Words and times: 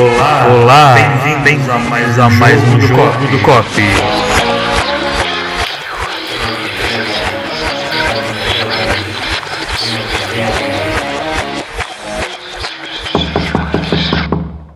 Olá, 0.00 0.46
olá, 0.48 0.94
bem-vindos 0.94 1.68
a 1.68 1.78
mais, 1.78 2.18
a 2.18 2.30
mais 2.30 2.62
um 2.62 2.80
jogo 2.80 3.26
do 3.30 3.44
Cop. 3.44 3.66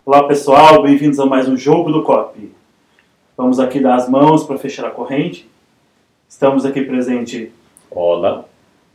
Olá 0.05 0.25
pessoal, 0.29 0.83
bem-vindos 0.83 1.19
a 1.19 1.25
mais 1.25 1.49
um 1.49 1.57
jogo 1.57 1.91
do 1.91 2.03
COP. 2.03 2.53
Vamos 3.35 3.59
aqui 3.59 3.81
dar 3.81 3.95
as 3.95 4.07
mãos 4.07 4.45
para 4.45 4.59
fechar 4.59 4.87
a 4.87 4.91
corrente. 4.91 5.51
Estamos 6.29 6.67
aqui 6.67 6.83
presente 6.83 7.51
Olá. 7.91 8.45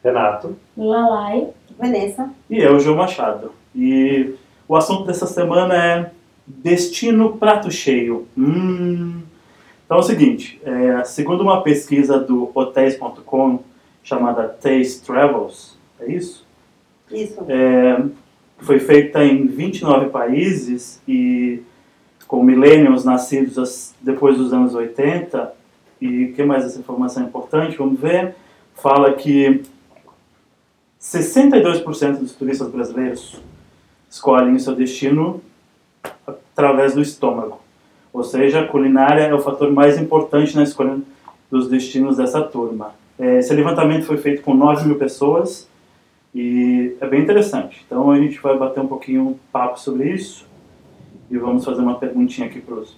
Renato 0.04 0.56
Lalai. 0.78 1.48
Vanessa. 1.76 2.30
e 2.48 2.60
eu, 2.60 2.80
João 2.80 2.98
Machado. 2.98 3.52
E 3.76 4.36
o 4.68 4.76
assunto 4.76 5.06
dessa 5.06 5.26
semana 5.26 5.74
é 5.74 6.19
destino 6.50 7.38
prato 7.38 7.72
cheio. 7.72 8.28
Hum. 8.38 9.22
Então 9.86 9.98
é 9.98 10.00
o 10.02 10.04
seguinte, 10.04 10.60
é, 10.64 11.04
segundo 11.04 11.42
uma 11.42 11.62
pesquisa 11.64 12.20
do 12.20 12.52
hotéis.com 12.54 13.60
chamada 14.04 14.48
Taste 14.48 15.02
Travels, 15.02 15.78
é 16.00 16.12
isso? 16.12 16.46
Isso. 17.12 17.40
É, 17.48 18.04
foi 18.60 18.80
feita 18.80 19.24
em 19.24 19.48
29 19.48 20.10
países 20.10 21.02
e 21.08 21.62
com 22.28 22.44
millennials 22.44 23.04
nascidos 23.04 23.58
as- 23.58 23.96
depois 24.02 24.38
dos 24.38 24.54
anos 24.54 24.76
80. 24.76 25.54
E 26.02 26.26
o 26.26 26.34
que 26.34 26.44
mais 26.44 26.64
essa 26.66 26.80
informação 26.80 27.24
é 27.24 27.26
importante? 27.26 27.78
Vamos 27.78 28.00
ver. 28.00 28.36
Fala 28.76 29.14
que 29.14 29.62
62% 31.02 32.20
dos 32.20 32.34
turistas 32.34 32.70
brasileiros 32.70 33.42
escolhem 34.10 34.56
o 34.56 34.60
seu 34.60 34.76
destino 34.76 35.42
através 36.26 36.94
do 36.94 37.02
estômago. 37.02 37.60
Ou 38.12 38.24
seja, 38.24 38.62
a 38.62 38.68
culinária 38.68 39.22
é 39.22 39.34
o 39.34 39.40
fator 39.40 39.72
mais 39.72 39.98
importante 39.98 40.56
na 40.56 40.64
escolha 40.64 41.00
dos 41.50 41.70
destinos 41.70 42.18
dessa 42.18 42.42
turma. 42.42 42.94
É, 43.18 43.40
Esse 43.40 43.54
levantamento 43.54 44.06
foi 44.06 44.18
feito 44.18 44.42
com 44.42 44.54
9 44.54 44.88
mil 44.88 44.98
pessoas 44.98 45.68
e 46.34 46.96
é 47.00 47.08
bem 47.08 47.22
interessante. 47.22 47.84
Então 47.86 48.10
a 48.12 48.18
gente 48.18 48.40
vai 48.40 48.58
bater 48.58 48.80
um 48.80 48.88
pouquinho 48.88 49.28
um 49.28 49.36
papo 49.52 49.80
sobre 49.80 50.12
isso 50.12 50.46
e 51.30 51.38
vamos 51.38 51.66
fazer 51.66 51.82
uma 51.82 51.96
perguntinha 51.96 52.48
aqui 52.48 52.60
para 52.60 52.76
os 52.76 52.98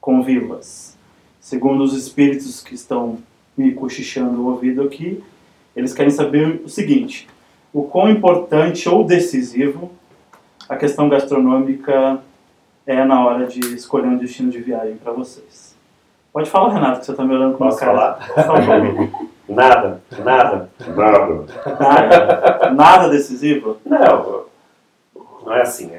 convivas. 0.00 0.96
Segundo 1.40 1.82
os 1.82 1.94
espíritos 1.94 2.62
que 2.62 2.74
estão 2.74 3.18
me 3.56 3.72
cochichando 3.72 4.40
o 4.40 4.50
ouvido 4.50 4.82
aqui, 4.82 5.22
eles 5.74 5.94
querem 5.94 6.10
saber 6.10 6.62
o 6.64 6.68
seguinte: 6.68 7.28
o 7.72 7.84
quão 7.84 8.10
importante 8.10 8.88
ou 8.88 9.04
decisivo 9.04 9.90
a 10.68 10.76
questão 10.76 11.08
gastronômica 11.08 12.20
é 12.86 13.04
na 13.04 13.24
hora 13.24 13.46
de 13.46 13.60
escolher 13.74 14.06
um 14.06 14.18
destino 14.18 14.50
de 14.50 14.60
viagem 14.60 14.96
para 14.96 15.12
vocês. 15.12 15.76
Pode 16.32 16.50
falar, 16.50 16.74
Renato, 16.74 17.00
que 17.00 17.06
você 17.06 17.12
está 17.12 17.24
me 17.24 17.34
olhando 17.34 17.56
com 17.56 17.64
uma 17.64 17.76
cara. 17.76 18.14
falar? 18.14 19.28
Nada, 19.48 20.02
nada, 20.22 20.68
nada. 20.94 21.46
Nada, 21.80 22.70
nada 22.70 23.08
decisivo? 23.08 23.78
Não, 23.82 24.44
não 25.42 25.54
é 25.54 25.62
assim. 25.62 25.90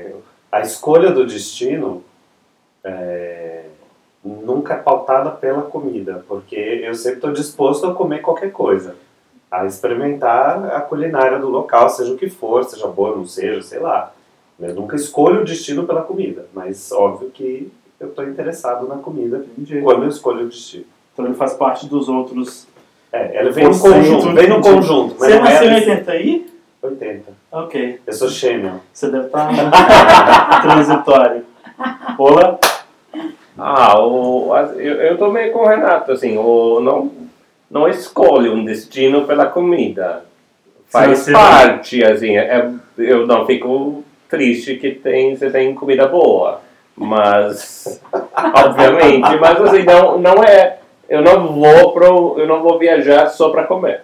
A 0.51 0.61
escolha 0.61 1.09
do 1.09 1.25
destino 1.25 2.03
é, 2.83 3.65
nunca 4.23 4.75
é 4.75 4.77
pautada 4.77 5.31
pela 5.31 5.63
comida, 5.63 6.23
porque 6.27 6.55
eu 6.55 6.93
sempre 6.93 7.17
estou 7.17 7.31
disposto 7.31 7.87
a 7.87 7.93
comer 7.95 8.21
qualquer 8.21 8.51
coisa, 8.51 8.95
a 9.49 9.65
experimentar 9.65 10.65
a 10.75 10.81
culinária 10.81 11.39
do 11.39 11.49
local, 11.49 11.89
seja 11.89 12.13
o 12.13 12.17
que 12.17 12.29
for, 12.29 12.63
seja 12.63 12.87
boa 12.87 13.09
ou 13.09 13.17
não 13.17 13.25
seja, 13.25 13.63
sei 13.63 13.79
lá. 13.79 14.13
Eu 14.59 14.75
nunca 14.75 14.95
escolho 14.95 15.41
o 15.41 15.45
destino 15.45 15.85
pela 15.85 16.01
comida, 16.01 16.45
mas 16.53 16.91
óbvio 16.91 17.29
que 17.31 17.71
eu 17.99 18.09
estou 18.09 18.27
interessado 18.27 18.87
na 18.87 18.95
comida 18.97 19.45
Entendi. 19.57 19.81
quando 19.81 20.03
eu 20.03 20.09
escolho 20.09 20.45
o 20.45 20.49
destino. 20.49 20.85
Então 21.13 21.25
ele 21.25 21.35
faz 21.35 21.53
parte 21.53 21.85
dos 21.87 22.09
outros. 22.09 22.67
É, 23.11 23.37
ela 23.37 23.51
vem 23.51 23.65
no 23.65 23.79
conjunto, 23.79 24.33
vem 24.33 24.47
no 24.49 24.61
conjunto. 24.61 25.15
mas 25.19 25.29
Você 25.29 25.39
não 25.39 25.45
é 25.45 25.49
nasceu 25.53 25.67
em 25.69 25.73
desse- 25.75 25.89
80 25.91 26.11
aí? 26.11 26.49
80. 26.81 27.31
Ok. 27.51 27.99
Eu 28.05 28.13
sou 28.13 28.29
Chêmel. 28.29 28.75
Você 28.93 29.09
deve 29.09 29.25
estar 29.27 29.49
transitório. 30.61 31.43
Olá? 32.17 32.57
Ah, 33.57 33.99
o, 34.01 34.55
eu, 34.77 34.95
eu 34.95 35.17
tô 35.17 35.29
meio 35.31 35.51
com 35.51 35.59
o 35.59 35.67
Renato, 35.67 36.11
assim, 36.13 36.37
o, 36.37 36.79
não, 36.79 37.11
não 37.69 37.87
escolhe 37.89 38.49
um 38.49 38.63
destino 38.63 39.25
pela 39.25 39.45
comida. 39.47 40.23
Faz 40.87 41.29
parte, 41.29 42.01
assim, 42.03 42.37
é, 42.37 42.71
eu 42.97 43.27
não 43.27 43.45
fico 43.45 44.03
triste 44.29 44.75
que 44.75 44.91
tem, 44.91 45.35
você 45.35 45.49
tem 45.49 45.73
comida 45.73 46.07
boa, 46.07 46.61
mas, 46.95 47.99
obviamente, 48.55 49.35
mas 49.37 49.61
assim, 49.61 49.83
não, 49.83 50.19
não 50.19 50.43
é, 50.43 50.77
eu 51.09 51.21
não 51.21 51.47
vou 51.47 51.91
pro, 51.91 52.35
eu 52.37 52.47
não 52.47 52.61
vou 52.61 52.77
viajar 52.77 53.27
só 53.27 53.49
para 53.49 53.63
comer. 53.65 54.03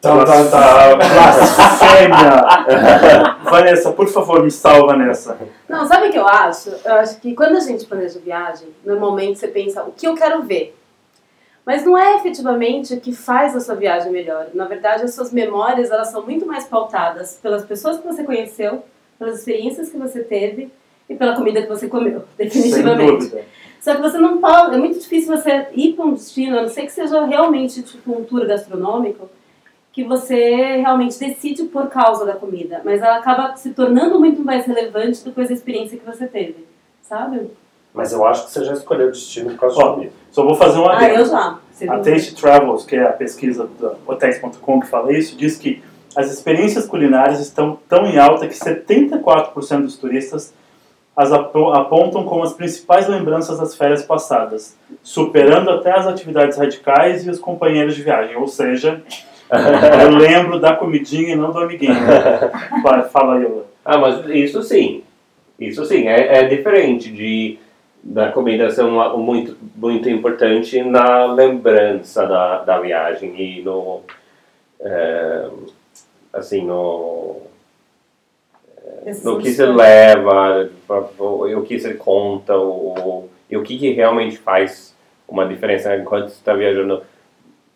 Tá, 0.00 0.24
tá, 0.24 0.44
tá. 0.50 0.96
Blasfêmia! 0.96 2.44
Vanessa, 3.50 3.92
por 3.92 4.06
favor, 4.06 4.42
me 4.42 4.50
salva 4.50 4.94
nessa. 4.94 5.38
Não, 5.68 5.86
sabe 5.86 6.08
o 6.08 6.12
que 6.12 6.18
eu 6.18 6.28
acho? 6.28 6.70
Eu 6.84 6.94
acho 6.94 7.18
que 7.20 7.34
quando 7.34 7.56
a 7.56 7.60
gente 7.60 7.86
planeja 7.86 8.20
viagem, 8.20 8.68
normalmente 8.84 9.38
você 9.38 9.48
pensa 9.48 9.82
o 9.82 9.92
que 9.92 10.06
eu 10.06 10.14
quero 10.14 10.42
ver. 10.42 10.76
Mas 11.66 11.84
não 11.84 11.98
é 11.98 12.16
efetivamente 12.16 12.94
o 12.94 13.00
que 13.00 13.12
faz 13.12 13.56
a 13.56 13.60
sua 13.60 13.74
viagem 13.74 14.12
melhor. 14.12 14.46
Na 14.54 14.66
verdade, 14.66 15.02
as 15.02 15.14
suas 15.14 15.32
memórias 15.32 15.90
elas 15.90 16.08
são 16.08 16.24
muito 16.24 16.46
mais 16.46 16.64
pautadas 16.64 17.40
pelas 17.42 17.64
pessoas 17.64 17.98
que 17.98 18.06
você 18.06 18.22
conheceu, 18.22 18.84
pelas 19.18 19.40
experiências 19.40 19.90
que 19.90 19.98
você 19.98 20.22
teve 20.22 20.70
e 21.10 21.14
pela 21.16 21.34
comida 21.34 21.60
que 21.60 21.68
você 21.68 21.88
comeu, 21.88 22.22
definitivamente. 22.38 23.32
Só 23.80 23.96
que 23.96 24.00
você 24.00 24.16
não 24.16 24.38
pode, 24.38 24.76
é 24.76 24.78
muito 24.78 24.98
difícil 24.98 25.36
você 25.36 25.66
ir 25.72 25.94
para 25.94 26.04
um 26.04 26.14
destino, 26.14 26.56
a 26.56 26.62
não 26.62 26.68
ser 26.68 26.82
que 26.82 26.92
seja 26.92 27.24
realmente 27.24 27.82
tipo 27.82 28.12
um 28.12 28.24
tour 28.24 28.46
gastronômico, 28.46 29.28
que 29.92 30.04
você 30.04 30.76
realmente 30.76 31.18
decide 31.18 31.64
por 31.64 31.88
causa 31.88 32.24
da 32.24 32.34
comida, 32.34 32.82
mas 32.84 33.00
ela 33.00 33.16
acaba 33.16 33.56
se 33.56 33.70
tornando 33.70 34.20
muito 34.20 34.44
mais 34.44 34.66
relevante 34.66 35.24
depois 35.24 35.48
da 35.48 35.54
experiência 35.54 35.98
que 35.98 36.04
você 36.04 36.26
teve, 36.26 36.66
sabe? 37.02 37.50
Mas 37.96 38.12
eu 38.12 38.24
acho 38.26 38.44
que 38.44 38.52
você 38.52 38.62
já 38.62 38.74
escolheu 38.74 39.08
o 39.08 39.10
destino 39.10 39.50
por 39.52 39.58
causa 39.58 39.80
Ó, 39.82 39.96
de. 39.98 40.10
Só 40.30 40.44
vou 40.44 40.54
fazer 40.54 40.78
um 40.78 40.86
Ah, 40.88 41.08
eu 41.08 41.24
já. 41.24 41.58
Você 41.72 41.88
A 41.88 41.98
Taste 41.98 42.34
Travels, 42.34 42.84
que 42.84 42.94
é 42.94 43.02
a 43.02 43.12
pesquisa 43.12 43.66
do 43.80 43.92
hotéis.com 44.06 44.80
que 44.80 44.86
fala 44.86 45.12
isso, 45.16 45.34
diz 45.36 45.56
que 45.56 45.82
as 46.14 46.30
experiências 46.30 46.86
culinárias 46.86 47.40
estão 47.40 47.78
tão 47.88 48.06
em 48.06 48.18
alta 48.18 48.46
que 48.46 48.54
74% 48.54 49.82
dos 49.82 49.96
turistas 49.96 50.52
as 51.16 51.32
apo- 51.32 51.70
apontam 51.72 52.24
como 52.24 52.42
as 52.42 52.52
principais 52.52 53.08
lembranças 53.08 53.58
das 53.58 53.74
férias 53.74 54.02
passadas, 54.02 54.76
superando 55.02 55.70
até 55.70 55.90
as 55.90 56.06
atividades 56.06 56.58
radicais 56.58 57.26
e 57.26 57.30
os 57.30 57.38
companheiros 57.38 57.94
de 57.96 58.02
viagem. 58.02 58.36
Ou 58.36 58.46
seja, 58.46 59.02
eu 60.02 60.10
lembro 60.10 60.60
da 60.60 60.74
comidinha 60.76 61.32
e 61.32 61.36
não 61.36 61.50
do 61.52 61.58
amiguinho. 61.58 61.94
Fala 63.10 63.36
aí, 63.36 63.46
Ola. 63.46 63.64
Ah, 63.84 63.96
mas 63.96 64.26
isso 64.28 64.62
sim. 64.62 65.02
Isso 65.58 65.84
sim, 65.86 66.06
é, 66.06 66.40
é 66.40 66.44
diferente 66.46 67.10
de 67.10 67.58
da 68.08 68.30
comida 68.30 68.70
ser 68.70 68.82
uma, 68.84 69.14
um 69.14 69.18
muito, 69.18 69.56
muito 69.74 70.08
importante 70.08 70.80
na 70.82 71.26
lembrança 71.26 72.24
da, 72.26 72.62
da 72.62 72.78
viagem 72.78 73.34
e 73.40 73.62
no 73.62 74.02
é, 74.80 75.48
assim 76.32 76.64
no 76.64 77.36
no 79.24 79.38
que 79.38 79.50
se 79.50 79.64
leva 79.64 80.68
o, 81.18 81.62
que 81.62 81.78
se 81.78 81.94
conta 81.94 82.56
o, 82.56 83.28
e 83.50 83.56
o 83.56 83.62
que, 83.62 83.76
que 83.78 83.90
realmente 83.90 84.36
faz 84.38 84.94
uma 85.28 85.44
diferença 85.46 85.96
enquanto 85.96 86.28
você 86.28 86.34
está 86.36 86.54
viajando. 86.54 87.02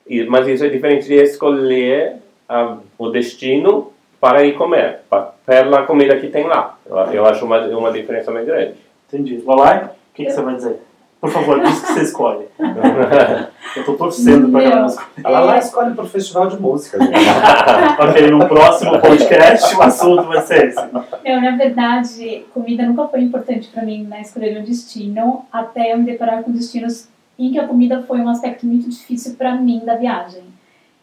E- 0.06 0.24
mas 0.24 0.46
isso 0.46 0.64
é 0.64 0.68
diferente 0.68 1.06
de 1.06 1.14
escolher 1.14 2.16
a, 2.48 2.78
o 2.98 3.08
destino 3.10 3.92
para 4.20 4.44
ir 4.44 4.54
comer 4.54 5.00
pa- 5.08 5.32
pela 5.44 5.84
comida 5.84 6.16
que 6.18 6.28
tem 6.28 6.44
lá. 6.46 6.78
Eu, 6.86 6.96
eu 6.96 7.26
acho 7.26 7.44
uma, 7.44 7.58
uma 7.68 7.92
diferença 7.92 8.30
bem 8.32 8.44
grande. 8.44 8.74
Entendi. 9.08 9.42
Olá, 9.46 9.92
o 10.10 10.14
que, 10.14 10.24
que 10.24 10.30
você 10.32 10.42
vai 10.42 10.56
dizer? 10.56 10.82
Por 11.20 11.30
favor, 11.30 11.60
diz 11.60 11.80
que 11.80 11.92
você 11.92 12.02
escolhe. 12.02 12.46
Eu 13.76 13.84
tô 13.84 13.92
torcendo 13.92 14.50
pra 14.50 14.60
Meu. 14.60 14.70
galera 14.70 14.86
escolher. 14.86 15.22
Ela 15.22 15.40
lá 15.40 15.58
escolhe 15.58 15.94
pro 15.94 16.06
festival 16.06 16.48
de 16.48 16.60
música. 16.60 16.98
Ok, 18.00 18.30
no 18.30 18.48
próximo 18.48 18.98
podcast 18.98 19.76
o 19.76 19.82
assunto 19.82 20.22
vai 20.24 20.40
ser 20.40 20.68
esse. 20.68 20.80
Eu, 21.24 21.40
na 21.42 21.56
verdade, 21.56 22.46
comida 22.54 22.84
nunca 22.84 23.06
foi 23.08 23.20
importante 23.20 23.68
para 23.68 23.82
mim 23.82 24.04
na 24.04 24.20
escolha 24.20 24.52
de 24.54 24.60
um 24.60 24.64
destino, 24.64 25.44
até 25.52 25.92
eu 25.92 25.98
me 25.98 26.04
deparar 26.04 26.42
com 26.42 26.50
destinos 26.50 27.06
em 27.38 27.52
que 27.52 27.58
a 27.58 27.68
comida 27.68 28.02
foi 28.08 28.18
um 28.20 28.28
aspecto 28.28 28.66
muito 28.66 28.88
difícil 28.88 29.34
para 29.34 29.54
mim 29.54 29.82
da 29.84 29.96
viagem. 29.96 30.42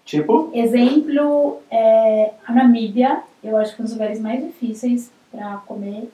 Tipo, 0.04 0.50
Exemplo, 0.54 1.59
é, 1.69 2.31
a 2.48 2.54
Namíbia, 2.54 3.19
eu 3.44 3.56
acho 3.57 3.75
que 3.75 3.81
é 3.81 3.83
um 3.83 3.86
dos 3.86 3.94
lugares 3.94 4.19
mais 4.19 4.44
difíceis 4.44 5.12
para 5.31 5.57
comer. 5.68 6.09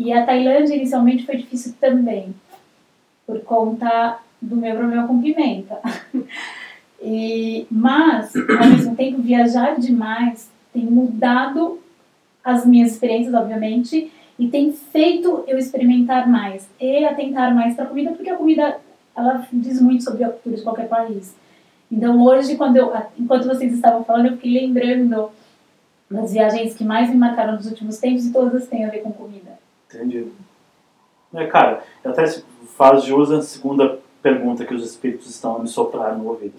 E 0.00 0.14
a 0.14 0.24
Tailândia, 0.24 0.74
inicialmente, 0.74 1.26
foi 1.26 1.36
difícil 1.36 1.74
também, 1.78 2.34
por 3.26 3.38
conta 3.42 4.18
do 4.40 4.56
meu 4.56 4.74
problema 4.74 5.06
com 5.06 5.20
pimenta. 5.20 5.78
E, 7.02 7.66
mas, 7.70 8.36
ao 8.36 8.68
mesmo 8.68 8.94
tempo, 8.94 9.22
viajar 9.22 9.80
demais 9.80 10.50
tem 10.70 10.84
mudado 10.84 11.80
as 12.44 12.66
minhas 12.66 12.92
experiências, 12.92 13.32
obviamente, 13.32 14.12
e 14.38 14.48
tem 14.48 14.70
feito 14.70 15.42
eu 15.46 15.56
experimentar 15.56 16.28
mais 16.28 16.68
e 16.78 17.06
atentar 17.06 17.54
mais 17.54 17.74
para 17.74 17.86
a 17.86 17.88
comida, 17.88 18.10
porque 18.10 18.28
a 18.28 18.36
comida 18.36 18.76
ela 19.16 19.46
diz 19.50 19.80
muito 19.80 20.04
sobre 20.04 20.24
a 20.24 20.28
cultura 20.28 20.56
de 20.56 20.62
qualquer 20.62 20.88
país. 20.88 21.34
Então 21.90 22.22
hoje, 22.22 22.54
quando 22.54 22.76
eu, 22.76 22.92
enquanto 23.18 23.46
vocês 23.46 23.72
estavam 23.72 24.04
falando, 24.04 24.26
eu 24.26 24.32
fiquei 24.32 24.60
lembrando 24.60 25.30
das 26.10 26.34
viagens 26.34 26.74
que 26.74 26.84
mais 26.84 27.08
me 27.08 27.16
marcaram 27.16 27.54
nos 27.54 27.64
últimos 27.64 27.96
tempos 27.96 28.26
e 28.26 28.30
todas 28.30 28.68
têm 28.68 28.84
a 28.84 28.90
ver 28.90 28.98
com 28.98 29.10
comida. 29.10 29.58
Entendi. 29.92 30.26
É, 31.34 31.46
cara, 31.46 31.82
eu 32.04 32.10
até 32.10 32.24
faz 32.76 33.04
jus 33.04 33.30
à 33.30 33.42
segunda 33.42 33.98
pergunta 34.22 34.64
que 34.64 34.74
os 34.74 34.84
espíritos 34.84 35.28
estão 35.28 35.56
a 35.56 35.58
me 35.58 35.68
soprar 35.68 36.16
no 36.16 36.28
ouvido. 36.28 36.54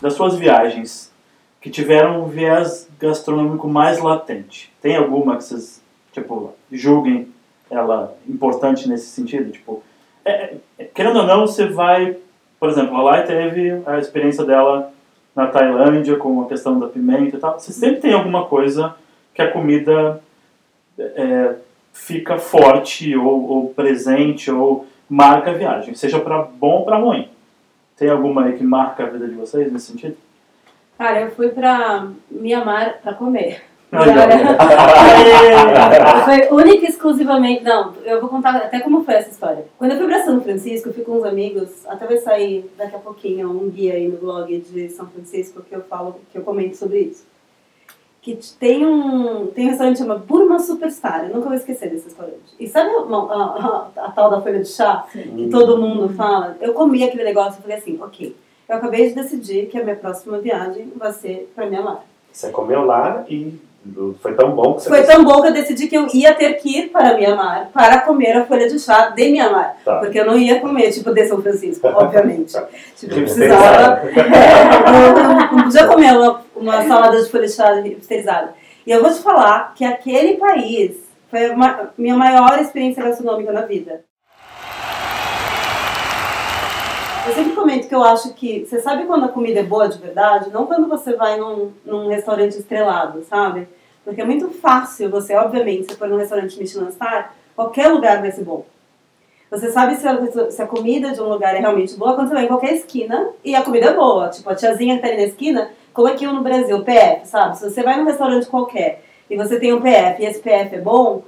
Das 0.00 0.14
suas 0.14 0.36
viagens, 0.36 1.12
que 1.60 1.70
tiveram 1.70 2.22
um 2.22 2.28
viés 2.28 2.88
gastronômico 2.98 3.68
mais 3.68 3.98
latente, 3.98 4.72
tem 4.80 4.96
alguma 4.96 5.36
que 5.36 5.44
vocês, 5.44 5.82
tipo, 6.12 6.54
julguem 6.70 7.32
ela 7.70 8.16
importante 8.28 8.88
nesse 8.88 9.06
sentido? 9.06 9.50
Tipo, 9.50 9.82
é, 10.24 10.56
é, 10.78 10.84
querendo 10.84 11.20
ou 11.20 11.26
não, 11.26 11.46
você 11.46 11.66
vai, 11.66 12.16
por 12.60 12.68
exemplo, 12.68 12.96
a 12.96 13.02
Lai 13.02 13.26
teve 13.26 13.82
a 13.86 13.98
experiência 13.98 14.44
dela 14.44 14.92
na 15.34 15.46
Tailândia 15.46 16.16
com 16.16 16.42
a 16.42 16.48
questão 16.48 16.78
da 16.78 16.88
pimenta 16.88 17.36
e 17.36 17.40
tal. 17.40 17.58
Você 17.58 17.72
sempre 17.72 18.00
tem 18.00 18.12
alguma 18.12 18.46
coisa 18.46 18.94
que 19.34 19.42
a 19.42 19.50
comida 19.50 20.22
é, 20.98 21.54
fica 21.92 22.38
forte 22.38 23.16
ou, 23.16 23.48
ou, 23.48 23.68
presente 23.70 24.50
ou 24.50 24.86
marca 25.08 25.50
a 25.50 25.54
viagem, 25.54 25.94
seja 25.94 26.20
para 26.20 26.42
bom 26.42 26.78
ou 26.78 26.84
para 26.84 26.98
ruim. 26.98 27.28
Tem 27.96 28.10
alguma 28.10 28.44
aí 28.44 28.56
que 28.56 28.64
marca 28.64 29.04
a 29.04 29.06
vida 29.06 29.26
de 29.26 29.34
vocês 29.34 29.72
nesse 29.72 29.86
sentido? 29.86 30.16
Cara, 30.96 31.22
eu 31.22 31.30
fui 31.30 31.48
pra 31.48 32.08
Mianmar 32.30 32.98
pra 33.02 33.14
comer. 33.14 33.62
foi 36.24 36.48
única 36.50 36.84
e 36.84 36.90
exclusivamente. 36.90 37.64
Não, 37.64 37.94
eu 38.04 38.20
vou 38.20 38.28
contar 38.28 38.54
até 38.56 38.80
como 38.80 39.02
foi 39.02 39.14
essa 39.14 39.30
história. 39.30 39.64
Quando 39.78 39.92
eu 39.92 39.96
fui 39.96 40.06
para 40.06 40.22
São 40.24 40.42
Francisco, 40.42 40.90
eu 40.90 40.94
fui 40.94 41.04
com 41.04 41.12
uns 41.12 41.24
amigos, 41.24 41.86
até 41.86 42.06
vai 42.06 42.18
sair 42.18 42.70
daqui 42.76 42.96
a 42.96 42.98
pouquinho 42.98 43.50
um 43.50 43.70
guia 43.70 43.94
aí 43.94 44.06
no 44.06 44.18
blog 44.18 44.58
de 44.58 44.90
São 44.90 45.06
Francisco 45.06 45.62
que 45.62 45.74
eu 45.74 45.80
falo, 45.82 46.20
que 46.30 46.36
eu 46.36 46.42
comento 46.42 46.76
sobre 46.76 47.00
isso. 47.00 47.26
Que 48.20 48.38
tem 48.58 48.84
um, 48.84 49.46
tem 49.46 49.66
um 49.66 49.68
restaurante 49.70 49.98
chamado 49.98 50.20
Burma 50.20 50.58
Superstar, 50.58 51.24
eu 51.24 51.34
nunca 51.36 51.48
vou 51.48 51.56
esquecer 51.56 51.88
desse 51.88 52.06
restaurante. 52.06 52.54
E 52.58 52.66
sabe 52.66 52.90
a, 52.90 53.16
a, 53.16 53.90
a, 53.96 54.06
a 54.06 54.10
tal 54.10 54.30
da 54.30 54.40
folha 54.40 54.60
de 54.60 54.68
chá 54.68 55.06
Sim. 55.12 55.34
que 55.36 55.48
todo 55.48 55.78
mundo 55.78 56.08
fala? 56.14 56.56
Eu 56.60 56.74
comi 56.74 57.02
aquele 57.04 57.24
negócio 57.24 57.58
e 57.58 57.62
falei 57.62 57.78
assim, 57.78 57.98
ok, 58.02 58.36
eu 58.68 58.76
acabei 58.76 59.08
de 59.08 59.14
decidir 59.14 59.66
que 59.66 59.78
a 59.78 59.84
minha 59.84 59.96
próxima 59.96 60.38
viagem 60.38 60.92
vai 60.96 61.12
ser 61.12 61.50
para 61.54 61.66
Mianmar. 61.66 62.04
Você 62.30 62.50
comeu 62.50 62.84
lá 62.84 63.24
e 63.28 63.58
foi 64.20 64.34
tão 64.34 64.50
bom 64.50 64.74
que 64.74 64.82
você 64.82 64.88
Foi 64.88 65.02
tão 65.04 65.24
bom 65.24 65.40
que 65.40 65.48
eu 65.48 65.52
decidi 65.52 65.86
que 65.86 65.96
eu 65.96 66.06
ia 66.12 66.34
ter 66.34 66.54
que 66.54 66.78
ir 66.78 66.88
para 66.90 67.16
Mianmar 67.16 67.70
para 67.72 68.00
comer 68.00 68.32
a 68.32 68.44
folha 68.44 68.68
de 68.68 68.78
chá 68.78 69.10
de 69.10 69.30
Mianmar. 69.30 69.76
Tá. 69.84 69.98
Porque 69.98 70.20
eu 70.20 70.26
não 70.26 70.36
ia 70.36 70.60
comer, 70.60 70.90
tipo, 70.90 71.12
de 71.12 71.26
São 71.26 71.40
Francisco, 71.40 71.86
obviamente. 71.88 72.54
tipo, 72.96 73.14
eu 73.14 73.22
precisava. 73.22 74.02
É, 74.18 75.54
não 75.54 75.64
podia 75.64 75.86
comer 75.86 76.12
uma, 76.12 76.40
uma 76.60 76.86
salada 76.86 77.22
de 77.22 77.30
folha 77.30 77.46
de 77.46 77.52
chá 77.52 77.82
pasteurizada. 77.96 78.54
E 78.86 78.90
eu 78.90 79.02
vou 79.02 79.12
te 79.12 79.20
falar 79.20 79.74
que 79.74 79.84
aquele 79.84 80.36
país 80.36 80.96
foi 81.30 81.46
a 81.46 81.90
minha 81.96 82.16
maior 82.16 82.58
experiência 82.58 83.02
gastronômica 83.02 83.52
na 83.52 83.62
vida. 83.62 84.04
Eu 87.26 87.34
sempre 87.34 87.52
comento 87.52 87.88
que 87.88 87.94
eu 87.94 88.02
acho 88.02 88.32
que. 88.32 88.64
Você 88.64 88.80
sabe 88.80 89.04
quando 89.04 89.26
a 89.26 89.28
comida 89.28 89.60
é 89.60 89.62
boa 89.62 89.88
de 89.88 89.98
verdade? 89.98 90.50
Não 90.50 90.66
quando 90.66 90.88
você 90.88 91.14
vai 91.14 91.36
num, 91.36 91.72
num 91.84 92.08
restaurante 92.08 92.58
estrelado, 92.58 93.22
sabe? 93.24 93.68
Porque 94.02 94.22
é 94.22 94.24
muito 94.24 94.48
fácil 94.48 95.10
você, 95.10 95.34
obviamente, 95.34 95.92
se 95.92 95.98
for 95.98 96.08
num 96.08 96.16
restaurante 96.16 96.58
Michelin 96.58 96.90
Star, 96.90 97.34
qualquer 97.54 97.88
lugar 97.88 98.22
vai 98.22 98.32
ser 98.32 98.44
bom. 98.44 98.64
Você 99.50 99.70
sabe 99.70 99.96
se 99.96 100.06
a, 100.06 100.50
se 100.50 100.62
a, 100.62 100.66
comida 100.66 101.12
de 101.12 101.20
um 101.20 101.28
lugar 101.28 101.54
é 101.54 101.58
realmente 101.58 101.96
boa 101.96 102.14
quando 102.14 102.28
você 102.28 102.34
vai 102.34 102.44
em 102.44 102.48
qualquer 102.48 102.74
esquina 102.74 103.30
e 103.42 103.54
a 103.54 103.62
comida 103.62 103.86
é 103.86 103.94
boa. 103.94 104.28
Tipo, 104.28 104.50
a 104.50 104.54
tiazinha 104.54 104.96
que 104.96 105.02
tá 105.02 105.08
ali 105.08 105.16
na 105.16 105.22
esquina, 105.24 105.70
como 105.92 106.06
aqui 106.06 106.26
no 106.26 106.42
Brasil, 106.42 106.84
PF, 106.84 107.26
sabe? 107.26 107.58
Se 107.58 107.70
você 107.70 107.82
vai 107.82 107.96
num 107.96 108.04
restaurante 108.04 108.46
qualquer 108.46 109.02
e 109.30 109.36
você 109.36 109.58
tem 109.58 109.72
um 109.72 109.80
PF 109.80 110.22
e 110.22 110.26
esse 110.26 110.40
PF 110.40 110.76
é 110.76 110.80
bom, 110.80 111.22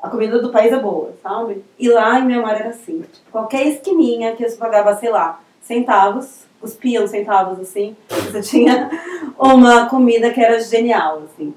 a 0.00 0.08
comida 0.08 0.40
do 0.40 0.50
país 0.50 0.72
é 0.72 0.78
boa, 0.78 1.12
sabe? 1.22 1.64
E 1.78 1.88
lá 1.88 2.20
em 2.20 2.24
Mianmar 2.24 2.54
era 2.54 2.68
assim. 2.68 3.00
Tipo, 3.00 3.30
qualquer 3.32 3.66
esquininha 3.66 4.36
que 4.36 4.48
você 4.48 4.56
pagava, 4.56 4.94
sei 4.96 5.10
lá, 5.10 5.40
centavos, 5.60 6.46
cuspiam 6.60 7.06
centavos 7.06 7.60
assim, 7.60 7.96
você 8.08 8.40
tinha 8.40 8.90
uma 9.38 9.86
comida 9.86 10.30
que 10.30 10.40
era 10.40 10.60
genial, 10.60 11.22
assim. 11.24 11.54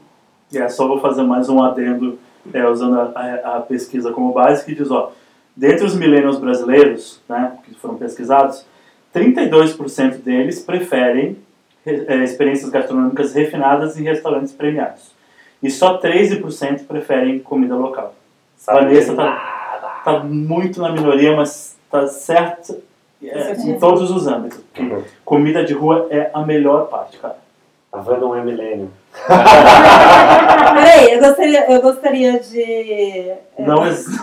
É, 0.53 0.67
só 0.67 0.87
vou 0.87 0.99
fazer 0.99 1.23
mais 1.23 1.47
um 1.47 1.61
adendo, 1.61 2.17
é, 2.51 2.67
usando 2.67 2.99
a, 2.99 3.11
a, 3.15 3.57
a, 3.57 3.61
pesquisa 3.61 4.11
como 4.11 4.33
base, 4.33 4.65
que 4.65 4.73
diz, 4.73 4.89
ó, 4.89 5.11
dentre 5.59 5.85
os 5.85 5.93
milênios 5.93 6.39
brasileiros, 6.39 7.19
né, 7.27 7.57
que 7.65 7.75
foram 7.75 7.97
pesquisados, 7.97 8.65
32% 9.13 10.21
deles 10.21 10.61
preferem 10.61 11.37
é, 11.85 12.23
experiências 12.23 12.69
gastronômicas 12.69 13.33
refinadas 13.33 13.99
em 13.99 14.03
restaurantes 14.03 14.53
premiados. 14.53 15.11
E 15.61 15.69
só 15.69 15.99
13% 15.99 16.87
preferem 16.87 17.39
comida 17.39 17.75
local. 17.75 18.15
Sabe 18.55 18.85
Vanessa 18.85 19.13
tá, 19.13 20.01
tá 20.05 20.19
muito 20.19 20.79
na 20.79 20.93
minoria, 20.93 21.35
mas 21.35 21.77
tá 21.91 22.07
certo 22.07 22.81
é, 23.21 23.51
em 23.51 23.77
todos 23.77 24.09
os 24.11 24.27
âmbitos. 24.27 24.61
Uhum. 24.79 25.03
Comida 25.25 25.65
de 25.65 25.73
rua 25.73 26.07
é 26.09 26.31
a 26.33 26.41
melhor 26.45 26.87
parte, 26.87 27.17
cara. 27.17 27.37
A 27.91 27.97
van 27.97 28.17
não 28.17 28.33
é 28.33 28.41
milênio. 28.41 28.89
Peraí, 30.73 31.13
eu 31.13 31.19
gostaria, 31.19 31.71
eu 31.71 31.81
gostaria 31.81 32.39
de. 32.39 32.61
É, 32.61 33.39
não, 33.59 33.77
não 33.77 33.87
expor 33.87 34.17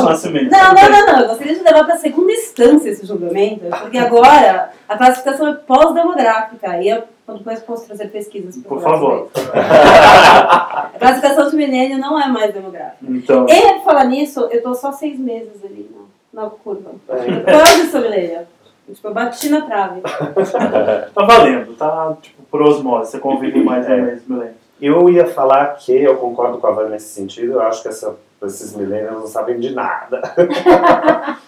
o 0.00 0.04
nascimento. 0.04 0.50
Não, 0.50 0.74
não, 0.74 0.90
não, 0.90 1.06
não. 1.06 1.20
Eu 1.20 1.28
gostaria 1.28 1.54
de 1.54 1.62
levar 1.62 1.84
para 1.84 1.94
a 1.94 1.98
segunda 1.98 2.32
instância 2.32 2.90
esse 2.90 3.06
julgamento, 3.06 3.64
porque 3.80 3.98
agora 3.98 4.70
a 4.88 4.96
classificação 4.96 5.48
é 5.48 5.54
pós-demográfica. 5.54 6.82
E 6.82 6.88
eu 6.88 7.04
depois 7.28 7.60
posso 7.60 7.86
trazer 7.86 8.10
pesquisas. 8.10 8.56
Por 8.58 8.80
favor. 8.80 9.28
a 9.52 10.90
classificação 10.98 11.50
de 11.50 11.56
milênio 11.56 11.98
não 11.98 12.20
é 12.20 12.28
mais 12.28 12.54
demográfica. 12.54 12.98
Então. 13.02 13.46
E, 13.48 13.80
falar 13.84 14.04
nisso, 14.04 14.40
eu 14.50 14.58
estou 14.58 14.74
só 14.74 14.92
seis 14.92 15.18
meses 15.18 15.64
ali 15.64 15.90
na, 16.32 16.42
na 16.42 16.50
curva. 16.50 16.92
É. 17.08 17.52
Quase 17.52 17.90
sou 17.90 18.00
milênio. 18.00 18.46
Tipo, 18.94 19.08
eu 19.08 19.14
bati 19.14 19.50
na 19.50 19.62
trave. 19.62 20.00
tá 20.00 21.24
valendo, 21.24 21.74
tá 21.74 22.16
tipo, 22.22 22.37
por 22.50 22.62
osmose, 22.62 23.10
você 23.10 23.18
convive 23.18 23.62
mais 23.62 23.88
ou 23.88 23.96
menos 23.96 24.26
milênios. 24.26 24.56
Eu 24.80 25.10
ia 25.10 25.26
falar 25.26 25.74
que 25.76 25.92
eu 25.92 26.16
concordo 26.16 26.58
com 26.58 26.66
a 26.66 26.70
Van 26.70 26.88
nesse 26.88 27.08
sentido, 27.08 27.54
eu 27.54 27.62
acho 27.62 27.82
que 27.82 27.88
essa, 27.88 28.16
esses 28.44 28.74
milênios 28.74 29.12
não 29.12 29.26
sabem 29.26 29.58
de 29.58 29.74
nada. 29.74 30.22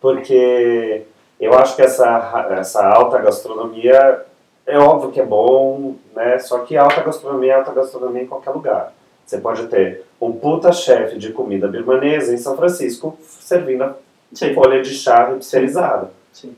Porque 0.00 1.02
eu 1.38 1.52
acho 1.54 1.76
que 1.76 1.82
essa, 1.82 2.46
essa 2.50 2.86
alta 2.86 3.18
gastronomia 3.18 4.24
é 4.66 4.78
óbvio 4.78 5.10
que 5.10 5.20
é 5.20 5.24
bom, 5.24 5.96
né? 6.14 6.38
Só 6.38 6.60
que 6.60 6.76
alta 6.76 7.02
gastronomia 7.02 7.52
é 7.52 7.56
alta 7.56 7.72
gastronomia 7.72 8.22
em 8.22 8.26
qualquer 8.26 8.50
lugar. 8.50 8.92
Você 9.24 9.38
pode 9.38 9.66
ter 9.66 10.04
um 10.20 10.32
puta 10.32 10.72
chefe 10.72 11.18
de 11.18 11.32
comida 11.32 11.68
birmanesa 11.68 12.32
em 12.32 12.38
São 12.38 12.56
Francisco 12.56 13.18
servindo 13.22 13.94
Sim. 14.32 14.54
folha 14.54 14.80
de 14.82 14.94
chá. 14.94 15.36
Sim. 16.32 16.56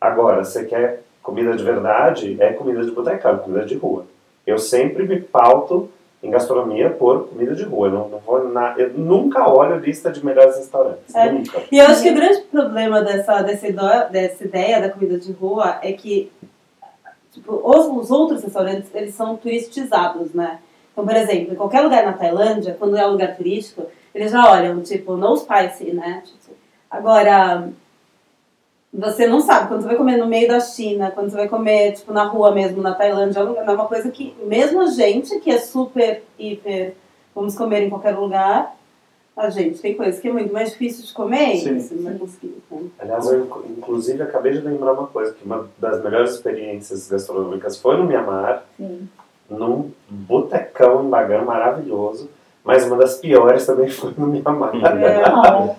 Agora, 0.00 0.44
você 0.44 0.64
quer 0.64 1.02
comida 1.24 1.56
de 1.56 1.64
verdade, 1.64 2.36
é 2.38 2.52
comida 2.52 2.84
de 2.84 2.90
botecão, 2.90 3.38
comida 3.38 3.64
de 3.64 3.74
rua. 3.74 4.06
Eu 4.46 4.58
sempre 4.58 5.08
me 5.08 5.20
pauto 5.20 5.88
em 6.22 6.30
gastronomia 6.30 6.90
por 6.90 7.28
comida 7.28 7.54
de 7.54 7.64
rua. 7.64 7.88
Eu, 7.88 7.92
não, 7.92 8.08
não 8.10 8.18
vou 8.18 8.46
na, 8.48 8.74
eu 8.76 8.90
nunca 8.90 9.48
olho 9.48 9.78
lista 9.78 10.12
de 10.12 10.24
melhores 10.24 10.56
restaurantes. 10.56 11.14
É. 11.14 11.32
Nunca. 11.32 11.62
E 11.72 11.78
eu 11.78 11.86
acho 11.86 12.02
que 12.02 12.10
o 12.10 12.14
grande 12.14 12.42
problema 12.42 13.02
dessa, 13.02 13.42
dessa, 13.42 13.66
ideia, 13.66 14.04
dessa 14.04 14.44
ideia 14.44 14.80
da 14.82 14.90
comida 14.90 15.18
de 15.18 15.32
rua 15.32 15.78
é 15.82 15.92
que 15.92 16.30
tipo, 17.32 17.60
os, 17.64 17.86
os 17.86 18.10
outros 18.10 18.44
restaurantes 18.44 18.94
eles 18.94 19.14
são 19.14 19.36
turistizados, 19.36 20.34
né? 20.34 20.58
Então, 20.92 21.06
por 21.06 21.16
exemplo, 21.16 21.54
em 21.54 21.56
qualquer 21.56 21.80
lugar 21.80 22.04
na 22.04 22.12
Tailândia, 22.12 22.76
quando 22.78 22.96
é 22.96 23.06
um 23.06 23.12
lugar 23.12 23.34
turístico, 23.34 23.86
eles 24.14 24.30
já 24.30 24.48
olham, 24.48 24.80
tipo, 24.82 25.16
no 25.16 25.36
spicy, 25.36 25.92
né? 25.92 26.22
Tipo, 26.24 26.54
agora, 26.88 27.68
você 28.96 29.26
não 29.26 29.40
sabe, 29.40 29.66
quando 29.66 29.82
você 29.82 29.88
vai 29.88 29.96
comer 29.96 30.16
no 30.16 30.26
meio 30.26 30.46
da 30.46 30.60
China, 30.60 31.10
quando 31.10 31.28
você 31.28 31.36
vai 31.36 31.48
comer, 31.48 31.92
tipo, 31.94 32.12
na 32.12 32.24
rua 32.24 32.54
mesmo, 32.54 32.80
na 32.80 32.94
Tailândia, 32.94 33.40
é 33.40 33.42
uma 33.42 33.86
coisa 33.86 34.08
que, 34.08 34.36
mesmo 34.44 34.80
a 34.82 34.86
gente, 34.86 35.40
que 35.40 35.50
é 35.50 35.58
super, 35.58 36.22
hiper, 36.38 36.94
vamos 37.34 37.56
comer 37.56 37.82
em 37.82 37.90
qualquer 37.90 38.16
lugar, 38.16 38.76
a 39.36 39.50
gente 39.50 39.80
tem 39.80 39.94
coisas 39.94 40.20
que 40.20 40.28
é 40.28 40.32
muito 40.32 40.52
mais 40.52 40.70
difícil 40.70 41.04
de 41.04 41.12
comer 41.12 41.56
Sim. 41.56 41.74
e 41.74 41.80
você 41.80 41.94
não 41.96 42.04
vai 42.04 42.14
conseguir. 42.14 42.62
Né? 42.70 42.82
Aliás, 43.00 43.26
eu 43.26 43.66
inclusive 43.76 44.22
acabei 44.22 44.52
de 44.52 44.60
lembrar 44.60 44.92
uma 44.92 45.08
coisa, 45.08 45.32
que 45.32 45.44
uma 45.44 45.68
das 45.76 46.00
melhores 46.00 46.30
experiências 46.30 47.08
gastronômicas 47.08 47.76
foi 47.76 47.96
no 47.96 48.04
Mianmar, 48.04 48.64
Sim. 48.76 49.08
num 49.50 49.90
botecão 50.08 51.04
em 51.04 51.10
Bagan 51.10 51.42
maravilhoso, 51.42 52.30
mas 52.62 52.86
uma 52.86 52.96
das 52.96 53.16
piores 53.16 53.66
também 53.66 53.88
foi 53.90 54.14
no 54.16 54.28
Mianmar. 54.28 54.72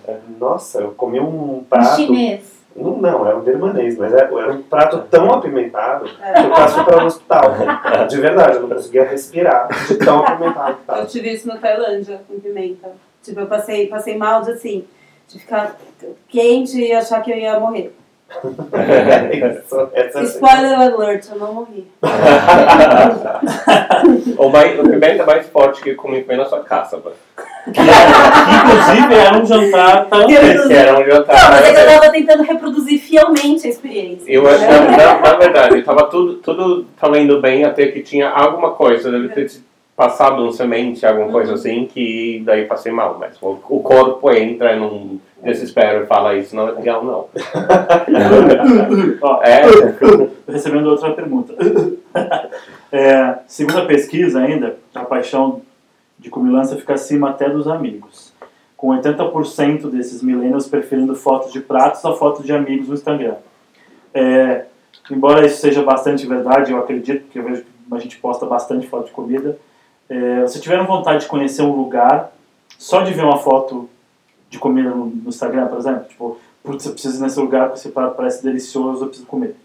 É. 0.05 0.17
Nossa, 0.37 0.81
eu 0.81 0.91
comi 0.91 1.21
um 1.21 1.63
prato... 1.69 1.95
Chinês 1.95 2.54
Não, 2.75 2.97
não, 2.97 3.29
é 3.29 3.33
um 3.33 3.39
birmanês, 3.39 3.97
mas 3.97 4.11
era, 4.11 4.25
era 4.25 4.51
um 4.51 4.61
prato 4.61 4.99
tão 5.09 5.31
apimentado 5.31 6.05
que 6.05 6.11
eu 6.11 6.67
fui 6.67 6.83
para 6.83 7.03
o 7.03 7.07
hospital. 7.07 7.55
De 8.09 8.17
verdade, 8.19 8.55
eu 8.55 8.61
não 8.63 8.69
conseguia 8.69 9.05
respirar 9.05 9.69
de 9.87 9.95
tão 9.95 10.19
apimentado 10.19 10.77
que 10.85 10.91
Eu 10.91 11.07
tive 11.07 11.33
isso 11.33 11.47
na 11.47 11.57
Tailândia, 11.57 12.21
com 12.27 12.39
pimenta. 12.39 12.91
Tipo, 13.23 13.39
eu 13.39 13.47
passei, 13.47 13.87
passei 13.87 14.17
mal 14.17 14.41
de 14.41 14.51
assim, 14.51 14.85
de 15.27 15.39
ficar 15.39 15.77
quente 16.27 16.79
e 16.79 16.91
achar 16.91 17.21
que 17.21 17.31
eu 17.31 17.37
ia 17.37 17.59
morrer. 17.59 17.95
Isso, 18.35 19.89
é 19.93 20.23
Spoiler 20.23 20.79
alert, 20.79 21.29
eu 21.31 21.39
não 21.39 21.53
morri. 21.53 21.87
O, 24.37 24.49
mais, 24.49 24.79
o 24.79 24.83
pimenta 24.83 25.25
mais 25.25 25.47
forte 25.47 25.81
que 25.81 25.91
eu 25.91 25.95
comi 25.95 26.23
foi 26.23 26.35
na 26.35 26.45
sua 26.45 26.63
casa. 26.63 26.97
mano. 26.97 27.15
Inclusive, 27.67 29.13
era 29.13 29.37
um 29.37 29.45
jantar 29.45 30.05
tão... 30.05 30.29
Esse 30.29 30.73
era 30.73 30.93
um 30.95 30.99
Não, 30.99 31.05
jantar. 31.05 31.51
mas 31.51 31.65
é 31.65 31.73
que 31.73 31.79
eu 31.79 31.85
né? 31.85 31.99
tava 31.99 32.11
tentando 32.11 32.43
reproduzir 32.43 32.99
fielmente 32.99 33.65
a 33.67 33.69
experiência. 33.69 34.31
Eu 34.31 34.47
acho 34.47 34.59
que, 34.65 34.71
na, 34.71 34.97
na- 34.97 35.19
na 35.19 35.33
verdade, 35.35 35.81
tava 35.81 36.03
tudo, 36.05 36.35
tudo 36.35 36.85
tava 36.99 37.19
indo 37.19 37.41
bem 37.41 37.63
até 37.65 37.87
que 37.87 38.01
tinha 38.01 38.29
alguma 38.29 38.71
coisa, 38.71 39.11
deve 39.11 39.29
ter 39.29 39.49
passado 39.95 40.43
um 40.45 40.51
semente, 40.51 41.05
alguma 41.05 41.31
coisa 41.31 41.53
assim, 41.53 41.85
que 41.91 42.41
daí 42.45 42.65
passei 42.65 42.91
mal. 42.91 43.17
Mas 43.19 43.35
o, 43.41 43.57
o 43.69 43.79
corpo 43.79 44.29
entra 44.31 44.75
num 44.75 45.19
desespero 45.43 46.03
e 46.03 46.07
fala 46.07 46.35
isso 46.35 46.55
não 46.55 46.67
é 46.67 46.71
legal, 46.71 47.03
não. 47.03 47.27
Ó, 49.21 49.41
É, 49.43 49.61
recebendo 50.51 50.89
outra 50.89 51.11
pergunta. 51.11 51.53
É, 52.91 53.39
segundo 53.45 53.79
a 53.79 53.85
pesquisa 53.85 54.39
ainda, 54.39 54.77
a 54.93 55.01
paixão 55.03 55.61
de 56.25 56.31
comilança 56.31 56.75
fica 56.75 56.95
acima 56.95 57.29
até 57.29 57.47
dos 57.47 57.67
amigos. 57.67 58.33
Com 58.75 58.87
80% 58.89 59.91
desses 59.91 60.23
millennials 60.23 60.67
preferindo 60.67 61.15
fotos 61.15 61.53
de 61.53 61.61
pratos 61.61 62.03
a 62.03 62.13
fotos 62.13 62.43
de 62.43 62.51
amigos 62.51 62.87
no 62.87 62.95
Instagram. 62.95 63.35
É, 64.11 64.65
embora 65.09 65.45
isso 65.45 65.61
seja 65.61 65.83
bastante 65.83 66.25
verdade, 66.25 66.71
eu 66.71 66.79
acredito, 66.79 67.25
porque 67.25 67.37
eu 67.37 67.43
vejo 67.43 67.61
que 67.61 67.95
a 67.95 67.99
gente 67.99 68.17
posta 68.17 68.45
bastante 68.45 68.87
foto 68.87 69.05
de 69.05 69.11
comida. 69.11 69.57
É, 70.09 70.47
se 70.47 70.59
tiveram 70.59 70.87
vontade 70.87 71.21
de 71.21 71.29
conhecer 71.29 71.61
um 71.61 71.75
lugar, 71.75 72.31
só 72.79 73.01
de 73.01 73.13
ver 73.13 73.23
uma 73.23 73.37
foto 73.37 73.87
de 74.49 74.57
comida 74.57 74.89
no, 74.89 75.05
no 75.05 75.29
Instagram, 75.29 75.67
por 75.67 75.77
exemplo, 75.77 76.05
tipo, 76.09 76.37
putz, 76.63 76.85
eu 76.87 76.93
preciso 76.93 77.19
ir 77.19 77.21
nesse 77.21 77.39
lugar 77.39 77.67
porque 77.67 77.79
esse 77.79 77.89
prato 77.89 78.15
parece 78.15 78.43
delicioso, 78.43 79.03
eu 79.03 79.07
preciso 79.09 79.27
comer. 79.27 79.55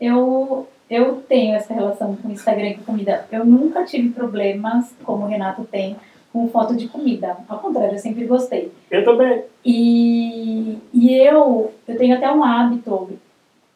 Eu, 0.00 0.66
eu 0.94 1.22
tenho 1.28 1.54
essa 1.54 1.74
relação 1.74 2.16
com 2.16 2.30
Instagram 2.30 2.70
e 2.70 2.74
com 2.74 2.84
comida. 2.84 3.26
Eu 3.30 3.44
nunca 3.44 3.84
tive 3.84 4.10
problemas, 4.10 4.94
como 5.02 5.24
o 5.24 5.28
Renato 5.28 5.64
tem, 5.64 5.96
com 6.32 6.48
foto 6.48 6.76
de 6.76 6.88
comida. 6.88 7.36
Ao 7.48 7.58
contrário, 7.58 7.94
eu 7.94 7.98
sempre 7.98 8.26
gostei. 8.26 8.72
Eu 8.90 9.04
também. 9.04 9.44
E, 9.64 10.78
e 10.92 11.14
eu, 11.14 11.72
eu 11.86 11.96
tenho 11.96 12.16
até 12.16 12.30
um 12.30 12.42
hábito 12.42 13.18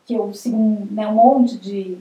que 0.07 0.15
eu 0.15 0.33
sigo 0.33 0.57
um, 0.57 0.87
né, 0.91 1.07
um 1.07 1.15
monte 1.15 1.57
de 1.57 1.99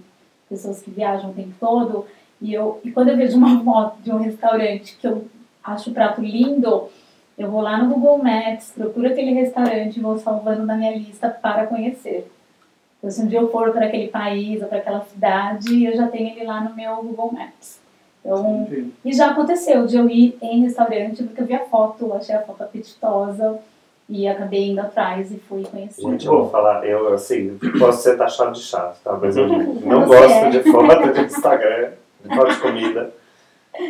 pessoas 0.49 0.81
que 0.81 0.89
viajam 0.89 1.31
o 1.31 1.33
tempo 1.33 1.53
todo. 1.59 2.05
E, 2.41 2.53
eu, 2.53 2.79
e 2.83 2.91
quando 2.91 3.09
eu 3.09 3.17
vejo 3.17 3.37
uma 3.37 3.61
foto 3.63 4.01
de 4.01 4.11
um 4.11 4.17
restaurante 4.17 4.97
que 4.99 5.07
eu 5.07 5.25
acho 5.63 5.89
o 5.89 5.93
prato 5.93 6.21
lindo, 6.21 6.89
eu 7.37 7.51
vou 7.51 7.61
lá 7.61 7.77
no 7.77 7.93
Google 7.93 8.23
Maps, 8.23 8.71
procuro 8.75 9.07
aquele 9.07 9.33
restaurante 9.33 9.97
e 9.97 10.01
vou 10.01 10.17
salvando 10.17 10.65
na 10.65 10.75
minha 10.75 10.97
lista 10.97 11.29
para 11.29 11.67
conhecer. 11.67 12.27
Então, 12.97 13.11
se 13.11 13.21
um 13.21 13.27
dia 13.27 13.39
eu 13.39 13.51
for 13.51 13.71
para 13.71 13.85
aquele 13.85 14.07
país 14.07 14.61
ou 14.61 14.67
para 14.67 14.79
aquela 14.79 15.01
cidade, 15.01 15.85
eu 15.85 15.95
já 15.95 16.07
tenho 16.07 16.29
ele 16.29 16.45
lá 16.45 16.61
no 16.61 16.75
meu 16.75 16.95
Google 16.97 17.31
Maps. 17.31 17.79
Então, 18.27 18.67
e 19.05 19.13
já 19.13 19.31
aconteceu 19.31 19.85
de 19.85 19.95
eu 19.95 20.09
ir 20.09 20.37
em 20.41 20.63
restaurante 20.63 21.23
porque 21.23 21.41
eu 21.41 21.45
vi 21.45 21.53
a 21.53 21.65
foto, 21.65 22.13
achei 22.13 22.35
a 22.35 22.41
foto 22.41 22.63
apetitosa 22.63 23.59
e 24.09 24.27
acabei 24.27 24.69
indo 24.69 24.79
atrás 24.79 25.31
e 25.31 25.37
fui 25.37 25.63
conhecer. 25.63 26.01
Gente, 26.01 26.25
eu 26.25 26.33
vou 26.33 26.49
falar, 26.49 26.85
eu 26.85 27.13
assim, 27.13 27.57
posso 27.77 28.03
ser 28.03 28.17
taxado 28.17 28.53
de 28.53 28.61
chato, 28.61 28.99
tá? 29.03 29.17
Mas 29.21 29.37
eu 29.37 29.47
não 29.47 30.05
Você 30.05 30.19
gosto 30.19 30.31
é. 30.31 30.49
de 30.49 30.71
foto 30.71 31.13
de 31.13 31.21
Instagram, 31.21 31.91
de 32.23 32.35
foto 32.35 32.53
de 32.53 32.59
comida. 32.59 33.13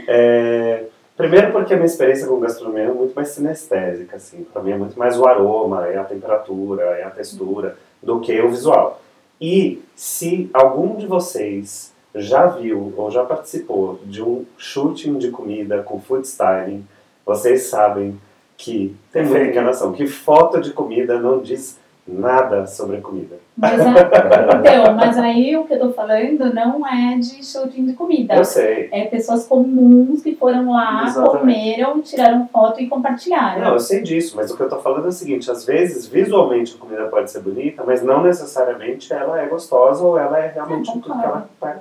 É, 0.08 0.84
primeiro 1.16 1.52
porque 1.52 1.74
a 1.74 1.78
minha 1.78 1.86
experiência 1.86 2.28
com 2.28 2.40
gastronomia 2.40 2.84
é 2.84 2.92
muito 2.92 3.16
mais 3.16 3.30
sinestésica, 3.30 4.18
assim. 4.18 4.46
Pra 4.52 4.62
mim 4.62 4.72
é 4.72 4.78
muito 4.78 4.98
mais 5.00 5.18
o 5.18 5.26
aroma, 5.26 5.88
é 5.88 5.98
a 5.98 6.04
temperatura, 6.04 6.84
é 6.84 7.04
a 7.04 7.10
textura, 7.10 7.78
do 8.01 8.20
que 8.20 8.39
o 8.42 8.50
visual. 8.50 9.01
E 9.39 9.82
se 9.96 10.50
algum 10.54 10.96
de 10.96 11.06
vocês 11.06 11.94
já 12.16 12.48
viu 12.48 12.94
ou 12.98 13.12
já 13.12 13.24
participou 13.24 14.00
de 14.06 14.24
um 14.24 14.46
shooting 14.58 15.18
de 15.18 15.30
comida 15.30 15.84
com 15.84 16.01
food 16.01 16.25
styling, 16.25 16.86
vocês 17.25 17.63
sabem 17.63 18.20
que 18.58 18.96
tem 19.12 19.24
muita 19.24 19.46
enganação, 19.46 19.94
que 19.94 20.08
foto 20.08 20.60
de 20.60 20.72
comida 20.72 21.20
não 21.20 21.42
diz 21.42 21.77
nada 22.08 22.66
sobre 22.66 23.02
comida. 23.02 23.36
Mas, 23.58 23.80
a- 23.82 23.90
então, 23.90 24.94
mas 24.96 25.18
aí 25.18 25.58
o 25.58 25.66
que 25.66 25.74
eu 25.74 25.80
tô 25.80 25.90
falando 25.92 26.54
não 26.54 26.88
é 26.88 27.18
de 27.18 27.44
shooting 27.46 27.86
de 27.86 27.94
comida. 27.94 28.36
Eu 28.36 28.46
sei. 28.46 28.88
É 28.92 29.06
pessoas 29.06 29.46
comuns 29.46 30.22
que 30.22 30.36
foram 30.36 30.72
lá, 30.72 31.04
Exatamente. 31.08 31.40
comeram, 31.40 32.02
tiraram 32.02 32.48
foto 32.48 32.80
e 32.82 32.88
compartilharam. 32.88 33.62
Não, 33.64 33.74
eu 33.74 33.80
sei 33.80 34.02
disso, 34.02 34.36
mas 34.38 34.50
o 34.52 34.56
que 34.56 34.64
eu 34.64 34.70
tô 34.70 34.78
falando 34.80 35.06
é 35.06 35.10
o 35.10 35.12
seguinte, 35.12 35.50
às 35.52 35.66
vezes, 35.66 36.08
visualmente 36.08 36.76
a 36.76 36.80
comida 36.80 37.06
pode 37.08 37.30
ser 37.30 37.42
bonita, 37.42 37.84
mas 37.86 38.02
não 38.04 38.24
necessariamente 38.24 39.12
ela 39.12 39.42
é 39.42 39.46
gostosa 39.48 40.04
ou 40.04 40.18
ela 40.18 40.40
é 40.40 40.48
realmente 40.54 40.88
Não, 40.88 41.00
tudo 41.02 41.14
que 41.20 41.26
ela 41.26 41.50
faz. 41.60 41.80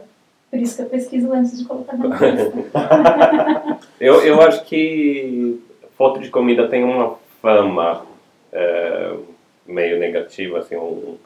Por 0.51 0.59
isso 0.61 0.77
que 0.77 0.83
eu 0.83 0.87
pesquiso 0.87 1.33
antes 1.33 1.59
de 1.59 1.65
colocar 1.67 1.97
na 1.97 2.07
lista. 2.17 3.79
eu, 4.01 4.23
eu 4.23 4.41
acho 4.43 4.65
que 4.65 5.63
foto 5.97 6.21
de 6.21 6.31
comida 6.31 6.69
tem 6.69 6.85
uma 6.85 7.15
fama 7.43 8.03
é, 8.53 9.13
meio 9.67 9.99
negativa, 9.99 10.59
assim, 10.59 10.77
um- 10.77 11.17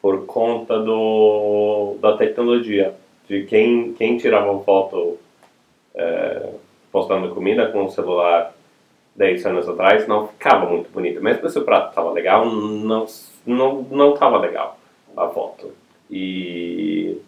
por 0.00 0.26
conta 0.26 0.78
do, 0.78 1.96
da 2.00 2.16
tecnologia. 2.16 2.94
De 3.28 3.42
quem, 3.44 3.92
quem 3.94 4.16
tirava 4.16 4.58
foto 4.60 5.18
é, 5.94 6.50
postando 6.92 7.34
comida 7.34 7.66
com 7.68 7.84
o 7.84 7.90
celular 7.90 8.54
10 9.16 9.44
anos 9.46 9.68
atrás 9.68 10.06
não 10.06 10.28
ficava 10.28 10.66
muito 10.66 10.90
bonita. 10.90 11.20
Mesmo 11.20 11.48
se 11.50 11.58
o 11.58 11.64
prato 11.64 11.88
estava 11.90 12.10
legal, 12.12 12.46
não 12.46 13.06
não 13.46 13.82
não 13.90 14.14
estava 14.14 14.38
legal 14.38 14.78
a 15.16 15.26
foto. 15.28 15.72
E 16.10 17.18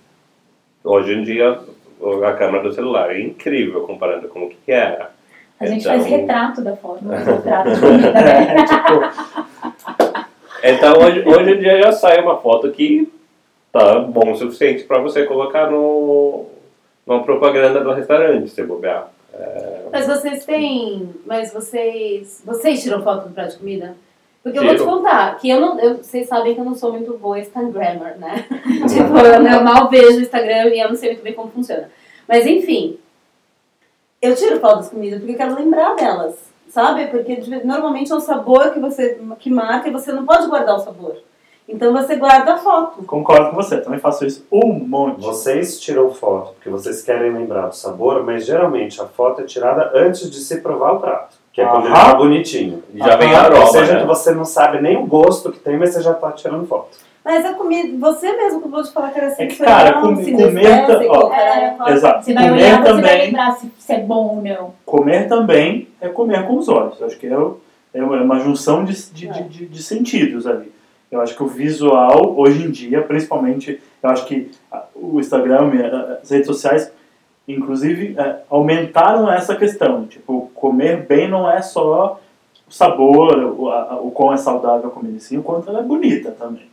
hoje 0.84 1.12
em 1.14 1.22
dia 1.24 1.58
a 2.26 2.32
câmera 2.34 2.62
do 2.62 2.72
celular 2.72 3.10
é 3.10 3.20
incrível 3.20 3.82
comparando 3.82 4.28
com 4.28 4.44
o 4.44 4.48
que 4.50 4.70
era. 4.72 5.10
A 5.58 5.66
gente 5.66 5.80
Então- 5.80 5.92
faz 5.92 6.06
retrato 6.06 6.62
da 6.62 6.76
foto, 6.76 7.04
não 7.04 7.12
retrato 7.18 7.70
de 7.74 7.80
comida, 7.80 8.12
né? 8.12 9.69
Então 10.62 10.94
hoje, 11.02 11.22
hoje 11.26 11.52
em 11.52 11.58
dia 11.58 11.80
já 11.82 11.92
sai 11.92 12.20
uma 12.20 12.36
foto 12.38 12.70
que 12.70 13.10
tá 13.72 14.00
bom 14.00 14.32
o 14.32 14.36
suficiente 14.36 14.84
para 14.84 15.00
você 15.00 15.24
colocar 15.24 15.70
no 15.70 16.46
numa 17.06 17.22
propaganda 17.24 17.80
do 17.82 17.92
restaurante, 17.92 18.50
se 18.50 18.62
bobear. 18.62 19.10
Mas 19.92 20.06
vocês 20.06 20.44
têm. 20.44 21.10
Mas 21.26 21.52
vocês. 21.52 22.42
Vocês 22.44 22.82
tiram 22.82 23.02
foto 23.02 23.28
do 23.28 23.34
prato 23.34 23.52
de 23.52 23.58
comida? 23.58 23.96
Porque 24.42 24.58
eu 24.58 24.62
vou 24.62 24.72
te 24.72 24.78
Tiro. 24.78 24.90
contar, 24.90 25.38
que 25.38 25.50
eu 25.50 25.60
não. 25.60 25.78
eu- 25.78 25.96
vocês 25.98 26.26
sabem 26.28 26.54
que 26.54 26.60
eu 26.60 26.64
não 26.64 26.74
sou 26.74 26.92
muito 26.92 27.16
boa 27.18 27.38
Instagrammer, 27.38 28.18
né? 28.18 28.44
tipo, 28.88 29.16
eu, 29.18 29.34
eu 29.46 29.62
mal 29.62 29.88
vejo 29.88 30.18
o 30.18 30.22
Instagram 30.22 30.68
e 30.68 30.80
eu 30.80 30.88
não 30.88 30.96
sei 30.96 31.10
muito 31.10 31.22
bem 31.22 31.34
como 31.34 31.50
funciona. 31.50 31.90
Mas 32.28 32.46
enfim. 32.46 32.98
Eu 34.22 34.34
tiro 34.34 34.60
foto 34.60 34.76
das 34.76 34.90
comidas 34.90 35.18
porque 35.18 35.32
eu 35.32 35.36
quero 35.36 35.54
lembrar 35.54 35.94
delas. 35.94 36.49
Sabe? 36.70 37.06
Porque 37.08 37.42
normalmente 37.64 38.12
é 38.12 38.14
o 38.14 38.20
sabor 38.20 38.70
que 38.70 38.78
você 38.80 39.20
que 39.38 39.50
marca 39.50 39.88
e 39.88 39.92
você 39.92 40.12
não 40.12 40.24
pode 40.24 40.46
guardar 40.48 40.76
o 40.76 40.78
sabor. 40.78 41.16
Então 41.68 41.92
você 41.92 42.16
guarda 42.16 42.54
a 42.54 42.58
foto. 42.58 43.02
Concordo 43.04 43.50
com 43.50 43.56
você, 43.56 43.78
também 43.80 43.98
faço 44.00 44.24
isso 44.24 44.44
um 44.50 44.72
monte. 44.72 45.20
Vocês 45.20 45.78
tiram 45.80 46.10
foto 46.12 46.52
porque 46.54 46.68
vocês 46.68 47.02
querem 47.02 47.32
lembrar 47.32 47.68
do 47.68 47.76
sabor, 47.76 48.24
mas 48.24 48.44
geralmente 48.46 49.00
a 49.00 49.06
foto 49.06 49.40
é 49.42 49.44
tirada 49.44 49.90
antes 49.94 50.28
de 50.30 50.38
se 50.38 50.60
provar 50.60 50.92
o 50.94 51.00
prato, 51.00 51.36
que 51.52 51.60
é 51.60 51.66
quando 51.66 51.86
ele 51.86 51.94
Aham. 51.94 52.10
tá 52.12 52.14
bonitinho. 52.16 52.82
Já 52.94 53.14
vem 53.16 53.32
Ah, 53.34 53.38
a 53.38 53.40
Ou 53.42 53.46
aroma, 53.54 53.66
seja, 53.68 53.94
né? 53.94 54.00
que 54.00 54.06
você 54.06 54.32
não 54.32 54.44
sabe 54.44 54.80
nem 54.80 54.96
o 54.96 55.06
gosto 55.06 55.52
que 55.52 55.60
tem, 55.60 55.76
mas 55.78 55.90
você 55.92 56.02
já 56.02 56.14
tá 56.14 56.32
tirando 56.32 56.66
foto. 56.66 56.98
Mas 57.24 57.44
a 57.44 57.52
comida, 57.54 57.96
você 57.98 58.32
mesmo 58.34 58.60
acabou 58.60 58.82
de 58.82 58.90
falar 58.92 59.10
que 59.10 59.18
era 59.18 59.34
É 59.38 59.46
que, 59.46 59.56
cara, 59.56 60.00
com- 60.00 60.16
sinestésico, 60.16 60.54
comer 60.54 60.86
ta- 60.86 61.18
ó, 61.18 61.32
é 61.34 61.70
quatro. 61.76 61.94
Exato. 61.94 62.24
Você 62.24 62.32
vai 62.34 62.48
comer 62.48 62.62
olhar, 62.62 62.76
você 62.82 62.92
vai 62.92 63.02
também, 63.02 63.26
lembrar 63.26 63.52
se, 63.56 63.72
se 63.78 63.92
é 63.92 64.00
bom 64.00 64.36
ou 64.36 64.42
não. 64.42 64.74
comer 64.86 65.28
também 65.28 65.88
é 66.00 66.08
comer 66.08 66.46
com 66.46 66.56
os 66.56 66.68
olhos. 66.68 67.02
Acho 67.02 67.18
que 67.18 67.26
é, 67.26 67.36
o- 67.38 67.58
é 67.92 68.02
uma 68.02 68.38
junção 68.40 68.84
de, 68.84 68.94
de, 69.12 69.28
de, 69.28 69.42
de- 69.44 69.66
de 69.66 69.82
sentidos 69.82 70.46
ali. 70.46 70.72
Eu 71.10 71.20
acho 71.20 71.36
que 71.36 71.42
o 71.42 71.46
visual, 71.46 72.34
hoje 72.38 72.64
em 72.64 72.70
dia, 72.70 73.02
principalmente, 73.02 73.80
eu 74.02 74.10
acho 74.10 74.24
que 74.26 74.50
o 74.94 75.18
Instagram, 75.20 75.70
as 76.22 76.30
redes 76.30 76.46
sociais, 76.46 76.90
inclusive, 77.46 78.14
ah, 78.18 78.36
aumentaram 78.48 79.30
essa 79.30 79.54
questão. 79.56 80.06
Tipo, 80.06 80.50
comer 80.54 81.04
bem 81.06 81.28
não 81.28 81.50
é 81.50 81.60
só 81.60 82.18
o 82.68 82.72
sabor, 82.72 83.36
o, 83.58 83.68
a- 83.68 83.98
o 84.00 84.10
quão 84.10 84.32
é 84.32 84.36
saudável 84.36 84.88
a 84.88 84.90
comida, 84.92 85.18
sim, 85.18 85.36
o 85.36 85.42
quanto 85.42 85.68
ela 85.68 85.80
é 85.80 85.82
bonita 85.82 86.30
também. 86.30 86.70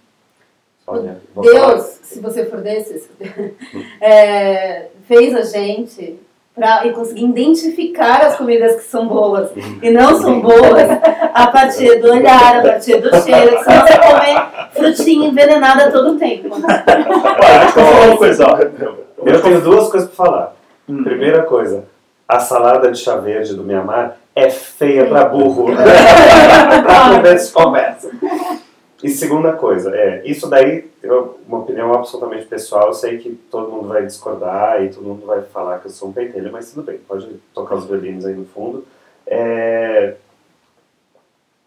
Olha, 0.89 1.17
Deus, 1.35 1.57
falar- 1.59 1.79
se 2.01 2.19
você 2.21 2.45
for 2.45 2.61
desses, 2.61 3.09
é, 4.01 4.85
fez 5.07 5.35
a 5.35 5.41
gente 5.41 6.17
pra, 6.55 6.87
e 6.87 6.91
conseguir 6.93 7.25
identificar 7.25 8.21
as 8.25 8.37
comidas 8.37 8.77
que 8.77 8.83
são 8.83 9.05
boas 9.07 9.49
e 9.81 9.89
não 9.89 10.15
são 10.19 10.39
boas 10.39 10.89
a 11.33 11.47
partir 11.47 11.99
do 11.99 12.09
olhar, 12.11 12.59
a 12.59 12.61
partir 12.61 13.01
do 13.01 13.09
cheiro, 13.21 13.57
que 13.57 13.63
senão 13.65 13.85
você 13.85 13.97
come 13.99 14.41
frutinha 14.73 15.27
envenenada 15.27 15.91
todo 15.91 16.11
o 16.15 16.17
tempo. 16.17 16.55
Olha, 16.55 17.63
eu 17.65 17.69
falar 17.71 18.05
uma 18.07 18.17
coisa, 18.17 18.45
ó. 18.47 18.57
Eu 19.25 19.41
tenho 19.41 19.61
duas 19.61 19.89
coisas 19.89 20.09
pra 20.09 20.25
falar. 20.25 20.55
Hum. 20.87 21.03
Primeira 21.03 21.43
coisa, 21.43 21.83
a 22.27 22.39
salada 22.39 22.89
de 22.91 22.97
chá 22.99 23.17
verde 23.17 23.53
do 23.53 23.63
Mianmar 23.63 24.15
é 24.33 24.49
feia 24.49 25.05
pra 25.05 25.25
burro. 25.25 25.65
pra 25.75 27.09
começo 27.17 27.47
de 27.47 27.53
conversa. 27.53 28.09
E 29.03 29.09
segunda 29.09 29.53
coisa, 29.53 29.95
é, 29.95 30.23
isso 30.25 30.49
daí, 30.49 30.89
eu, 31.03 31.39
uma 31.47 31.59
opinião 31.59 31.93
absolutamente 31.93 32.47
pessoal, 32.47 32.87
eu 32.87 32.93
sei 32.93 33.19
que 33.19 33.29
todo 33.29 33.71
mundo 33.71 33.87
vai 33.87 34.03
discordar 34.03 34.83
e 34.83 34.89
todo 34.89 35.03
mundo 35.05 35.25
vai 35.25 35.43
falar 35.43 35.79
que 35.79 35.85
eu 35.85 35.91
sou 35.91 36.09
um 36.09 36.13
pentelho, 36.13 36.51
mas 36.51 36.71
tudo 36.71 36.83
bem, 36.83 36.97
pode 37.07 37.27
tocar 37.53 37.75
os 37.75 37.85
violinos 37.85 38.25
aí 38.25 38.33
no 38.33 38.45
fundo. 38.45 38.83
É, 39.27 40.15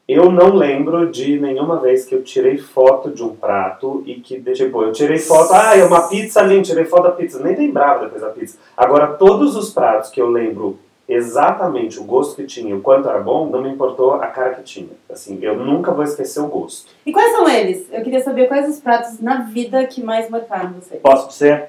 eu 0.09 0.33
não 0.33 0.57
lembro 0.57 1.09
de 1.09 1.39
nenhuma 1.39 1.79
vez 1.79 2.05
que 2.05 2.13
eu 2.13 2.25
tirei 2.25 2.59
foto 2.59 3.13
de 3.13 3.23
um 3.23 3.37
prato 3.37 4.03
e 4.05 4.17
que, 4.17 4.41
tipo, 4.41 4.83
eu 4.83 4.91
tirei 4.91 5.19
foto, 5.19 5.53
ah, 5.53 5.79
é 5.79 5.85
uma 5.85 6.09
pizza 6.09 6.41
ali, 6.41 6.61
tirei 6.63 6.85
foto 6.85 7.05
da 7.05 7.13
pizza, 7.13 7.41
nem 7.41 7.55
lembrava 7.55 8.07
depois 8.07 8.21
da 8.21 8.31
pizza. 8.31 8.59
Agora, 8.77 9.07
todos 9.07 9.55
os 9.55 9.73
pratos 9.73 10.11
que 10.11 10.21
eu 10.21 10.29
lembro 10.29 10.81
exatamente 11.13 11.99
o 11.99 12.05
gosto 12.05 12.37
que 12.37 12.45
tinha, 12.45 12.75
o 12.75 12.81
quanto 12.81 13.09
era 13.09 13.19
bom, 13.19 13.47
não 13.47 13.63
me 13.63 13.69
importou 13.71 14.15
a 14.15 14.27
cara 14.29 14.51
que 14.55 14.63
tinha. 14.63 14.89
Assim, 15.11 15.39
eu 15.43 15.57
nunca 15.57 15.91
vou 15.93 16.05
esquecer 16.05 16.41
o 16.41 16.47
gosto. 16.47 16.91
E 17.05 17.13
quais 17.13 17.33
são 17.33 17.49
eles? 17.49 17.87
Eu 17.93 18.03
queria 18.03 18.21
saber 18.21 18.47
quais 18.49 18.69
os 18.69 18.79
pratos 18.81 19.21
na 19.21 19.43
vida 19.43 19.85
que 19.87 20.03
mais 20.03 20.29
marcaram 20.31 20.73
você. 20.73 20.97
Posso 20.97 21.29
dizer 21.29 21.65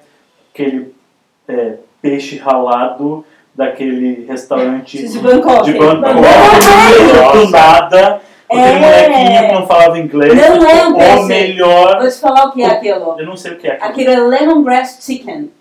aquele 0.54 0.94
é, 1.48 1.76
peixe 2.02 2.38
ralado 2.38 3.26
daquele 3.54 4.26
restaurante 4.26 5.06
De 5.08 5.20
Bangkok. 5.20 5.64
de 5.66 5.78
Bangkok, 5.78 6.02
Bangkok. 6.14 7.38
do 7.38 7.50
nada, 7.52 8.22
aquele 8.50 8.64
É. 8.64 8.80
molequinho 8.80 9.48
que 9.48 9.54
não 9.56 9.68
falava 9.68 10.00
inglês, 10.00 10.34
Não 10.36 10.70
é 10.70 10.88
um 10.88 11.24
o 11.24 11.26
melhor, 11.26 12.00
Vou 12.00 12.10
te 12.10 12.20
falar 12.20 12.46
o 12.46 12.52
que 12.54 12.62
é 12.64 12.68
aquilo. 12.68 13.16
eu 13.20 13.26
não 13.26 13.36
sei 13.36 13.54
o 13.54 13.58
que 13.58 13.68
é 13.68 13.72
aquilo. 13.74 13.90
Aquilo 13.90 14.10
é 14.12 14.40
lemongrass 14.40 15.00
chicken. 15.02 15.52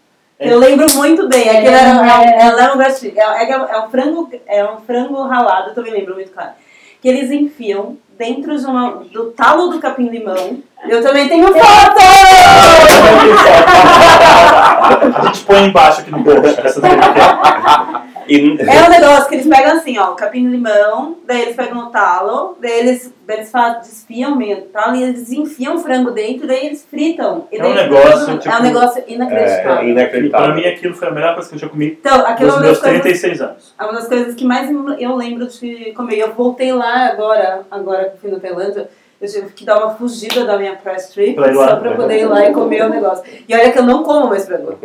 É. 0.41 0.51
Eu 0.51 0.59
lembro 0.59 0.87
muito 0.95 1.29
bem. 1.29 1.51
Aquilo 1.51 1.75
É, 1.75 1.81
era, 1.81 2.25
é, 2.25 2.25
é. 2.25 2.47
é 2.47 2.53
lemongrass 2.53 2.99
chicken. 2.99 3.23
É, 3.23 3.45
é, 3.45 3.53
é 3.53 3.79
um 3.79 3.91
frango, 3.91 4.31
é 4.47 4.65
um 4.65 4.81
frango 4.81 5.23
ralado, 5.25 5.69
eu 5.69 5.75
também 5.75 5.93
lembro 5.93 6.15
muito 6.15 6.33
claro. 6.33 6.53
Que 7.03 7.09
eles 7.09 7.31
enfiam 7.31 7.99
dentro 8.19 8.57
de 8.57 8.65
uma, 8.65 9.03
do 9.13 9.33
talo 9.33 9.69
do 9.69 9.79
capim-limão. 9.79 10.63
Eu 10.89 11.03
também 11.03 11.29
tenho 11.29 11.49
foto! 11.49 11.61
A 14.81 15.27
gente 15.27 15.45
põe 15.45 15.65
embaixo 15.67 16.01
aqui 16.01 16.11
no 16.11 16.25
post, 16.25 16.61
essa 16.61 16.81
é. 16.87 18.10
E, 18.29 18.57
É 18.61 18.85
um 18.87 18.91
negócio 18.91 19.29
que 19.29 19.35
eles 19.37 19.47
pegam 19.47 19.73
assim, 19.77 19.99
ó, 19.99 20.09
capim-limão, 20.15 21.17
daí 21.27 21.43
eles 21.43 21.57
pegam 21.57 21.79
o 21.87 21.91
talo, 21.91 22.57
daí 22.61 22.79
eles, 22.81 23.13
eles 23.29 23.51
fazem, 23.51 23.81
desfiam 23.81 24.37
meio 24.37 24.59
o 24.59 24.63
talo 24.63 24.97
e 24.97 25.03
eles 25.03 25.31
enfiam 25.33 25.77
o 25.77 25.79
frango 25.79 26.11
dentro, 26.11 26.47
daí 26.47 26.67
eles 26.67 26.85
fritam. 26.89 27.47
E 27.53 27.57
É 27.57 27.61
um 27.65 27.75
daí 27.75 27.89
negócio, 27.89 28.39
tipo, 28.39 28.55
é 28.55 28.59
um 28.59 28.63
negócio 28.63 29.03
é, 29.07 29.13
inacreditável. 29.13 29.71
é 29.71 29.75
E 29.75 29.75
pra 29.75 29.85
inacreditável. 30.03 30.55
mim 30.55 30.65
aquilo 30.67 30.95
foi 30.95 31.09
a 31.09 31.11
melhor 31.11 31.35
coisa 31.35 31.49
que 31.49 31.55
eu 31.55 31.59
já 31.61 31.69
comi 31.69 31.99
Então, 32.01 32.27
aquilo 32.27 32.49
é 32.51 32.53
nos 32.53 32.55
uma 32.57 32.63
meus 32.63 32.81
das 32.81 32.83
coisas 32.83 33.03
36 33.03 33.41
anos. 33.43 33.75
É 33.79 33.85
uma 33.85 33.93
das 33.93 34.09
coisas 34.09 34.35
que 34.35 34.45
mais 34.45 34.71
eu 34.99 35.17
lembro 35.17 35.47
de 35.47 35.93
comer. 35.93 36.19
Eu 36.19 36.33
voltei 36.33 36.73
lá 36.73 37.07
agora, 37.09 37.63
agora 37.71 38.11
que 38.11 38.19
fui 38.19 38.31
na 38.31 38.39
Tailândia, 38.41 38.89
eu 39.21 39.29
tive 39.29 39.49
que 39.53 39.65
dar 39.67 39.77
uma 39.79 39.91
fugida 39.91 40.47
da 40.47 40.57
minha 40.57 40.75
press 40.77 41.11
trip 41.11 41.35
Pra 41.35 41.53
só 41.53 41.77
pra 41.77 41.95
poder 41.95 42.21
ir 42.21 42.25
lá 42.25 42.49
e 42.49 42.53
comer 42.55 42.85
o 42.85 42.89
negócio. 42.89 43.23
E 43.47 43.55
olha 43.55 43.71
que 43.71 43.79
eu 43.79 43.83
não 43.83 44.03
como 44.03 44.29
mais 44.29 44.47
frango. 44.47 44.79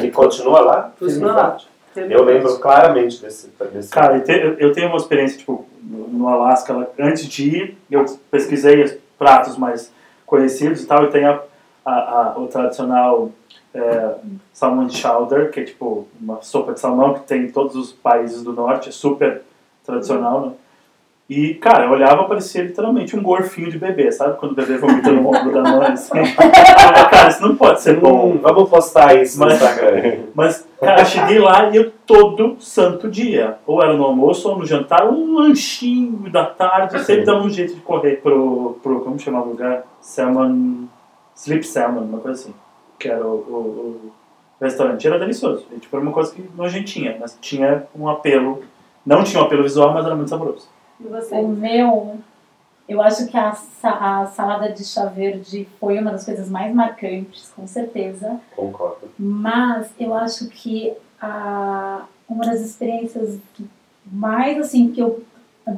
Que 0.00 0.10
continua 0.14 0.60
lá? 0.60 0.92
Continua 0.98 1.32
lá. 1.32 1.56
Eu 1.96 2.22
lembro 2.24 2.58
claramente 2.58 3.20
desse. 3.20 3.50
desse 3.72 3.90
Cara, 3.90 4.18
e 4.18 4.20
te- 4.20 4.32
eu- 4.32 4.54
eu 4.58 4.72
tenho 4.72 4.88
uma 4.88 4.96
experiência, 4.96 5.38
tipo, 5.38 5.66
no 5.82 6.08
no 6.08 6.28
Alasca, 6.28 6.88
antes 6.98 7.26
de 7.26 7.48
ir, 7.48 7.78
eu 7.90 8.04
pesquisei 8.30 8.82
os 8.82 8.94
pratos 9.18 9.56
mais 9.56 9.92
conhecidos 10.26 10.82
e 10.82 10.86
tal, 10.86 11.04
e 11.04 11.08
tem 11.08 11.24
a, 11.24 11.40
a, 11.84 11.92
a- 11.92 12.34
o 12.38 12.46
tradicional 12.46 13.30
é, 13.74 14.14
salmon 14.52 14.88
chowder, 14.88 15.50
que 15.50 15.60
é 15.60 15.64
tipo 15.64 16.06
uma 16.20 16.42
sopa 16.42 16.72
de 16.72 16.80
salmão 16.80 17.14
que 17.14 17.20
tem 17.20 17.42
em 17.44 17.50
todos 17.50 17.76
os 17.76 17.92
países 17.92 18.42
do 18.42 18.52
norte, 18.52 18.88
é 18.88 18.92
super 18.92 19.42
tradicional, 19.86 20.40
né? 20.46 20.52
E, 21.28 21.54
cara, 21.54 21.84
eu 21.84 21.90
olhava, 21.92 22.24
parecia 22.24 22.62
literalmente 22.64 23.16
um 23.16 23.22
gorfinho 23.22 23.70
de 23.70 23.78
bebê, 23.78 24.10
sabe? 24.10 24.36
Quando 24.38 24.50
o 24.52 24.54
bebê 24.56 24.76
vomita 24.76 25.12
no 25.12 25.28
ombro 25.28 25.52
da 25.52 25.62
mãe, 25.62 25.92
assim. 25.92 26.10
Eu 26.18 26.24
cara, 27.08 27.28
isso 27.28 27.40
não 27.42 27.54
pode 27.54 27.80
ser 27.80 28.00
bom. 28.00 28.32
Hum, 28.32 28.38
vamos 28.42 28.68
postar 28.68 29.14
isso 29.14 29.38
no 29.38 29.46
Mas- 29.46 29.54
Instagram. 29.54 30.18
Mas, 30.34 30.66
cara, 30.80 31.04
cheguei 31.04 31.38
lá 31.38 31.70
e 31.70 31.76
eu 31.76 31.90
todo 32.06 32.56
santo 32.60 33.08
dia, 33.08 33.58
ou 33.66 33.82
era 33.82 33.96
no 33.96 34.04
almoço 34.04 34.48
ou 34.48 34.58
no 34.58 34.66
jantar, 34.66 35.08
um 35.08 35.34
lanchinho 35.34 36.30
da 36.30 36.46
tarde, 36.46 36.98
sempre 37.04 37.24
dava 37.24 37.42
um 37.42 37.50
jeito 37.50 37.74
de 37.74 37.80
correr 37.80 38.16
pro, 38.16 38.78
pro 38.82 39.00
como 39.00 39.18
chama 39.18 39.42
o 39.42 39.48
lugar? 39.48 39.84
Salmon, 40.00 40.86
Sleep 41.36 41.66
Salmon, 41.66 42.02
uma 42.02 42.18
coisa 42.18 42.40
assim, 42.40 42.54
que 42.98 43.08
era 43.08 43.24
o, 43.24 43.34
o, 43.34 44.12
o 44.60 44.64
restaurante. 44.64 45.06
Era 45.06 45.18
delicioso, 45.18 45.66
e, 45.72 45.78
tipo, 45.78 45.94
era 45.96 46.04
uma 46.04 46.12
coisa 46.12 46.34
que 46.34 46.44
nojentinha, 46.56 47.16
mas 47.20 47.36
tinha 47.40 47.84
um 47.94 48.08
apelo, 48.08 48.62
não 49.04 49.22
tinha 49.22 49.42
um 49.42 49.46
apelo 49.46 49.62
visual, 49.62 49.92
mas 49.92 50.04
era 50.04 50.14
muito 50.14 50.28
saboroso. 50.28 50.68
E 50.98 51.04
você? 51.08 51.34
O 51.34 51.48
meu, 51.48 52.18
eu 52.90 53.00
acho 53.00 53.28
que 53.28 53.36
a, 53.36 53.56
a 53.84 54.26
salada 54.26 54.68
de 54.72 54.84
chá 54.84 55.04
verde 55.04 55.68
foi 55.78 55.96
uma 55.96 56.10
das 56.10 56.24
coisas 56.24 56.50
mais 56.50 56.74
marcantes, 56.74 57.48
com 57.54 57.64
certeza. 57.64 58.40
Concordo. 58.56 59.08
Mas 59.16 59.92
eu 59.96 60.12
acho 60.12 60.48
que 60.48 60.92
a, 61.22 62.04
uma 62.28 62.44
das 62.44 62.60
experiências 62.60 63.38
mais 64.04 64.58
assim 64.58 64.90
que 64.90 65.00
eu. 65.00 65.22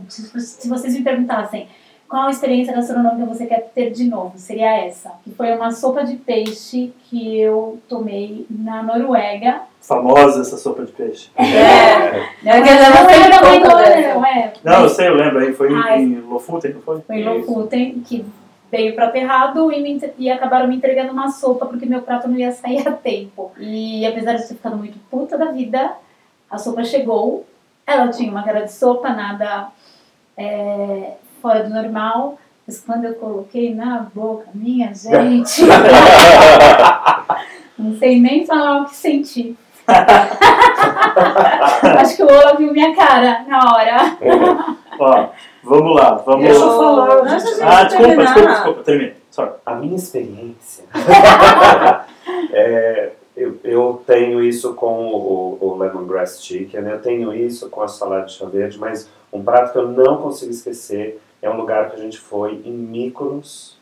Se 0.09 0.66
vocês 0.66 0.94
me 0.94 1.03
perguntassem 1.03 1.68
qual 2.12 2.29
experiência 2.29 2.75
gastronômica 2.75 3.25
você 3.25 3.46
quer 3.46 3.70
ter 3.75 3.90
de 3.90 4.05
novo, 4.05 4.35
seria 4.37 4.85
essa. 4.85 5.12
Que 5.25 5.31
foi 5.31 5.51
uma 5.57 5.70
sopa 5.72 6.05
de 6.05 6.16
peixe 6.16 6.92
que 7.05 7.40
eu 7.40 7.81
tomei 7.88 8.44
na 8.51 8.83
Noruega. 8.83 9.62
Famosa 9.81 10.42
essa 10.42 10.59
sopa 10.59 10.85
de 10.85 10.92
peixe. 10.92 11.31
É. 11.35 12.18
Eu 12.44 12.61
não 12.61 12.66
é 12.66 12.79
da 12.79 12.90
bastante 12.90 13.38
conta 13.38 13.66
Noruega, 13.66 13.94
dessa. 13.94 14.14
não 14.14 14.27
é? 14.27 14.53
Não, 14.62 14.83
eu 14.83 14.88
sei, 14.90 15.09
eu 15.09 15.14
lembro, 15.14 15.38
aí 15.38 15.55
foi 15.55 15.72
em, 15.72 15.75
Ai. 15.75 16.03
em 16.03 16.20
Lofoten, 16.20 16.75
não 16.75 16.83
foi? 16.83 17.01
Foi 17.01 17.16
em 17.16 17.25
Lofoten, 17.25 18.01
que 18.01 18.27
veio 18.70 18.94
para 18.94 19.11
Terrado 19.11 19.72
e, 19.72 19.81
me, 19.81 19.98
e 20.18 20.31
acabaram 20.31 20.68
me 20.68 20.77
entregando 20.77 21.12
uma 21.12 21.31
sopa 21.31 21.64
porque 21.64 21.87
meu 21.87 22.03
prato 22.03 22.29
não 22.29 22.37
ia 22.37 22.53
sair 22.53 22.87
a 22.87 22.92
tempo. 22.92 23.53
E 23.59 24.05
apesar 24.05 24.35
de 24.35 24.42
ter 24.46 24.55
ficado 24.57 24.77
muito 24.77 24.98
puta 25.11 25.38
da 25.38 25.46
vida, 25.46 25.92
a 26.51 26.59
sopa 26.59 26.85
chegou. 26.85 27.46
Ela 27.87 28.09
tinha 28.09 28.31
uma 28.31 28.42
cara 28.42 28.61
de 28.61 28.72
sopa, 28.72 29.09
nada 29.09 29.68
é, 30.37 31.14
fora 31.43 31.65
do 31.65 31.71
normal. 31.71 32.39
Mas 32.67 32.81
quando 32.81 33.05
eu 33.07 33.15
coloquei 33.15 33.75
na 33.75 34.07
boca, 34.15 34.47
minha 34.55 34.95
gente, 34.95 35.63
não 37.77 37.99
sei 37.99 38.21
nem 38.21 38.47
falar 38.47 38.83
o 38.83 38.85
que 38.87 38.95
senti. 38.95 39.57
Acho 41.99 42.17
que 42.17 42.23
o 42.23 42.27
Ola 42.27 42.55
viu 42.57 42.73
minha 42.73 42.95
cara 42.95 43.45
na 43.49 43.59
hora. 43.75 44.17
Ó, 44.99 45.27
vamos 45.65 45.97
lá, 45.97 46.15
vamos... 46.25 46.45
Deixa 46.45 46.61
eu 46.61 46.77
falar, 46.79 47.29
gente 47.29 47.63
Ah, 47.63 47.83
desculpa, 47.85 48.07
terminar. 48.07 48.25
desculpa, 48.35 48.53
desculpa, 48.53 48.83
termina. 48.85 49.13
Sorry. 49.31 49.51
A 49.67 49.75
minha 49.75 49.97
experiência. 49.97 50.85
é, 52.53 53.11
eu, 53.37 53.59
eu 53.65 54.03
tenho 54.07 54.43
isso 54.45 54.75
com 54.75 55.09
o, 55.09 55.59
o 55.61 55.77
lemongrass 55.79 56.45
chicken, 56.45 56.83
eu 56.83 57.01
tenho 57.03 57.35
isso 57.35 57.69
com 57.71 57.83
a 57.83 57.89
salada 57.89 58.27
de 58.27 58.35
chá 58.35 58.45
verde, 58.47 58.79
mas 58.79 59.09
um 59.33 59.43
prato 59.43 59.73
que 59.73 59.79
eu 59.79 59.89
não 59.89 60.19
consigo 60.19 60.53
esquecer 60.53 61.21
é 61.43 61.51
um 61.51 61.57
lugar 61.57 61.91
que 61.91 61.97
a 61.97 61.99
gente 61.99 62.19
foi 62.19 62.63
em 62.65 62.73
Mykonos. 62.73 63.77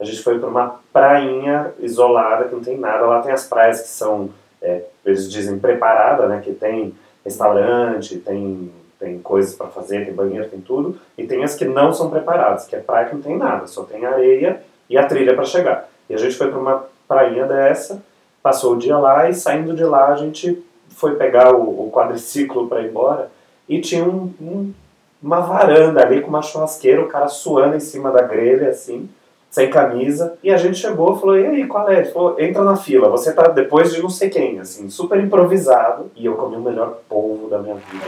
A 0.00 0.04
gente 0.04 0.22
foi 0.22 0.38
para 0.38 0.48
uma 0.48 0.80
prainha 0.92 1.72
isolada 1.80 2.44
que 2.44 2.54
não 2.54 2.62
tem 2.62 2.78
nada. 2.78 3.04
Lá 3.06 3.20
tem 3.20 3.32
as 3.32 3.46
praias 3.46 3.80
que 3.82 3.88
são, 3.88 4.30
é, 4.60 4.82
eles 5.04 5.30
dizem 5.30 5.58
preparada, 5.58 6.26
né? 6.26 6.40
Que 6.42 6.52
tem 6.52 6.94
restaurante, 7.24 8.18
tem, 8.18 8.70
tem 8.98 9.18
coisas 9.20 9.54
para 9.54 9.66
fazer, 9.68 10.04
tem 10.04 10.14
banheiro, 10.14 10.48
tem 10.48 10.60
tudo. 10.60 10.98
E 11.16 11.24
tem 11.26 11.44
as 11.44 11.54
que 11.54 11.64
não 11.64 11.92
são 11.92 12.10
preparadas, 12.10 12.66
que 12.66 12.74
é 12.76 12.80
praia 12.80 13.06
que 13.08 13.14
não 13.14 13.22
tem 13.22 13.36
nada, 13.36 13.66
só 13.66 13.84
tem 13.84 14.04
areia 14.04 14.62
e 14.88 14.96
a 14.98 15.06
trilha 15.06 15.34
para 15.34 15.44
chegar. 15.44 15.88
E 16.08 16.14
a 16.14 16.18
gente 16.18 16.36
foi 16.36 16.48
para 16.50 16.58
uma 16.58 16.84
prainha 17.06 17.46
dessa, 17.46 18.02
passou 18.42 18.74
o 18.74 18.78
dia 18.78 18.98
lá 18.98 19.28
e 19.28 19.34
saindo 19.34 19.74
de 19.74 19.84
lá 19.84 20.08
a 20.08 20.16
gente 20.16 20.62
foi 20.90 21.14
pegar 21.16 21.54
o, 21.54 21.86
o 21.86 21.90
quadriciclo 21.92 22.68
para 22.68 22.82
ir 22.82 22.88
embora 22.90 23.30
e 23.68 23.80
tinha 23.80 24.04
um, 24.04 24.32
um- 24.40 24.72
uma 25.22 25.40
varanda 25.40 26.02
ali 26.02 26.20
com 26.20 26.28
uma 26.28 26.42
churrasqueira, 26.42 27.00
o 27.00 27.08
cara 27.08 27.28
suando 27.28 27.76
em 27.76 27.80
cima 27.80 28.10
da 28.10 28.22
grelha 28.22 28.70
assim, 28.70 29.08
sem 29.50 29.70
camisa. 29.70 30.36
E 30.42 30.50
a 30.50 30.56
gente 30.56 30.78
chegou 30.78 31.14
e 31.14 31.20
falou: 31.20 31.38
E 31.38 31.46
aí, 31.46 31.66
qual 31.66 31.88
é? 31.88 32.00
Ele 32.00 32.06
falou: 32.06 32.40
Entra 32.40 32.64
na 32.64 32.76
fila, 32.76 33.08
você 33.08 33.32
tá 33.32 33.48
depois 33.48 33.92
de 33.94 34.02
não 34.02 34.10
sei 34.10 34.28
quem, 34.28 34.58
assim, 34.58 34.90
super 34.90 35.20
improvisado. 35.20 36.10
E 36.16 36.26
eu 36.26 36.34
comi 36.34 36.56
o 36.56 36.60
melhor 36.60 36.98
polvo 37.08 37.48
da 37.48 37.58
minha 37.58 37.76
vida. 37.76 38.04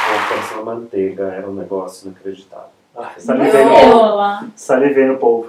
O 0.00 0.10
polvo 0.10 0.28
parecia 0.28 0.56
uma 0.56 0.74
manteiga, 0.74 1.24
era 1.24 1.48
um 1.48 1.54
negócio 1.54 2.08
inacreditável. 2.08 2.78
Ah, 2.96 3.12
salivei, 3.16 3.64
no 3.64 3.70
povo. 3.70 3.96
Ola. 3.96 4.48
salivei 4.56 5.04
no 5.04 5.18
povo. 5.18 5.48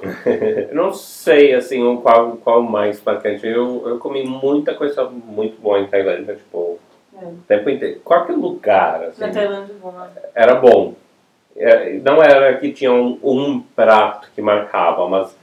Eu 0.70 0.76
não 0.76 0.94
sei, 0.94 1.56
assim, 1.56 1.84
o 1.84 1.98
qual, 1.98 2.38
qual 2.44 2.62
mais 2.62 3.02
marcante. 3.04 3.48
Eu, 3.48 3.84
eu 3.88 3.98
comi 3.98 4.24
muita 4.24 4.76
coisa 4.76 5.06
muito 5.06 5.60
boa 5.60 5.80
em 5.80 5.88
Tailândia, 5.88 6.36
tipo, 6.36 6.78
É. 7.22 7.26
o 7.26 7.36
tempo 7.48 7.70
inteiro. 7.70 8.00
Qualquer 8.04 8.34
lugar, 8.34 9.04
assim, 9.04 9.22
Na 9.22 9.30
Tailândia, 9.30 9.76
bom, 9.82 9.92
né? 9.92 10.08
era 10.36 10.56
bom. 10.56 10.94
É, 11.56 11.94
Não 12.04 12.22
era 12.24 12.58
que 12.58 12.72
tinha 12.72 12.92
um, 12.94 13.20
um 13.24 13.60
prato 13.76 14.30
que 14.34 14.42
marcava, 14.42 15.08
mas 15.10 15.36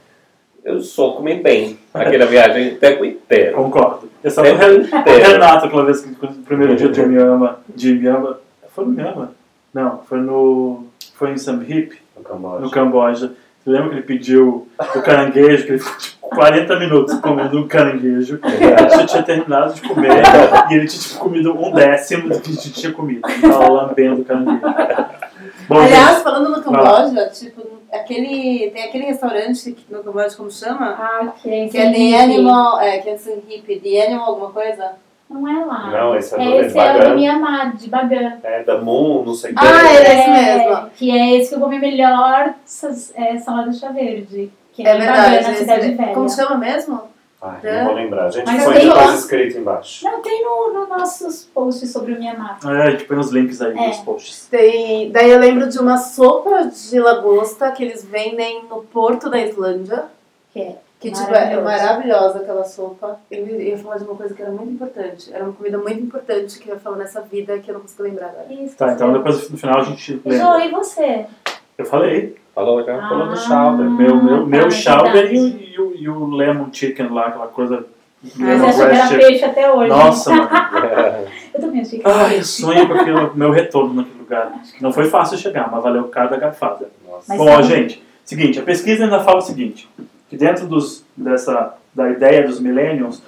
eu 0.63 0.81
só 0.81 1.11
comi 1.11 1.35
bem 1.35 1.77
naquela 1.93 2.25
viagem 2.27 2.73
o 2.73 2.77
tempo 2.79 3.05
inteiro. 3.05 3.55
Concordo. 3.55 4.09
Eu 4.23 4.31
só 4.31 4.41
O 4.41 4.43
tempo 4.43 4.63
inteiro. 4.63 5.27
Renato, 5.31 5.65
aquela 5.67 5.85
vez 5.85 6.01
que 6.01 6.09
no 6.09 6.33
primeiro 6.43 6.75
dia 6.75 6.89
de 6.89 7.01
Miama, 7.05 7.59
de 7.69 7.93
Miama, 7.93 8.39
foi 8.69 8.85
no 8.85 8.91
Miama? 8.91 9.31
Não, 9.73 9.99
foi 10.03 10.17
no, 10.19 10.85
foi 11.13 11.31
em 11.31 11.37
Samhip, 11.37 11.99
No 12.15 12.23
Camboja. 12.23 12.59
no 12.65 12.71
Camboja. 12.71 13.31
Você 13.67 13.71
lembra 13.73 13.89
que 13.89 13.95
ele 13.95 14.03
pediu 14.03 14.65
o 14.79 15.01
caranguejo, 15.01 15.65
que 15.65 15.71
ele 15.73 15.79
ficou 15.79 15.97
tipo 15.97 16.29
40 16.29 16.79
minutos 16.79 17.19
comendo 17.19 17.59
um 17.59 17.67
caranguejo. 17.67 18.39
A 18.41 18.47
gente 18.49 18.95
já 18.95 19.05
tinha 19.05 19.23
terminado 19.23 19.73
de 19.73 19.81
comer 19.81 20.23
e 20.71 20.73
ele 20.73 20.87
tinha 20.87 21.01
tipo, 21.01 21.19
comido 21.19 21.51
um 21.53 21.73
décimo 21.73 22.29
do 22.29 22.39
que 22.39 22.51
a 22.51 22.53
gente 22.53 22.71
tinha 22.71 22.93
comido. 22.93 23.27
Ele 23.29 23.41
tava 23.41 23.69
lambendo 23.69 24.21
o 24.21 24.23
caranguejo. 24.23 24.61
Bom, 25.67 25.79
Aliás, 25.81 26.23
falando 26.23 26.49
no 26.49 26.63
Camboja, 26.63 27.27
tipo, 27.27 27.61
aquele, 27.91 28.71
tem 28.73 28.83
aquele 28.85 29.03
restaurante 29.03 29.73
que- 29.73 29.93
no 29.93 30.01
Camboja, 30.01 30.37
como 30.37 30.49
chama? 30.49 30.85
Ah, 30.97 31.33
que 31.43 31.49
é, 31.49 31.67
Que 31.67 31.77
é 31.77 31.91
The 31.91 32.21
Animal, 32.21 32.79
é, 32.79 32.99
que 32.99 33.09
é 33.09 33.13
assim, 33.15 33.41
hippie, 33.49 33.81
The 33.81 34.05
Animal 34.07 34.29
alguma 34.29 34.51
coisa? 34.51 34.91
Não 35.29 35.45
é 35.47 35.65
lá. 35.65 35.91
Não, 35.91 36.15
esse 36.15 36.33
é 36.33 36.37
do- 36.37 36.43
é, 36.43 36.57
esse 36.61 36.77
é 36.79 36.95
o 37.05 37.09
do 37.09 37.15
Myanmar, 37.15 37.75
de 37.75 37.89
Bagan. 37.89 38.37
É, 38.43 38.63
da 38.63 38.79
Moon, 38.81 39.23
não 39.25 39.33
sei 39.33 39.51
o 39.51 39.55
Ah, 39.57 39.61
quê. 39.61 39.67
é 39.67 40.01
esse 40.19 40.29
mesmo. 40.29 40.89
Que 40.95 41.11
é 41.11 41.35
esse 41.37 41.49
que 41.49 41.55
eu 41.55 41.59
comi 41.59 41.79
melhor 41.79 42.53
é, 43.15 43.37
salada 43.37 43.73
chá 43.73 43.89
verde. 43.91 44.49
Que 44.73 44.87
é, 44.87 44.91
É 44.91 44.97
verdade. 44.97 45.35
Bagan, 45.35 45.47
na 45.49 45.55
cidade 45.55 45.93
velha. 45.95 46.13
Como 46.13 46.29
chama 46.29 46.55
mesmo? 46.57 47.01
Ai, 47.41 47.59
não 47.63 47.85
vou 47.85 47.93
lembrar. 47.93 48.25
A 48.25 48.29
gente 48.31 48.45
Mas 48.47 48.63
tem 48.65 48.73
depois 48.87 49.05
lá. 49.05 49.13
escrito 49.15 49.57
embaixo. 49.59 50.05
Não, 50.05 50.21
tem 50.21 50.43
no, 50.43 50.73
no 50.73 50.87
nossos 50.87 51.43
posts 51.45 51.91
sobre 51.91 52.13
o 52.13 52.17
Myanmar. 52.19 52.57
É, 52.65 52.81
a 52.83 52.89
gente 52.91 53.03
põe 53.03 53.17
os 53.17 53.29
links 53.31 53.61
aí 53.61 53.77
É. 53.77 53.87
nos 53.87 53.97
posts. 53.97 54.47
Tem, 54.47 55.11
daí 55.11 55.29
eu 55.29 55.39
lembro 55.39 55.67
de 55.69 55.77
uma 55.77 55.97
sopa 55.97 56.63
de 56.65 56.99
lagosta 56.99 57.69
que 57.71 57.83
eles 57.83 58.03
vendem 58.03 58.63
no 58.69 58.77
porto 58.81 59.29
da 59.29 59.39
Islândia. 59.39 60.05
Que 60.53 60.61
é 60.61 60.75
Que 60.99 61.11
tipo, 61.11 61.31
é 61.33 61.61
maravilhosa 61.61 62.39
aquela 62.39 62.63
sopa. 62.63 63.19
Eu 63.29 63.45
ia 63.47 63.77
falar 63.77 63.97
de 63.97 64.03
uma 64.03 64.15
coisa 64.15 64.33
que 64.33 64.41
era 64.41 64.49
muito 64.51 64.71
importante. 64.71 65.31
Era 65.31 65.43
uma 65.43 65.53
comida 65.53 65.77
muito 65.77 65.99
importante 66.01 66.57
que 66.57 66.69
eu 66.69 66.73
ia 66.73 66.79
falar 66.79 66.97
nessa 66.97 67.21
vida 67.21 67.59
que 67.59 67.69
eu 67.69 67.75
não 67.75 67.81
consigo 67.81 68.01
lembrar 68.03 68.27
agora. 68.29 68.47
Isso. 68.51 68.75
Tá, 68.75 68.93
então 68.93 69.13
depois 69.13 69.47
no 69.49 69.57
final 69.57 69.79
a 69.79 69.83
gente 69.83 70.13
Jô, 70.13 70.21
lembra. 70.29 70.65
e 70.65 70.71
você? 70.71 71.25
Eu 71.77 71.85
falei, 71.85 72.35
Falou 72.55 72.83
já? 72.83 72.97
Ah, 72.97 73.09
falou 73.09 73.27
do 73.27 73.37
chowder. 73.37 73.87
meu, 73.91 74.15
meu, 74.23 74.39
tá, 74.39 74.45
meu 74.47 74.65
é 74.65 74.71
chowder 74.71 75.11
verdade. 75.13 75.35
e, 75.35 75.39
o- 75.39 75.59
e, 75.59 75.79
o- 75.79 75.95
e 75.95 76.09
o 76.09 76.25
lemon 76.35 76.69
chicken 76.73 77.09
lá, 77.09 77.27
aquela 77.27 77.47
coisa. 77.47 77.85
Ah, 78.41 78.55
você 78.73 78.81
acha 78.81 79.07
que 79.09 79.13
era 79.13 79.25
peixe 79.27 79.45
até 79.45 79.71
hoje? 79.71 79.89
Nossa, 79.89 80.31
mano. 80.31 80.49
Eu 81.53 81.61
também 81.61 81.81
achei 81.81 81.99
que 81.99 82.07
era 82.07 82.15
Ai, 82.17 82.23
eu 82.25 82.29
peixe. 82.29 82.43
sonho 82.61 82.87
com 82.87 82.93
aquele 82.95 83.29
meu 83.35 83.51
retorno 83.51 83.93
naquele 83.93 84.17
lugar. 84.19 84.51
Não 84.81 84.91
foi 84.91 85.05
fácil 85.05 85.37
chegar, 85.37 85.71
mas 85.71 85.83
valeu 85.83 86.05
cada 86.05 86.35
garfada. 86.37 86.89
Nossa. 87.07 87.25
Mas 87.29 87.37
Bom, 87.37 87.45
tá 87.45 87.51
ó, 87.51 87.55
bom. 87.57 87.61
gente, 87.63 88.03
seguinte, 88.25 88.59
a 88.59 88.63
pesquisa 88.63 89.03
ainda 89.03 89.19
fala 89.19 89.37
o 89.37 89.41
seguinte, 89.41 89.87
que 90.29 90.37
dentro 90.37 90.67
dos, 90.67 91.05
dessa, 91.15 91.75
da 91.93 92.09
ideia 92.09 92.45
dos 92.45 92.59
millennials, 92.59 93.21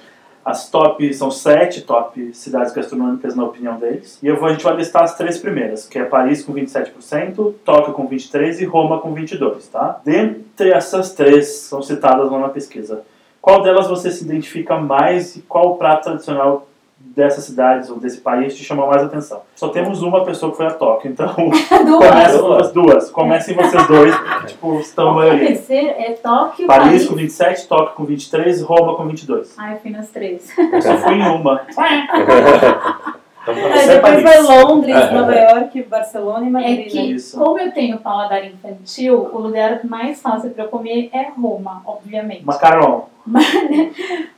as 0.44 0.70
top, 0.70 1.12
são 1.12 1.30
sete 1.30 1.82
top 1.82 2.34
cidades 2.34 2.72
gastronômicas 2.72 3.36
na 3.36 3.44
opinião 3.44 3.78
deles, 3.78 4.18
e 4.22 4.26
eu 4.26 4.36
vou, 4.36 4.48
a 4.48 4.52
gente 4.52 4.64
vai 4.64 4.74
listar 4.76 5.02
as 5.02 5.16
três 5.16 5.38
primeiras, 5.38 5.86
que 5.86 5.98
é 5.98 6.04
Paris 6.04 6.42
com 6.42 6.52
27%, 6.54 7.54
Tóquio 7.64 7.92
com 7.92 8.08
23% 8.08 8.60
e 8.60 8.64
Roma 8.64 9.00
com 9.00 9.14
22%, 9.14 9.70
tá? 9.70 10.00
Dentre 10.04 10.70
essas 10.70 11.12
três 11.12 11.48
são 11.48 11.82
citadas 11.82 12.30
lá 12.30 12.38
na 12.38 12.48
pesquisa, 12.48 13.02
qual 13.40 13.62
delas 13.62 13.88
você 13.88 14.10
se 14.10 14.24
identifica 14.24 14.78
mais 14.78 15.36
e 15.36 15.42
qual 15.42 15.76
prato 15.76 16.04
tradicional 16.04 16.66
dessas 17.00 17.44
cidades 17.44 17.90
ou 17.90 17.98
desse 17.98 18.20
país 18.20 18.54
te 18.56 18.62
chamou 18.62 18.86
mais 18.86 19.02
atenção? 19.02 19.42
Só 19.56 19.68
temos 19.68 20.02
uma 20.02 20.24
pessoa 20.24 20.50
que 20.52 20.56
foi 20.58 20.66
a 20.66 20.70
Tóquio, 20.70 21.10
então 21.10 21.34
Duas. 21.84 22.08
Começa 22.08 22.38
com 22.38 22.52
as 22.54 22.72
duas. 22.72 23.10
Comecem 23.10 23.54
vocês 23.56 23.86
dois, 23.88 24.14
porque, 24.14 24.46
tipo, 24.52 24.78
estão 24.80 25.08
a 25.08 25.12
O 25.12 25.14
maioria. 25.16 25.46
terceiro 25.48 25.88
é 25.88 26.12
Tóquio, 26.12 26.66
Paris 26.66 26.84
Paris. 26.86 27.08
com 27.08 27.14
27, 27.16 27.66
Tóquio 27.68 27.94
com 27.96 28.04
23 28.04 28.62
Roma 28.62 28.96
com 28.96 29.06
22. 29.06 29.54
Ai, 29.58 29.74
eu 29.74 29.78
fui 29.78 29.90
nas 29.90 30.08
três. 30.08 30.48
Eu 30.56 30.82
só 30.82 30.96
fui 30.98 31.14
em 31.14 31.22
uma. 31.28 31.60
Então, 33.50 33.62
pra 33.70 33.74
Aí 33.74 33.80
você 33.84 33.90
é 33.90 33.94
depois 33.94 34.22
Paris. 34.22 34.46
vai 34.46 34.62
Londres, 34.64 35.12
Nova 35.12 35.34
York, 35.34 35.82
Barcelona 35.84 36.44
e 36.44 36.48
É 36.48 36.50
Madrid. 36.50 36.88
que, 36.90 36.96
né? 36.96 37.02
Isso. 37.08 37.38
como 37.38 37.58
eu 37.58 37.72
tenho 37.72 37.98
paladar 37.98 38.44
infantil, 38.46 39.30
o 39.32 39.38
lugar 39.38 39.84
mais 39.84 40.20
fácil 40.20 40.50
pra 40.50 40.64
eu 40.64 40.68
comer 40.68 41.10
é 41.12 41.28
Roma, 41.30 41.82
obviamente. 41.86 42.44
Macaron. 42.44 43.04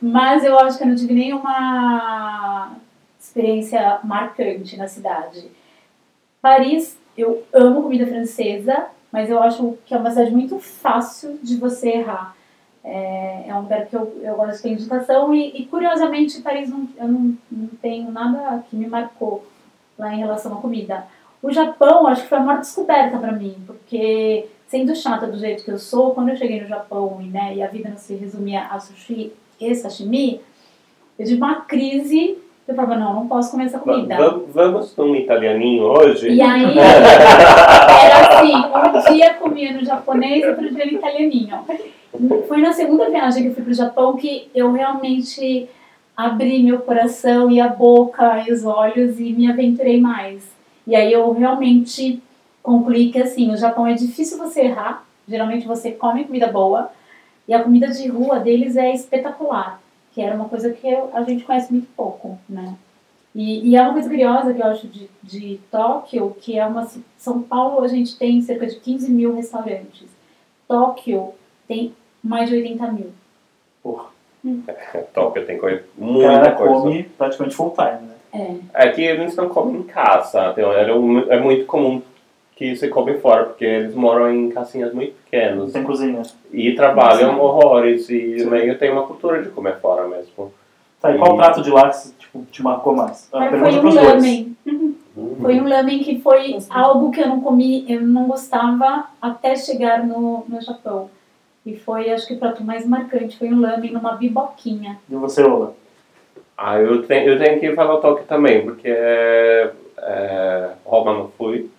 Mas 0.00 0.44
eu 0.44 0.58
acho 0.58 0.78
que 0.78 0.84
eu 0.84 0.88
não 0.88 0.96
tive 0.96 1.14
nenhuma 1.14 2.72
experiência 3.18 3.98
marcante 4.04 4.76
na 4.76 4.88
cidade. 4.88 5.46
Paris, 6.40 6.98
eu 7.16 7.42
amo 7.52 7.82
comida 7.82 8.06
francesa, 8.06 8.86
mas 9.12 9.30
eu 9.30 9.40
acho 9.42 9.78
que 9.86 9.94
é 9.94 9.96
uma 9.96 10.10
cidade 10.10 10.30
muito 10.32 10.58
fácil 10.58 11.38
de 11.42 11.56
você 11.56 11.90
errar. 11.90 12.34
É, 12.84 13.44
é 13.46 13.54
um 13.54 13.60
lugar 13.60 13.86
que 13.86 13.94
eu, 13.94 14.12
eu 14.22 14.34
gosto 14.34 14.56
de 14.56 14.62
ter 14.62 14.70
indicação 14.70 15.32
e, 15.34 15.62
e, 15.62 15.66
curiosamente, 15.66 16.40
Paris 16.40 16.68
não, 16.68 16.88
eu 16.98 17.06
não, 17.08 17.34
não 17.50 17.68
tenho 17.80 18.10
nada 18.10 18.64
que 18.68 18.74
me 18.74 18.88
marcou 18.88 19.46
lá 19.98 20.12
em 20.12 20.18
relação 20.18 20.52
à 20.54 20.56
comida. 20.56 21.04
O 21.40 21.52
Japão, 21.52 22.06
acho 22.08 22.22
que 22.22 22.28
foi 22.28 22.38
a 22.38 22.42
maior 22.42 22.60
descoberta 22.60 23.18
para 23.18 23.32
mim, 23.32 23.54
porque 23.66 24.46
sendo 24.66 24.96
chata 24.96 25.26
do 25.26 25.38
jeito 25.38 25.64
que 25.64 25.70
eu 25.70 25.78
sou, 25.78 26.12
quando 26.14 26.30
eu 26.30 26.36
cheguei 26.36 26.60
no 26.60 26.66
Japão 26.66 27.18
e, 27.20 27.26
né, 27.26 27.54
e 27.54 27.62
a 27.62 27.66
vida 27.68 27.88
não 27.90 27.96
se 27.98 28.14
resumia 28.14 28.62
a 28.66 28.80
sushi 28.80 29.32
e 29.60 29.74
sashimi, 29.74 30.40
eu 31.18 31.24
tive 31.26 31.36
uma 31.36 31.60
crise. 31.62 32.38
Eu 32.66 32.74
falava, 32.76 32.94
não, 32.96 33.12
não 33.14 33.28
posso 33.28 33.50
comer 33.50 33.64
essa 33.66 33.78
comida. 33.80 34.16
Va- 34.16 34.40
Vamos 34.52 34.96
num 34.96 35.14
italianinho 35.16 35.82
hoje? 35.84 36.30
E 36.30 36.40
aí, 36.40 36.78
era 36.78 38.38
assim, 38.38 38.52
um 38.54 39.14
dia 39.14 39.34
comia 39.34 39.72
no 39.72 39.84
japonês, 39.84 40.44
outro 40.46 40.72
dia 40.72 40.86
no 40.86 40.92
italianinho. 40.92 41.58
Foi 42.46 42.60
na 42.60 42.72
segunda 42.72 43.08
viagem 43.08 43.42
que 43.42 43.48
eu 43.48 43.54
fui 43.54 43.64
pro 43.64 43.72
Japão 43.72 44.16
que 44.16 44.50
eu 44.54 44.70
realmente 44.72 45.68
abri 46.16 46.62
meu 46.62 46.80
coração 46.80 47.50
e 47.50 47.60
a 47.60 47.68
boca 47.68 48.44
e 48.46 48.52
os 48.52 48.64
olhos 48.64 49.18
e 49.18 49.32
me 49.32 49.50
aventurei 49.50 50.00
mais. 50.00 50.46
E 50.86 50.94
aí 50.94 51.12
eu 51.12 51.32
realmente 51.32 52.22
concluí 52.62 53.10
que 53.10 53.20
assim, 53.20 53.50
o 53.50 53.56
Japão 53.56 53.86
é 53.86 53.94
difícil 53.94 54.36
você 54.38 54.62
errar, 54.62 55.04
geralmente 55.26 55.66
você 55.66 55.92
come 55.92 56.24
comida 56.24 56.48
boa, 56.48 56.90
e 57.48 57.54
a 57.54 57.62
comida 57.62 57.88
de 57.88 58.06
rua 58.08 58.38
deles 58.38 58.76
é 58.76 58.92
espetacular, 58.92 59.80
que 60.12 60.20
era 60.20 60.34
uma 60.34 60.48
coisa 60.48 60.70
que 60.70 60.86
a 61.12 61.22
gente 61.24 61.44
conhece 61.44 61.72
muito 61.72 61.88
pouco, 61.96 62.38
né? 62.48 62.76
E, 63.34 63.70
e 63.70 63.76
é 63.76 63.82
uma 63.82 63.94
coisa 63.94 64.10
curiosa 64.10 64.52
que 64.52 64.60
eu 64.60 64.66
acho 64.66 64.86
de, 64.86 65.08
de 65.22 65.58
Tóquio, 65.70 66.36
que 66.40 66.58
é 66.58 66.66
uma. 66.66 66.86
São 67.16 67.42
Paulo 67.42 67.82
a 67.82 67.88
gente 67.88 68.16
tem 68.18 68.42
cerca 68.42 68.66
de 68.66 68.76
15 68.76 69.10
mil 69.10 69.34
restaurantes. 69.34 70.06
Tóquio 70.68 71.32
tem 71.66 71.94
mais 72.22 72.48
de 72.48 72.56
80 72.56 72.86
mil. 72.92 73.10
Porra. 73.82 74.06
Tóquio 75.14 75.46
tem 75.46 75.56
coisa, 75.58 75.82
O 75.96 76.04
muita 76.04 76.28
cara 76.32 76.52
coisa. 76.52 76.74
come 76.74 77.02
praticamente 77.16 77.54
full 77.54 77.70
time, 77.76 78.08
né? 78.08 78.14
É. 78.74 78.86
É 78.86 78.88
que 78.90 79.02
eles 79.02 79.36
não 79.36 79.48
comem 79.48 79.76
em 79.76 79.82
casa. 79.84 80.50
Então, 80.56 80.72
é, 80.72 80.92
um- 80.92 81.30
é 81.30 81.38
muito 81.38 81.64
comum 81.66 82.02
que 82.56 82.74
você 82.74 82.88
come 82.88 83.14
fora, 83.18 83.44
porque 83.44 83.64
eles 83.64 83.94
moram 83.94 84.32
em 84.32 84.50
casinhas 84.50 84.92
muito 84.92 85.14
pequenas. 85.24 85.72
tem 85.72 85.82
cozinha. 85.84 86.22
E 86.52 86.74
trabalham 86.74 87.34
Sim. 87.34 87.40
horrores. 87.40 88.08
E 88.10 88.40
Sim. 88.40 88.50
meio 88.50 88.76
tem 88.78 88.90
uma 88.90 89.06
cultura 89.06 89.42
de 89.42 89.50
comer 89.50 89.76
fora 89.80 90.08
mesmo. 90.08 90.52
Tá, 91.00 91.12
e 91.14 91.18
qual 91.18 91.34
E- 91.34 91.36
prato 91.36 91.62
de 91.62 91.70
lá 91.70 91.90
que 91.90 92.12
tipo, 92.18 92.44
te 92.50 92.62
marcou 92.62 92.94
mais? 92.96 93.28
Ah, 93.32 93.48
foi 93.48 93.58
um 93.78 93.94
lamen. 93.94 94.56
Foi 95.40 95.60
um 95.60 95.68
lamen 95.68 95.98
que 96.02 96.20
foi 96.20 96.56
algo 96.70 97.10
que 97.10 97.20
eu 97.20 97.28
não 97.28 97.40
comi, 97.40 97.84
eu 97.88 98.00
não 98.00 98.26
gostava 98.26 99.06
até 99.20 99.54
chegar 99.56 100.04
no, 100.06 100.44
no 100.48 100.60
Japão. 100.60 101.10
E 101.64 101.76
foi, 101.76 102.10
acho 102.10 102.26
que 102.26 102.34
o 102.34 102.38
prato 102.38 102.64
mais 102.64 102.86
marcante 102.86 103.38
foi 103.38 103.48
um 103.48 103.60
lamen 103.60 103.92
numa 103.92 104.12
biboquinha. 104.12 104.98
E 105.08 105.14
você, 105.14 105.42
Ola? 105.42 105.74
Ah, 106.56 106.78
eu 106.78 107.02
tenho, 107.04 107.30
eu 107.30 107.38
tenho 107.38 107.60
que 107.60 107.74
falar 107.74 107.94
o 107.94 108.00
Tóquio 108.00 108.24
também, 108.26 108.62
porque 108.62 108.88
é, 108.88 109.70
é, 109.98 110.70
Roma 110.84 111.12
não 111.14 111.28
fui, 111.30 111.70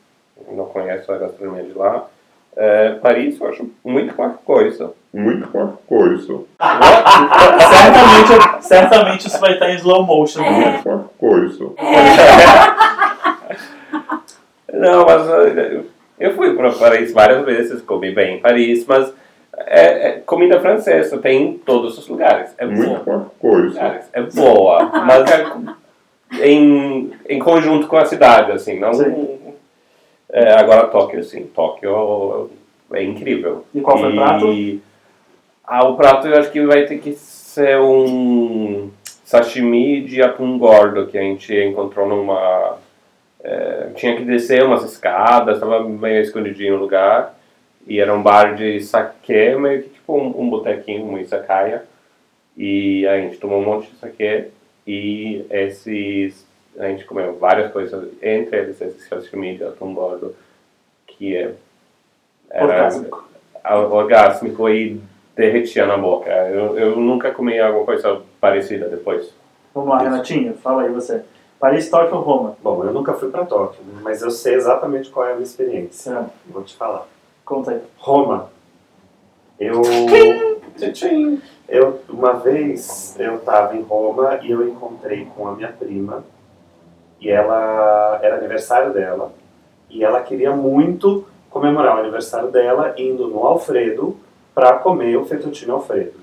não 0.51 0.65
conheço 0.65 1.11
a 1.11 1.17
gastronomia 1.17 1.63
de 1.63 1.73
lá. 1.73 2.07
É, 2.55 2.91
Paris 2.95 3.39
eu 3.39 3.47
acho 3.47 3.69
muito 3.83 4.13
qualquer 4.13 4.43
coisa. 4.45 4.93
Muito 5.13 5.47
qualquer 5.49 5.77
coisa. 5.87 6.41
certamente, 7.69 8.63
certamente 8.63 9.27
isso 9.27 9.39
vai 9.39 9.53
estar 9.53 9.69
em 9.71 9.75
slow 9.75 10.03
motion. 10.03 10.43
Muito 10.43 10.83
qualquer 10.83 11.09
coisa. 11.17 11.63
Não, 14.73 15.05
mas 15.05 15.29
eh, 15.29 15.81
eu 16.19 16.33
fui 16.35 16.55
para 16.55 16.71
Paris 16.71 17.13
várias 17.13 17.45
vezes, 17.45 17.81
comi 17.81 18.11
bem 18.11 18.37
em 18.37 18.41
Paris, 18.41 18.85
mas 18.87 19.13
é, 19.73 20.07
é 20.07 20.11
comida 20.25 20.59
francesa 20.59 21.17
tem 21.17 21.41
em 21.41 21.57
todos 21.57 21.97
os 21.97 22.07
lugares. 22.07 22.53
É 22.59 22.65
Muito 22.65 23.03
boa. 23.03 23.31
coisa. 23.39 23.67
Lugares, 23.69 24.05
É 24.13 24.21
boa, 24.21 24.83
mas 24.83 25.31
é 25.31 26.47
em, 26.47 27.11
em 27.27 27.39
conjunto 27.39 27.87
com 27.87 27.97
a 27.97 28.05
cidade, 28.05 28.51
assim, 28.51 28.79
não. 28.79 28.93
Sim. 28.93 29.39
É, 30.31 30.53
agora 30.53 30.87
Tóquio, 30.87 31.23
sim. 31.23 31.45
Tóquio 31.53 32.51
é 32.93 33.03
incrível. 33.03 33.65
E 33.73 33.81
qual 33.81 33.97
foi 33.97 34.11
o 34.11 34.15
prato? 34.15 34.81
Ah, 35.65 35.87
o 35.87 35.95
prato 35.95 36.27
eu 36.27 36.37
acho 36.39 36.51
que 36.51 36.61
vai 36.65 36.85
ter 36.85 36.99
que 36.99 37.13
ser 37.13 37.79
um 37.79 38.91
sashimi 39.23 40.01
de 40.01 40.21
atum 40.21 40.57
gordo 40.59 41.07
que 41.07 41.17
a 41.17 41.21
gente 41.21 41.55
encontrou 41.55 42.07
numa... 42.07 42.77
é, 43.43 43.87
tinha 43.95 44.15
que 44.15 44.23
descer 44.23 44.63
umas 44.63 44.83
escadas, 44.83 45.55
estava 45.55 45.83
meio 45.83 46.21
escondidinho 46.21 46.75
no 46.75 46.81
lugar. 46.81 47.35
E 47.85 47.99
era 47.99 48.13
um 48.13 48.21
bar 48.21 48.55
de 48.55 48.81
saquê, 48.81 49.55
meio 49.55 49.83
que 49.83 49.89
tipo 49.89 50.17
um, 50.17 50.41
um 50.41 50.49
botequinho, 50.49 51.05
uma 51.05 51.21
izakaya. 51.21 51.83
E 52.55 53.05
a 53.07 53.19
gente 53.19 53.37
tomou 53.37 53.59
um 53.59 53.65
monte 53.65 53.89
de 53.91 53.97
saquê 53.97 54.49
e 54.85 55.45
esses... 55.49 56.45
A 56.77 56.87
gente 56.87 57.05
comeu 57.05 57.37
várias 57.37 57.71
coisas, 57.71 58.09
entre 58.21 58.57
eles 58.57 58.81
esse 58.81 59.07
sashimi 59.07 59.57
de 59.57 59.63
atum 59.63 59.93
gordo, 59.93 60.35
que 61.05 61.35
é... 61.35 61.53
Era, 62.49 62.65
Orgásmico. 62.65 63.23
orgásmico 63.91 64.69
e 64.69 65.01
derretia 65.35 65.85
na 65.85 65.97
boca. 65.97 66.29
Eu, 66.29 66.77
eu 66.77 66.95
nunca 66.97 67.31
comi 67.31 67.59
alguma 67.59 67.85
coisa 67.85 68.21
parecida 68.39 68.87
depois. 68.87 69.33
Vamos 69.73 69.89
lá, 69.89 69.99
Renatinho, 69.99 70.53
fala 70.55 70.83
aí 70.83 70.91
você. 70.91 71.23
Paris, 71.59 71.89
Tóquio 71.89 72.17
ou 72.17 72.21
Roma? 72.21 72.57
Bom, 72.61 72.83
eu 72.83 72.93
nunca 72.93 73.13
fui 73.13 73.29
para 73.29 73.45
Tóquio, 73.45 73.81
mas 74.01 74.21
eu 74.21 74.29
sei 74.29 74.55
exatamente 74.55 75.09
qual 75.09 75.27
é 75.27 75.31
a 75.31 75.35
minha 75.35 75.45
experiência. 75.45 76.11
É, 76.11 76.25
Vou 76.51 76.63
te 76.63 76.75
falar. 76.75 77.07
Roma. 77.97 78.49
Eu. 79.59 79.81
Eu, 81.69 82.01
uma 82.09 82.33
vez 82.33 83.15
eu 83.19 83.35
estava 83.35 83.75
em 83.75 83.81
Roma 83.81 84.39
e 84.41 84.51
eu 84.51 84.67
encontrei 84.67 85.25
com 85.35 85.47
a 85.47 85.53
minha 85.53 85.71
prima 85.71 86.23
e 87.19 87.29
ela 87.29 88.19
era 88.21 88.35
aniversário 88.35 88.93
dela 88.93 89.31
e 89.89 90.03
ela 90.03 90.21
queria 90.21 90.51
muito 90.51 91.25
comemorar 91.49 91.95
o 91.95 91.99
aniversário 91.99 92.51
dela 92.51 92.93
indo 92.97 93.27
no 93.27 93.45
Alfredo 93.45 94.17
para 94.53 94.73
comer 94.79 95.15
o 95.17 95.25
fettuccine 95.25 95.71
Alfredo. 95.71 96.19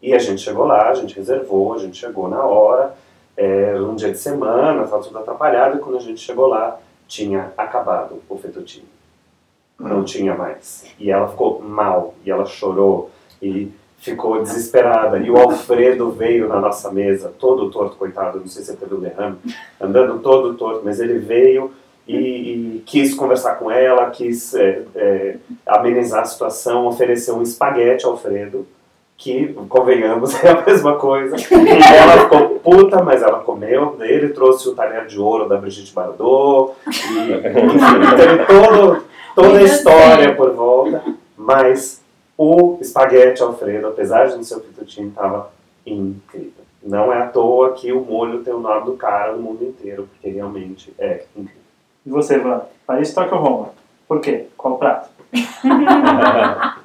E 0.00 0.14
a 0.14 0.18
gente 0.18 0.40
chegou 0.40 0.64
lá, 0.64 0.90
a 0.90 0.94
gente 0.94 1.16
reservou, 1.16 1.74
a 1.74 1.78
gente 1.78 1.96
chegou 1.96 2.28
na 2.28 2.44
hora, 2.44 2.94
era 3.36 3.82
um 3.82 3.94
dia 3.94 4.10
de 4.10 4.18
semana, 4.18 4.84
estava 4.84 5.02
tudo 5.02 5.18
atrapalhado 5.18 5.78
e 5.78 5.80
quando 5.80 5.96
a 5.96 6.00
gente 6.00 6.20
chegou 6.20 6.46
lá 6.46 6.78
tinha 7.08 7.52
acabado 7.56 8.22
o 8.28 8.38
fettuccine 8.38 9.01
não 9.88 10.04
tinha 10.04 10.34
mais. 10.34 10.84
E 10.98 11.10
ela 11.10 11.28
ficou 11.28 11.60
mal, 11.62 12.14
e 12.24 12.30
ela 12.30 12.46
chorou, 12.46 13.10
e 13.40 13.70
ficou 13.98 14.42
desesperada. 14.42 15.18
E 15.18 15.30
o 15.30 15.36
Alfredo 15.36 16.10
veio 16.10 16.48
na 16.48 16.60
nossa 16.60 16.90
mesa, 16.90 17.32
todo 17.38 17.70
torto, 17.70 17.96
coitado, 17.96 18.40
não 18.40 18.46
sei 18.46 18.62
se 18.62 18.76
teve 18.76 18.94
um 18.94 19.00
derrame, 19.00 19.38
andando 19.80 20.18
todo 20.20 20.54
torto, 20.54 20.82
mas 20.84 21.00
ele 21.00 21.18
veio 21.18 21.72
e, 22.06 22.16
e 22.16 22.82
quis 22.84 23.14
conversar 23.14 23.54
com 23.56 23.70
ela, 23.70 24.10
quis 24.10 24.54
é, 24.54 24.82
é, 24.94 25.36
amenizar 25.66 26.22
a 26.22 26.24
situação, 26.24 26.86
ofereceu 26.86 27.36
um 27.36 27.42
espaguete 27.42 28.04
Alfredo, 28.04 28.66
que, 29.16 29.54
convenhamos, 29.68 30.34
é 30.42 30.50
a 30.50 30.64
mesma 30.64 30.96
coisa. 30.96 31.36
ela 31.96 32.22
ficou 32.24 32.58
puta, 32.58 33.02
mas 33.04 33.22
ela 33.22 33.38
comeu. 33.40 33.96
Ele 34.00 34.30
trouxe 34.30 34.68
o 34.68 34.74
talher 34.74 35.06
de 35.06 35.18
ouro 35.20 35.48
da 35.48 35.56
Brigitte 35.56 35.94
Bardot. 35.94 36.72
E, 36.88 36.90
enfim, 36.90 38.16
teve 38.16 38.44
todo, 38.46 39.04
toda 39.34 39.58
a 39.58 39.62
história 39.62 40.34
por 40.34 40.54
volta. 40.54 41.02
Mas 41.36 42.02
o 42.36 42.78
espaguete 42.80 43.42
Alfredo, 43.42 43.88
apesar 43.88 44.28
de 44.28 44.36
não 44.36 44.44
ser 44.44 44.56
o 44.56 44.60
fettuccine, 44.60 45.08
estava 45.08 45.50
incrível. 45.86 46.62
Não 46.82 47.12
é 47.12 47.22
à 47.22 47.26
toa 47.26 47.74
que 47.74 47.92
o 47.92 48.04
molho 48.04 48.42
tem 48.42 48.52
o 48.52 48.58
nome 48.58 48.86
do 48.86 48.96
cara 48.96 49.32
no 49.32 49.42
mundo 49.42 49.64
inteiro, 49.64 50.08
porque 50.10 50.28
realmente 50.28 50.92
é 50.98 51.24
incrível. 51.36 51.62
E 52.04 52.10
você, 52.10 52.34
Ivan? 52.36 52.62
Paris, 52.86 53.14
Tóquio 53.14 53.36
ou 53.36 53.42
Roma? 53.42 53.68
Por 54.08 54.20
quê? 54.20 54.46
Qual 54.56 54.74
o 54.74 54.78
prato? 54.78 55.08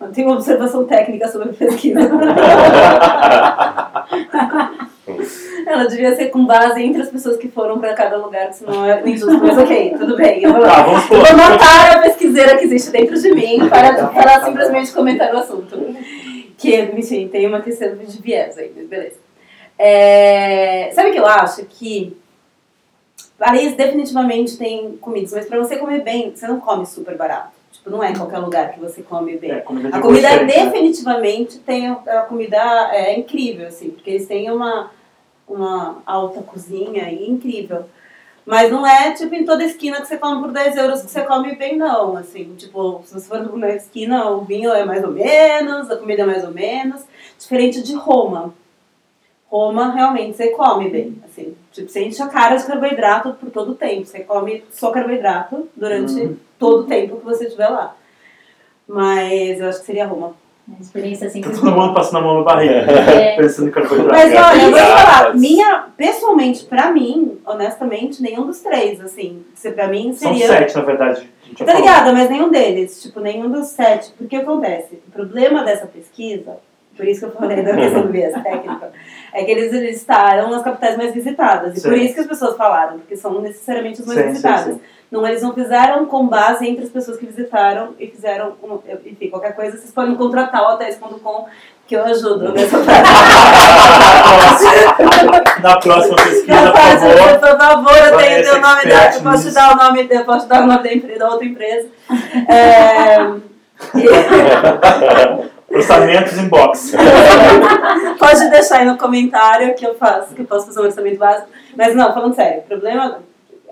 Eu 0.00 0.12
tenho 0.12 0.28
uma 0.28 0.36
observação 0.36 0.86
técnica 0.86 1.28
sobre 1.28 1.50
a 1.50 1.52
pesquisa. 1.52 2.00
Ela 5.66 5.84
devia 5.84 6.14
ser 6.16 6.26
com 6.26 6.46
base 6.46 6.82
entre 6.82 7.02
as 7.02 7.08
pessoas 7.08 7.36
que 7.36 7.48
foram 7.48 7.78
para 7.78 7.94
cada 7.94 8.16
lugar, 8.16 8.52
senão 8.52 8.84
é 8.84 9.08
injusto. 9.08 9.38
Mas 9.38 9.58
ok, 9.58 9.94
tudo 9.98 10.16
bem. 10.16 10.42
Eu 10.42 10.52
vou, 10.52 10.62
Tá, 10.62 10.82
vamos 10.82 11.10
eu 11.10 11.18
vou 11.18 11.36
matar 11.36 11.96
a 11.96 12.02
pesquiseira 12.02 12.56
que 12.56 12.64
existe 12.64 12.90
dentro 12.90 13.20
de 13.20 13.32
mim 13.34 13.66
para, 13.70 14.06
para 14.08 14.44
simplesmente 14.44 14.92
comentar 14.92 15.34
o 15.34 15.38
assunto. 15.38 15.78
Que, 16.58 16.76
enfim, 16.96 17.28
tem 17.28 17.46
uma 17.46 17.60
questão 17.60 17.94
de 17.96 18.22
viés 18.22 18.56
aí, 18.58 18.72
mas 18.74 18.86
beleza. 18.86 19.16
É, 19.78 20.90
sabe 20.94 21.10
o 21.10 21.12
que 21.12 21.18
eu 21.18 21.26
acho? 21.26 21.64
Que 21.66 22.16
Paris 23.38 23.74
definitivamente 23.74 24.56
tem 24.56 24.96
comidas, 24.96 25.32
mas 25.32 25.46
para 25.46 25.58
você 25.58 25.76
comer 25.76 26.02
bem, 26.02 26.32
você 26.34 26.46
não 26.46 26.58
come 26.58 26.86
super 26.86 27.16
barato. 27.16 27.54
Tipo, 27.70 27.90
não 27.90 28.02
é 28.02 28.10
em 28.10 28.16
qualquer 28.16 28.38
lugar 28.38 28.72
que 28.72 28.80
você 28.80 29.02
come 29.02 29.36
bem. 29.36 29.50
É, 29.50 29.60
comida 29.60 29.88
A 29.88 30.00
comida 30.00 30.28
gostei, 30.28 30.46
né? 30.46 30.64
definitivamente 30.64 31.58
tem 31.58 31.88
a 31.88 32.22
comida 32.26 32.56
é 32.92 33.18
incrível 33.18 33.66
assim, 33.66 33.90
porque 33.90 34.10
eles 34.10 34.26
têm 34.26 34.50
uma 34.50 34.90
uma 35.48 36.02
alta 36.04 36.42
cozinha 36.42 37.04
aí 37.04 37.28
incrível. 37.28 37.84
Mas 38.44 38.70
não 38.70 38.86
é 38.86 39.12
tipo 39.12 39.34
em 39.34 39.44
toda 39.44 39.64
esquina 39.64 40.00
que 40.00 40.06
você 40.06 40.16
come 40.16 40.40
por 40.40 40.52
10 40.52 40.76
euros 40.76 41.02
que 41.02 41.10
você 41.10 41.22
come 41.22 41.56
bem, 41.56 41.76
não. 41.76 42.16
Assim, 42.16 42.54
tipo, 42.54 43.02
se 43.04 43.14
você 43.14 43.26
for 43.26 43.58
na 43.58 43.70
esquina, 43.70 44.30
o 44.30 44.42
vinho 44.42 44.70
é 44.72 44.84
mais 44.84 45.02
ou 45.02 45.10
menos, 45.10 45.90
a 45.90 45.96
comida 45.96 46.22
é 46.22 46.26
mais 46.26 46.44
ou 46.44 46.52
menos. 46.52 47.04
Diferente 47.36 47.82
de 47.82 47.94
Roma. 47.94 48.54
Roma 49.48 49.92
realmente 49.92 50.36
você 50.36 50.50
come 50.50 50.88
bem. 50.88 51.20
Assim, 51.24 51.56
tipo, 51.72 51.88
você 51.88 52.04
enche 52.04 52.22
a 52.22 52.28
cara 52.28 52.54
de 52.54 52.64
carboidrato 52.64 53.32
por 53.34 53.50
todo 53.50 53.72
o 53.72 53.74
tempo. 53.74 54.06
Você 54.06 54.20
come 54.20 54.62
só 54.70 54.92
carboidrato 54.92 55.68
durante 55.74 56.36
todo 56.56 56.82
o 56.82 56.86
tempo 56.86 57.16
que 57.16 57.24
você 57.24 57.46
estiver 57.46 57.68
lá. 57.68 57.96
Mas 58.86 59.58
eu 59.58 59.68
acho 59.68 59.80
que 59.80 59.86
seria 59.86 60.06
Roma. 60.06 60.34
Uma 60.68 60.80
experiência 60.80 61.28
assim 61.28 61.40
Tá 61.40 61.50
todo 61.50 61.70
mundo 61.70 61.94
passando 61.94 62.18
a 62.18 62.20
mão 62.22 62.38
no 62.38 62.44
barriga, 62.44 62.74
É. 62.90 63.36
pensando 63.38 63.68
em 63.68 63.70
carboidrato. 63.70 64.12
Mas 64.12 64.32
olha, 64.32 64.62
eu 64.62 64.70
vou 64.70 64.80
te 64.80 64.86
falar, 64.86 65.34
minha, 65.34 65.84
pessoalmente, 65.96 66.64
pra 66.64 66.90
mim, 66.90 67.38
honestamente, 67.46 68.20
nenhum 68.20 68.46
dos 68.46 68.58
três, 68.60 69.00
assim, 69.00 69.44
se 69.54 69.70
pra 69.70 69.86
mim 69.86 70.12
São 70.12 70.32
seria. 70.32 70.48
sete, 70.48 70.74
na 70.74 70.82
verdade. 70.82 71.30
Tá 71.56 72.12
mas 72.12 72.28
nenhum 72.28 72.50
deles, 72.50 73.00
tipo, 73.00 73.20
nenhum 73.20 73.48
dos 73.48 73.68
sete. 73.68 74.12
Porque 74.18 74.34
acontece? 74.34 75.00
O 75.06 75.10
problema 75.12 75.62
dessa 75.62 75.86
pesquisa, 75.86 76.58
por 76.96 77.06
isso 77.06 77.20
que 77.20 77.26
eu 77.26 77.32
falei 77.32 77.62
da 77.62 77.74
questão 77.76 78.02
do 78.02 78.08
viés 78.12 78.32
técnico, 78.42 78.86
é 79.32 79.44
que 79.44 79.50
eles 79.50 79.72
listaram 79.72 80.52
as 80.54 80.62
capitais 80.62 80.96
mais 80.96 81.12
visitadas. 81.12 81.76
E 81.78 81.82
por 81.82 81.92
Sim. 81.94 82.04
isso 82.04 82.14
que 82.14 82.20
as 82.20 82.26
pessoas 82.26 82.56
falaram, 82.56 82.98
porque 82.98 83.16
são 83.16 83.40
necessariamente 83.40 84.00
as 84.00 84.06
mais 84.06 84.20
Sim, 84.20 84.26
visitadas. 84.28 84.74
sim. 84.74 84.80
Não, 85.08 85.24
eles 85.24 85.40
não 85.40 85.54
fizeram 85.54 86.04
com 86.06 86.26
base 86.26 86.66
entre 86.68 86.82
as 86.84 86.90
pessoas 86.90 87.16
que 87.16 87.26
visitaram 87.26 87.94
e 87.98 88.08
fizeram, 88.08 88.54
um, 88.60 88.76
enfim, 89.04 89.30
qualquer 89.30 89.54
coisa, 89.54 89.78
vocês 89.78 89.92
podem 89.92 90.16
contratar 90.16 90.60
o 90.62 90.72
hotéis.com 90.74 91.46
que 91.86 91.94
eu 91.94 92.04
ajudo 92.04 92.52
nessa 92.52 92.76
Na 95.62 95.76
próxima 95.78 96.16
pesquisa, 96.16 96.72
por 96.72 96.80
favor. 96.80 97.38
por 97.38 97.56
favor, 97.58 97.96
eu 97.96 98.16
tenho, 98.18 98.56
o 98.56 98.60
nome 98.60 98.84
da, 98.86 99.14
eu 99.14 99.20
posso 99.22 99.46
te 99.48 99.54
dar 99.54 99.72
o 99.72 99.76
nome, 99.76 100.08
eu 100.10 100.24
posso 100.24 100.46
te 100.46 100.48
dar 100.48 100.64
o 100.64 100.66
nome 100.66 100.82
da, 100.82 100.92
empresa, 100.92 101.18
da 101.20 101.28
outra 101.30 101.46
empresa. 101.46 101.88
É, 102.48 103.16
e- 104.02 105.55
Orçamentos 105.68 106.38
em 106.38 106.48
box. 106.48 106.92
pode 108.18 108.50
deixar 108.50 108.78
aí 108.78 108.86
no 108.86 108.96
comentário 108.96 109.74
que 109.74 109.86
eu 109.86 109.94
faço, 109.94 110.34
que 110.34 110.42
eu 110.42 110.46
posso 110.46 110.66
fazer 110.66 110.80
um 110.80 110.84
orçamento 110.84 111.18
básico. 111.18 111.48
Mas 111.76 111.94
não, 111.94 112.12
falando 112.14 112.34
sério, 112.34 112.60
o 112.60 112.62
problema, 112.62 113.18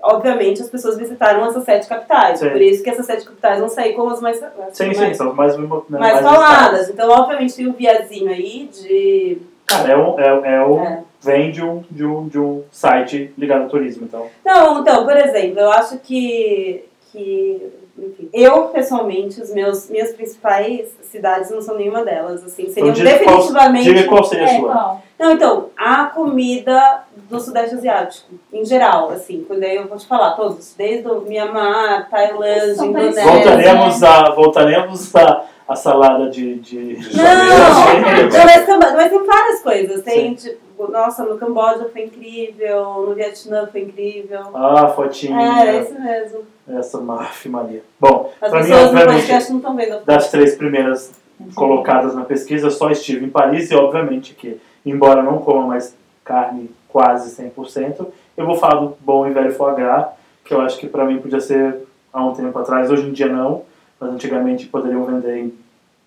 obviamente, 0.03 0.61
as 0.61 0.69
pessoas 0.69 0.97
visitaram 0.97 1.45
essas 1.45 1.63
sete 1.63 1.87
capitais. 1.87 2.39
Sim. 2.39 2.49
Por 2.49 2.61
isso 2.61 2.83
que 2.83 2.89
essas 2.89 3.05
sete 3.05 3.25
capitais 3.25 3.59
vão 3.59 3.69
sair 3.69 3.93
como 3.93 4.11
as 4.11 4.21
mais, 4.21 4.41
as 4.43 4.77
Sim, 4.77 4.93
sim, 4.93 5.01
mais, 5.01 5.17
são 5.17 5.29
os 5.29 5.35
mais, 5.35 5.57
né, 5.57 5.65
mais 5.89 6.19
faladas. 6.21 6.89
Então, 6.89 7.09
obviamente, 7.09 7.55
tem 7.55 7.67
um 7.67 7.73
viazinho 7.73 8.29
aí 8.29 8.69
de. 8.71 9.37
Cara, 9.65 9.93
é, 9.93 9.97
um, 9.97 10.19
é, 10.19 10.55
é 10.55 10.61
o, 10.61 10.79
É. 10.79 11.03
vem 11.21 11.51
de 11.51 11.63
um, 11.63 11.83
de, 11.89 12.05
um, 12.05 12.27
de 12.27 12.37
um 12.37 12.63
site 12.71 13.33
ligado 13.35 13.63
ao 13.63 13.69
turismo, 13.69 14.05
então. 14.05 14.27
Não, 14.45 14.81
então, 14.81 15.03
por 15.03 15.17
exemplo, 15.17 15.59
eu 15.59 15.71
acho 15.71 15.97
que, 15.97 16.85
que 17.15 17.71
enfim, 17.97 18.29
eu, 18.33 18.63
pessoalmente, 18.65 19.41
os 19.41 19.53
meus, 19.53 19.89
minhas 19.89 20.11
principais 20.11 20.89
cidades 21.03 21.49
não 21.49 21.61
são 21.61 21.77
nenhuma 21.77 22.03
delas, 22.03 22.43
assim, 22.43 22.67
seriam 22.69 22.91
Então, 22.91 22.93
diga 22.93 23.19
qual- 23.23 23.37
definitivamente... 23.37 23.83
Diga 23.85 24.03
qual 24.09 24.23
seria 24.25 24.45
a 24.45 24.49
É, 24.49 24.59
sua. 24.59 24.71
qual? 24.73 25.03
Não, 25.17 25.31
então, 25.31 25.69
a 25.77 26.03
comida 26.07 27.03
do 27.29 27.39
Sudeste 27.39 27.75
Asiático, 27.75 28.27
em 28.51 28.65
geral, 28.65 29.11
assim, 29.11 29.45
quando 29.47 29.63
aí 29.63 29.77
eu 29.77 29.87
vou 29.87 29.97
te 29.97 30.05
falar 30.07 30.31
todos, 30.31 30.73
desde 30.77 31.07
o 31.07 31.21
Myanmar, 31.21 32.09
Tailândia, 32.09 32.83
Indonésia... 32.83 33.23
Voltaremos 33.23 34.03
a, 34.03 34.29
voltaremos 34.31 35.15
a, 35.15 35.43
a 35.69 35.75
salada 35.77 36.29
de. 36.29 36.55
de... 36.55 36.99
Não, 37.15 37.23
não, 37.23 38.45
mas, 38.45 38.65
tem- 38.65 38.77
mas 38.77 39.09
tem 39.09 39.25
várias 39.25 39.61
coisas. 39.61 40.01
Tem, 40.03 40.33
tipo, 40.35 40.57
nossa, 40.89 41.23
no 41.23 41.37
Camboja 41.37 41.89
foi 41.91 42.05
incrível, 42.05 43.05
no 43.07 43.13
Vietnã 43.13 43.67
foi 43.67 43.81
incrível. 43.81 44.41
Ah, 44.53 44.87
fotinha. 44.89 45.39
É, 45.39 45.67
é 45.77 45.81
isso 45.81 45.99
mesmo. 45.99 46.39
Essa 46.67 46.99
Maf 46.99 47.47
Maria. 47.47 47.83
Bom, 47.99 48.31
As 48.41 48.49
pra 48.49 48.59
mim, 48.61 48.67
pessoas 48.69 48.91
no 48.91 48.99
obviamente, 48.99 49.49
não 49.49 49.57
estão 49.57 49.75
vendo. 49.75 50.05
das 50.05 50.31
três 50.31 50.55
primeiras 50.55 51.11
colocadas 51.53 52.15
na 52.15 52.23
pesquisa, 52.23 52.67
eu 52.67 52.71
só 52.71 52.89
estive 52.89 53.25
em 53.25 53.29
Paris 53.29 53.69
e, 53.71 53.75
obviamente, 53.75 54.33
que, 54.33 54.59
embora 54.85 55.21
não 55.21 55.39
coma 55.39 55.67
mais 55.67 55.95
carne 56.23 56.69
quase 56.89 57.35
100%, 57.41 58.07
eu 58.37 58.45
vou 58.45 58.55
falar 58.55 58.79
do 58.79 58.97
bom 59.01 59.27
e 59.27 59.31
velho 59.31 59.53
foie 59.53 59.75
gras, 59.75 60.07
que 60.43 60.53
eu 60.53 60.61
acho 60.61 60.77
que 60.77 60.87
pra 60.87 61.05
mim 61.05 61.19
podia 61.19 61.39
ser 61.39 61.85
há 62.11 62.25
um 62.25 62.33
tempo 62.33 62.57
atrás, 62.57 62.89
hoje 62.89 63.07
em 63.07 63.11
dia 63.11 63.27
não, 63.27 63.63
mas 63.99 64.11
antigamente 64.11 64.67
poderiam 64.67 65.03
vender 65.03 65.37
em 65.37 65.53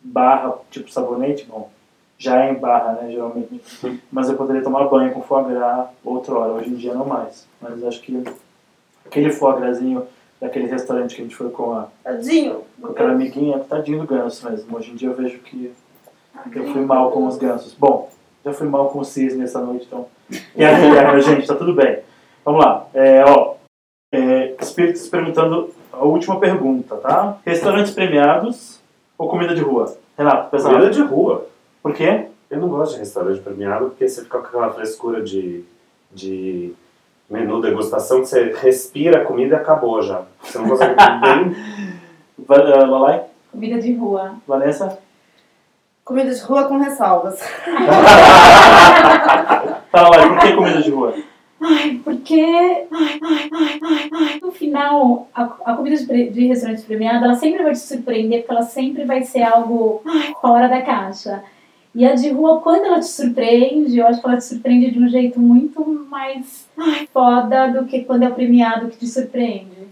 barra, 0.02 0.54
tipo 0.70 0.90
sabonete, 0.90 1.44
bom, 1.48 1.70
já 2.18 2.44
é 2.44 2.50
em 2.50 2.54
barra, 2.54 2.92
né, 2.94 3.12
geralmente. 3.12 3.62
Mas 4.11 4.28
eu 4.28 4.37
poderia 4.37 4.62
tomar 4.62 4.88
banho 4.88 5.12
com 5.12 5.22
foie 5.22 5.54
gras 5.54 5.87
outrora, 6.04 6.52
hoje 6.52 6.70
em 6.70 6.74
dia 6.74 6.92
não 6.92 7.07
mais. 7.07 7.46
Mas 7.61 7.83
acho 7.85 8.02
que 8.02 8.24
aquele 9.07 9.31
foie 9.31 9.61
grasinho 9.61 10.04
daquele 10.40 10.66
restaurante 10.66 11.14
que 11.14 11.22
a 11.22 11.24
gente 11.24 11.37
foi 11.37 11.50
com 11.50 11.72
a 11.74 11.88
Tadinho. 12.02 12.62
com 12.81 12.88
aquela 12.88 13.12
amiguinha, 13.12 13.61
tadinho 13.61 14.00
do 14.00 14.07
ganso 14.07 14.50
mesmo. 14.50 14.76
Hoje 14.76 14.90
em 14.90 14.96
dia 14.96 15.09
eu 15.09 15.14
vejo 15.14 15.38
que 15.38 15.72
eu 16.52 16.72
fui 16.72 16.83
mal 16.83 17.11
com 17.12 17.26
os 17.26 17.37
gansos. 17.37 17.74
Bom, 17.74 18.11
já 18.44 18.52
fui 18.52 18.66
mal 18.66 18.90
com 18.90 18.98
o 18.98 19.04
cisne 19.04 19.44
essa 19.44 19.61
noite, 19.61 19.87
então. 19.87 20.07
E 20.57 20.64
a 20.64 20.78
guerra, 20.78 21.18
gente, 21.22 21.46
tá 21.46 21.54
tudo 21.54 21.74
bem. 21.74 22.00
Vamos 22.44 22.64
lá. 22.64 22.87
É, 22.94 23.24
ó, 23.24 23.54
é, 24.12 24.54
Espíritos 24.61 25.09
perguntando 25.09 25.70
a 25.92 26.04
última 26.04 26.38
pergunta, 26.38 26.96
tá? 26.96 27.38
Restaurantes 27.44 27.92
premiados 27.92 28.81
ou 29.16 29.28
comida 29.28 29.54
de 29.54 29.61
rua? 29.61 29.96
Renato, 30.16 30.50
pensa 30.50 30.68
Comida 30.68 30.90
de 30.90 31.02
rua. 31.02 31.46
Por 31.88 31.94
quê? 31.96 32.27
Eu 32.51 32.61
não 32.61 32.68
gosto 32.68 32.92
de 32.92 32.98
restaurante 32.98 33.40
premiado 33.40 33.87
porque 33.87 34.07
você 34.07 34.22
fica 34.22 34.38
com 34.40 34.46
aquela 34.46 34.70
frescura 34.74 35.22
de, 35.22 35.64
de 36.12 36.74
menu 37.31 37.62
degustação 37.62 38.20
que 38.20 38.27
você 38.29 38.53
respira 38.61 39.22
a 39.22 39.24
comida 39.24 39.57
e 39.57 39.59
acabou 39.59 40.03
já. 40.03 40.20
Você 40.42 40.59
não 40.59 40.68
consegue. 40.68 40.94
Va- 42.46 42.57
eh, 42.57 42.85
Lalai? 42.85 43.22
Comida 43.51 43.81
de 43.81 43.94
rua. 43.94 44.35
Vanessa? 44.46 44.98
Comida 46.05 46.31
de 46.35 46.40
rua 46.42 46.64
com 46.64 46.77
ressalvas. 46.77 47.40
Tá, 49.90 50.03
Lalai, 50.03 50.29
por 50.29 50.38
que 50.40 50.53
comida 50.53 50.83
de 50.83 50.90
rua? 50.90 51.14
Ai, 51.62 51.98
porque 52.05 52.35
ai, 52.92 53.18
ai, 53.22 53.51
ai, 53.51 53.81
ai, 53.83 54.11
ai. 54.12 54.38
no 54.42 54.53
final, 54.53 55.27
a, 55.35 55.44
a 55.64 55.74
comida 55.74 55.96
de, 55.96 56.05
pre- 56.07 56.29
de 56.29 56.46
restaurante 56.48 56.83
premiado, 56.83 57.24
ela 57.24 57.35
sempre 57.37 57.62
vai 57.62 57.72
te 57.72 57.79
surpreender, 57.79 58.40
porque 58.40 58.53
ela 58.53 58.62
sempre 58.62 59.07
vai 59.07 59.22
ser 59.22 59.42
algo 59.44 60.03
ai, 60.07 60.35
fora 60.42 60.68
da 60.68 60.83
caixa. 60.83 61.42
E 61.94 62.07
a 62.07 62.14
de 62.14 62.29
rua, 62.31 62.61
quando 62.61 62.85
ela 62.85 63.01
te 63.01 63.07
surpreende, 63.07 63.98
eu 63.98 64.07
acho 64.07 64.20
que 64.20 64.27
ela 64.29 64.37
te 64.37 64.44
surpreende 64.44 64.90
de 64.90 64.98
um 64.98 65.09
jeito 65.09 65.40
muito 65.40 65.85
mais 66.11 66.66
ai, 66.77 67.09
foda 67.12 67.68
do 67.68 67.87
que 67.87 68.05
quando 68.05 68.22
é 68.24 68.29
o 68.29 68.35
premiado 68.35 68.88
que 68.88 68.98
te 68.98 69.07
surpreende. 69.07 69.88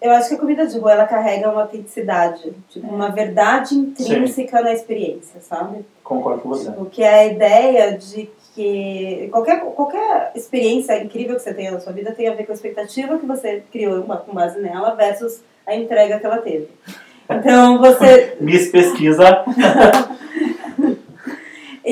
Eu 0.00 0.10
acho 0.12 0.30
que 0.30 0.34
a 0.34 0.38
comida 0.38 0.66
de 0.66 0.76
rua 0.78 0.92
ela 0.92 1.06
carrega 1.06 1.48
uma 1.50 1.62
autenticidade, 1.62 2.52
tipo, 2.70 2.92
uma 2.92 3.08
verdade 3.10 3.74
intrínseca 3.76 4.60
na 4.60 4.72
experiência, 4.72 5.40
sabe? 5.40 5.84
Concordo 6.02 6.40
com 6.40 6.48
você. 6.48 6.70
Tipo, 6.70 6.86
que 6.86 7.02
é 7.04 7.14
a 7.20 7.26
ideia 7.26 7.96
de 7.96 8.28
que 8.54 9.28
qualquer, 9.30 9.60
qualquer 9.60 10.32
experiência 10.34 11.00
incrível 11.02 11.36
que 11.36 11.42
você 11.42 11.54
tenha 11.54 11.70
na 11.70 11.80
sua 11.80 11.92
vida 11.92 12.10
tem 12.12 12.26
a 12.28 12.34
ver 12.34 12.44
com 12.44 12.52
a 12.52 12.54
expectativa 12.54 13.16
que 13.18 13.24
você 13.26 13.62
criou 13.70 14.02
uma- 14.02 14.16
com 14.16 14.34
base 14.34 14.60
nela 14.60 14.94
versus 14.94 15.40
a 15.66 15.74
entrega 15.76 16.18
que 16.18 16.26
ela 16.26 16.38
teve. 16.38 16.68
Então 17.30 17.78
você. 17.78 18.36
Miss 18.40 18.70
Pesquisa. 18.70 19.44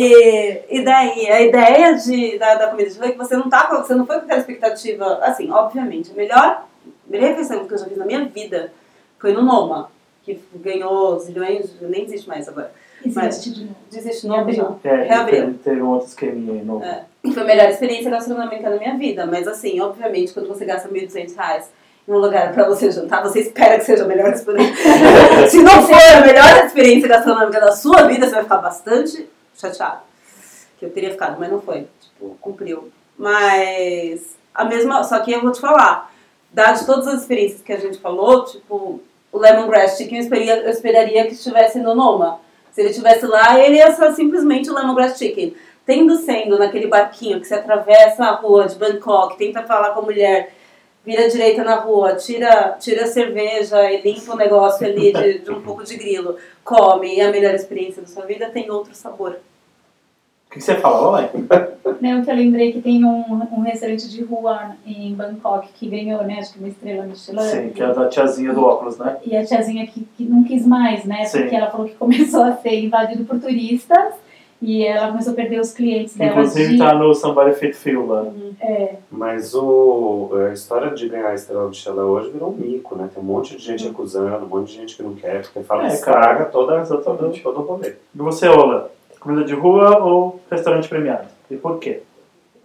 E, 0.03 0.63
e 0.71 0.83
daí, 0.83 1.27
a 1.29 1.43
ideia 1.43 1.95
de, 1.95 2.39
da, 2.39 2.55
da 2.55 2.69
comida 2.69 2.89
de 2.89 2.97
rua 2.97 3.09
é 3.09 3.13
que 3.13 3.19
você 3.19 3.37
não 3.37 3.51
tá 3.51 3.69
você 3.69 3.95
não 3.95 4.07
foi 4.07 4.17
com 4.17 4.25
aquela 4.25 4.41
expectativa, 4.41 5.19
assim, 5.23 5.51
obviamente, 5.51 6.11
a 6.11 6.15
melhor, 6.15 6.39
a 6.39 6.65
melhor 7.07 7.29
refeição 7.29 7.67
que 7.67 7.75
eu 7.75 7.79
já 7.79 7.85
fiz 7.85 7.99
na 7.99 8.07
minha 8.07 8.25
vida 8.25 8.73
foi 9.19 9.35
no 9.35 9.43
Noma, 9.43 9.91
que 10.25 10.41
ganhou 10.55 11.19
zilhões, 11.19 11.71
nem 11.83 12.05
existe 12.05 12.27
mais 12.27 12.49
agora. 12.49 12.73
Existe 13.05 13.51
de 13.51 13.65
novo. 13.65 13.77
Desiste 13.91 14.31
abril. 14.31 14.63
não. 14.63 14.81
É, 14.83 15.03
Reabriu. 15.03 15.41
teve, 15.41 15.59
teve 15.59 15.83
um 15.83 15.89
outro 15.89 16.09
esqueminha 16.09 16.53
aí 16.55 16.65
novo. 16.65 16.83
É. 16.83 17.05
Foi 17.35 17.43
a 17.43 17.47
melhor 17.47 17.69
experiência 17.69 18.11
gastronômica 18.11 18.71
da 18.71 18.77
minha 18.79 18.97
vida, 18.97 19.27
mas 19.27 19.47
assim, 19.47 19.79
obviamente, 19.81 20.33
quando 20.33 20.49
você 20.49 20.65
gasta 20.65 20.89
1.200 20.89 21.37
reais 21.37 21.71
em 22.09 22.13
um 22.13 22.19
lugar 22.19 22.55
pra 22.55 22.67
você 22.67 22.91
jantar, 22.91 23.23
você 23.23 23.41
espera 23.41 23.79
que 23.79 23.85
seja 23.85 24.05
a 24.05 24.09
melhor 24.09 24.33
experiência. 24.33 24.75
Se 25.49 25.63
não 25.63 25.83
for 25.83 25.95
a 25.95 26.21
melhor 26.23 26.65
experiência 26.65 27.07
gastronômica 27.07 27.61
da 27.61 27.73
sua 27.73 28.05
vida, 28.05 28.27
você 28.27 28.35
vai 28.35 28.45
ficar 28.45 28.59
bastante 28.59 29.29
chateado. 29.61 30.01
Que 30.79 30.87
eu 30.87 30.91
teria 30.91 31.11
ficado, 31.11 31.39
mas 31.39 31.51
não 31.51 31.61
foi. 31.61 31.87
Tipo, 32.01 32.37
cumpriu. 32.41 32.91
Mas 33.19 34.37
a 34.55 34.65
mesma. 34.65 35.05
Só 35.05 35.19
que 35.21 35.33
eu 35.33 35.43
vou 35.43 35.53
te 35.53 35.61
falar, 35.61 36.13
dadas 36.53 36.87
todas 36.87 37.07
as 37.07 37.21
experiências 37.21 37.63
que 37.63 37.73
a 37.73 37.79
gente 37.79 37.99
falou, 37.99 38.45
tipo, 38.45 39.01
o 39.33 39.39
Lemongrass 39.39 39.97
Chicken 39.97 40.19
eu 40.19 40.25
esperaria, 40.25 40.57
eu 40.57 40.71
esperaria 40.71 41.27
que 41.27 41.35
estivesse 41.35 41.79
no 41.79 41.95
Noma. 41.95 42.41
Se 42.73 42.81
ele 42.81 42.91
estivesse 42.91 43.27
lá, 43.27 43.59
ele 43.59 43.77
ia 43.77 43.93
ser 43.93 44.13
simplesmente 44.13 44.71
o 44.71 44.75
Lemongrass 44.75 45.19
Chicken. 45.19 45.55
Tendo 45.87 46.17
sendo 46.17 46.59
naquele 46.59 46.87
barquinho 46.87 47.41
que 47.41 47.47
você 47.47 47.55
atravessa 47.55 48.25
a 48.25 48.35
rua 48.37 48.67
de 48.67 48.77
Bangkok, 48.77 49.37
tenta 49.37 49.63
falar 49.63 49.91
com 49.91 50.01
a 50.01 50.05
mulher, 50.05 50.55
vira 51.05 51.29
direita 51.29 51.65
na 51.65 51.77
rua, 51.77 52.15
tira, 52.15 52.77
tira 52.79 53.05
a 53.05 53.09
cerveja 53.09 53.91
e 53.91 54.01
limpa 54.03 54.35
o 54.35 54.37
negócio 54.37 54.87
ali 54.87 55.13
de, 55.13 55.39
de 55.41 55.51
um 55.51 55.63
pouco 55.63 55.83
de 55.83 55.97
grilo, 55.97 56.37
come, 56.63 57.17
e 57.17 57.21
a 57.21 57.31
melhor 57.31 57.55
experiência 57.55 58.03
da 58.03 58.09
sua 58.09 58.25
vida 58.25 58.51
tem 58.51 58.71
outro 58.71 58.95
sabor. 58.95 59.39
O 60.51 60.53
que 60.53 60.61
você 60.61 60.75
fala, 60.75 60.99
Lalai? 60.99 61.31
Não, 62.01 62.25
que 62.25 62.31
eu 62.31 62.35
lembrei 62.35 62.73
que 62.73 62.83
tem 62.83 63.05
um, 63.05 63.47
um 63.53 63.61
restaurante 63.61 64.11
de 64.11 64.25
rua 64.25 64.73
em 64.85 65.15
Bangkok 65.15 65.69
que 65.75 65.89
ganhou, 65.89 66.25
né, 66.25 66.39
acho 66.41 66.55
que 66.55 66.59
uma 66.59 66.67
estrela 66.67 67.05
Michelin. 67.07 67.41
Sim, 67.43 67.69
que 67.71 67.81
é 67.81 67.87
a 67.87 67.93
da 67.93 68.09
tiazinha 68.09 68.53
do 68.53 68.65
óculos, 68.65 68.99
né? 68.99 69.17
E 69.25 69.37
a 69.37 69.45
tiazinha 69.45 69.87
que, 69.87 70.09
que 70.17 70.25
não 70.25 70.43
quis 70.43 70.67
mais, 70.67 71.05
né? 71.05 71.25
Sim. 71.25 71.43
Porque 71.43 71.55
ela 71.55 71.71
falou 71.71 71.87
que 71.87 71.95
começou 71.95 72.43
a 72.43 72.57
ser 72.57 72.81
invadido 72.81 73.25
por 73.25 73.39
turistas 73.39 74.15
e 74.61 74.85
ela 74.85 75.09
começou 75.09 75.35
a 75.35 75.37
perder 75.37 75.61
os 75.61 75.73
clientes 75.73 76.17
dela 76.17 76.33
Inclusive 76.33 76.73
de... 76.73 76.79
tá 76.79 76.95
no 76.95 77.15
Somebody 77.15 77.55
Fit 77.55 77.77
Feel 77.77 78.07
lá. 78.07 78.27
É, 78.61 78.97
Mas 79.09 79.55
o, 79.55 80.31
a 80.49 80.53
história 80.53 80.91
de 80.91 81.09
ganhar 81.09 81.29
a 81.29 81.35
estrela 81.35 81.69
Michelin 81.69 82.01
hoje 82.01 82.31
virou 82.31 82.51
um 82.51 82.57
mico, 82.57 82.97
né? 82.97 83.09
Tem 83.15 83.23
um 83.23 83.27
monte 83.27 83.57
de 83.57 83.63
gente 83.63 83.87
acusando, 83.87 84.45
um 84.45 84.49
monte 84.49 84.73
de 84.73 84.75
gente 84.75 84.97
que 84.97 85.03
não 85.05 85.15
quer, 85.15 85.43
porque 85.43 85.61
fala 85.63 85.85
É, 85.85 85.95
estraga 85.95 86.47
toda, 86.47 86.81
Exatamente. 86.81 87.41
todo 87.41 87.61
o 87.61 87.63
rolê. 87.63 87.95
E 88.15 88.19
você, 88.19 88.49
Ola? 88.49 88.91
Comida 89.21 89.45
de 89.45 89.55
rua 89.55 90.03
ou 90.03 90.41
restaurante 90.51 90.89
premiado? 90.89 91.29
E 91.51 91.57
por 91.57 91.79
quê? 91.79 92.01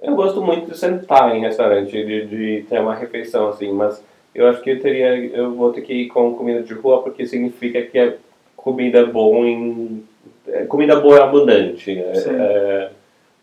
Eu 0.01 0.15
gosto 0.15 0.41
muito 0.41 0.71
de 0.71 0.77
sentar 0.77 1.35
em 1.35 1.41
restaurante, 1.41 1.91
de, 1.91 2.25
de 2.25 2.65
ter 2.69 2.79
uma 2.79 2.95
refeição 2.95 3.49
assim, 3.49 3.71
mas 3.71 4.01
eu 4.33 4.47
acho 4.47 4.61
que 4.61 4.69
eu 4.71 4.79
teria, 4.79 5.15
eu 5.17 5.53
vou 5.53 5.73
ter 5.73 5.81
que 5.81 5.93
ir 5.93 6.07
com 6.07 6.33
comida 6.35 6.61
de 6.61 6.73
rua 6.73 7.01
porque 7.01 7.25
significa 7.25 7.81
que 7.81 7.97
é 7.97 8.17
comida 8.55 9.05
boa 9.05 9.45
em, 9.47 10.03
é, 10.47 10.65
comida 10.65 10.99
boa 10.99 11.17
é 11.17 11.21
abundante. 11.23 11.91
é- 11.99 12.13
é- 12.29 12.89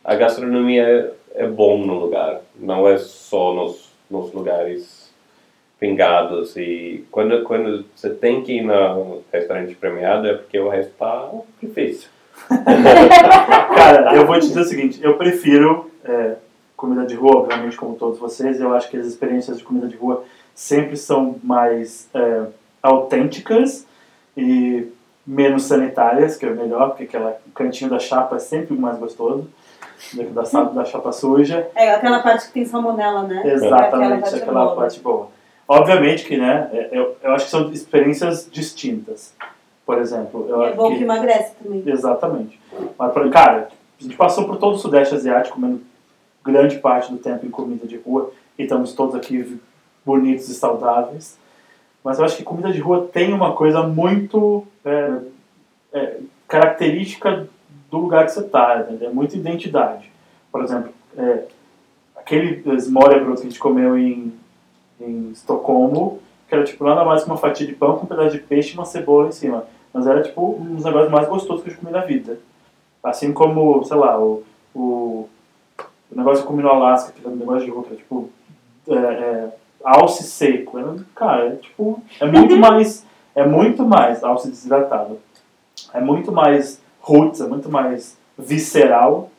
a 0.04 0.14
gastronomia 0.16 1.14
é, 1.34 1.44
é 1.44 1.46
bom 1.46 1.78
no 1.78 1.94
lugar, 1.98 2.40
não 2.58 2.88
é 2.88 2.98
só 2.98 3.52
nos, 3.54 3.90
nos 4.10 4.32
lugares 4.32 5.12
pingados 5.78 6.56
e 6.56 7.04
quando 7.10 7.42
quando 7.42 7.84
você 7.94 8.10
tem 8.10 8.42
que 8.42 8.54
ir 8.54 8.62
no 8.62 9.22
restaurante 9.32 9.74
premiado 9.74 10.28
é 10.28 10.34
porque 10.34 10.58
o 10.58 10.68
resto 10.68 10.92
tá 10.98 11.30
difícil. 11.60 12.08
Cara, 13.74 14.14
eu 14.14 14.26
vou 14.26 14.38
te 14.38 14.48
dizer 14.48 14.60
o 14.60 14.64
seguinte, 14.64 15.00
eu 15.02 15.16
prefiro 15.16 15.90
é, 16.04 16.36
comida 16.76 17.04
de 17.06 17.14
rua, 17.14 17.38
obviamente, 17.38 17.76
como 17.76 17.94
todos 17.94 18.18
vocês. 18.18 18.60
Eu 18.60 18.74
acho 18.74 18.90
que 18.90 18.96
as 18.96 19.06
experiências 19.06 19.58
de 19.58 19.64
comida 19.64 19.86
de 19.86 19.96
rua 19.96 20.24
sempre 20.54 20.96
são 20.96 21.36
mais 21.42 22.08
é, 22.14 22.46
autênticas 22.82 23.86
e 24.36 24.88
menos 25.26 25.64
sanitárias, 25.64 26.36
que 26.36 26.44
é 26.44 26.50
melhor, 26.50 26.90
porque 26.90 27.04
aquela 27.04 27.38
o 27.46 27.50
cantinho 27.52 27.90
da 27.90 27.98
chapa 27.98 28.36
é 28.36 28.38
sempre 28.40 28.74
mais 28.74 28.98
gostoso 28.98 29.48
do 30.12 30.24
que 30.24 30.30
da, 30.30 30.42
da 30.42 30.84
chapa 30.84 31.12
suja. 31.12 31.68
É 31.74 31.92
aquela 31.92 32.20
parte 32.20 32.46
que 32.46 32.52
tem 32.52 32.64
salmonela, 32.64 33.22
né? 33.22 33.42
Exatamente, 33.44 34.22
parte 34.22 34.36
aquela 34.36 34.64
boa. 34.64 34.76
parte 34.76 35.00
boa. 35.00 35.28
Obviamente 35.68 36.24
que, 36.24 36.36
né, 36.36 36.68
é- 36.72 36.88
eu, 36.92 37.16
eu 37.22 37.32
acho 37.32 37.44
que 37.44 37.50
são 37.50 37.70
experiências 37.70 38.48
distintas. 38.50 39.32
Por 39.84 39.98
exemplo, 39.98 40.46
eu 40.48 40.62
é 40.62 40.72
bom 40.72 40.90
que... 40.90 40.98
que 40.98 41.02
emagrece 41.02 41.54
também. 41.62 41.82
Exatamente. 41.86 42.60
Mas, 42.98 43.12
cara, 43.30 43.68
a 43.98 44.02
gente 44.02 44.16
passou 44.16 44.46
por 44.46 44.56
todo 44.56 44.74
o 44.74 44.78
Sudeste 44.78 45.14
Asiático, 45.14 45.56
comendo 45.56 45.80
grande 46.44 46.78
parte 46.78 47.10
do 47.10 47.18
tempo 47.18 47.46
em 47.46 47.50
comida 47.50 47.86
de 47.86 47.96
rua, 47.96 48.32
e 48.58 48.62
estamos 48.62 48.92
todos 48.92 49.14
aqui 49.14 49.60
bonitos 50.04 50.48
e 50.48 50.54
saudáveis. 50.54 51.38
Mas 52.02 52.18
eu 52.18 52.24
acho 52.24 52.36
que 52.36 52.42
comida 52.42 52.72
de 52.72 52.80
rua 52.80 53.08
tem 53.12 53.32
uma 53.32 53.52
coisa 53.52 53.82
muito 53.82 54.66
é, 54.84 55.18
é, 55.92 56.16
característica 56.48 57.48
do 57.90 57.98
lugar 57.98 58.24
que 58.24 58.32
você 58.32 58.40
está, 58.40 58.86
é 59.00 59.08
muita 59.08 59.36
identidade. 59.36 60.10
Por 60.50 60.62
exemplo, 60.64 60.92
é, 61.16 61.44
aquele 62.16 62.62
smørrebrød 62.76 63.36
que 63.36 63.46
a 63.46 63.50
gente 63.50 63.58
comeu 63.58 63.96
em, 63.96 64.32
em 65.00 65.30
Estocolmo, 65.30 66.20
que 66.52 66.56
era 66.56 66.64
tipo 66.64 66.84
nada 66.84 67.02
mais 67.02 67.24
que 67.24 67.30
uma 67.30 67.38
fatia 67.38 67.66
de 67.66 67.72
pão 67.72 67.96
com 67.96 68.04
um 68.04 68.06
pedaço 68.06 68.36
de 68.36 68.42
peixe 68.42 68.72
e 68.72 68.74
uma 68.74 68.84
cebola 68.84 69.28
em 69.28 69.32
cima. 69.32 69.64
Mas 69.90 70.06
era 70.06 70.22
tipo 70.22 70.54
um 70.60 70.74
dos 70.74 70.84
negócios 70.84 71.10
mais 71.10 71.26
gostosos 71.26 71.62
que 71.62 71.70
eu 71.70 71.74
já 71.74 71.80
comi 71.80 71.90
na 71.90 72.02
vida. 72.02 72.38
Assim 73.02 73.32
como, 73.32 73.82
sei 73.84 73.96
lá, 73.96 74.20
o, 74.20 74.42
o, 74.74 75.28
o 76.10 76.14
negócio 76.14 76.42
que 76.42 76.42
eu 76.42 76.50
comi 76.50 76.62
no 76.62 76.68
Alasca, 76.68 77.10
que 77.10 77.20
era 77.20 77.30
um 77.30 77.38
negócio 77.38 77.64
de 77.64 77.86
era 77.86 77.96
tipo 77.96 78.28
é, 78.86 78.94
é, 78.94 79.48
alce 79.82 80.24
seco. 80.24 80.78
Era, 80.78 80.94
cara, 81.14 81.46
é 81.46 81.56
tipo, 81.56 82.02
é 82.20 82.26
muito 82.26 82.54
mais, 82.58 83.06
é 83.34 83.46
muito 83.46 83.86
mais 83.86 84.22
alce 84.22 84.50
desidratado. 84.50 85.18
É 85.94 86.02
muito 86.02 86.30
mais 86.30 86.82
roots, 87.00 87.40
é 87.40 87.48
muito 87.48 87.70
mais 87.70 88.18
visceral 88.36 89.30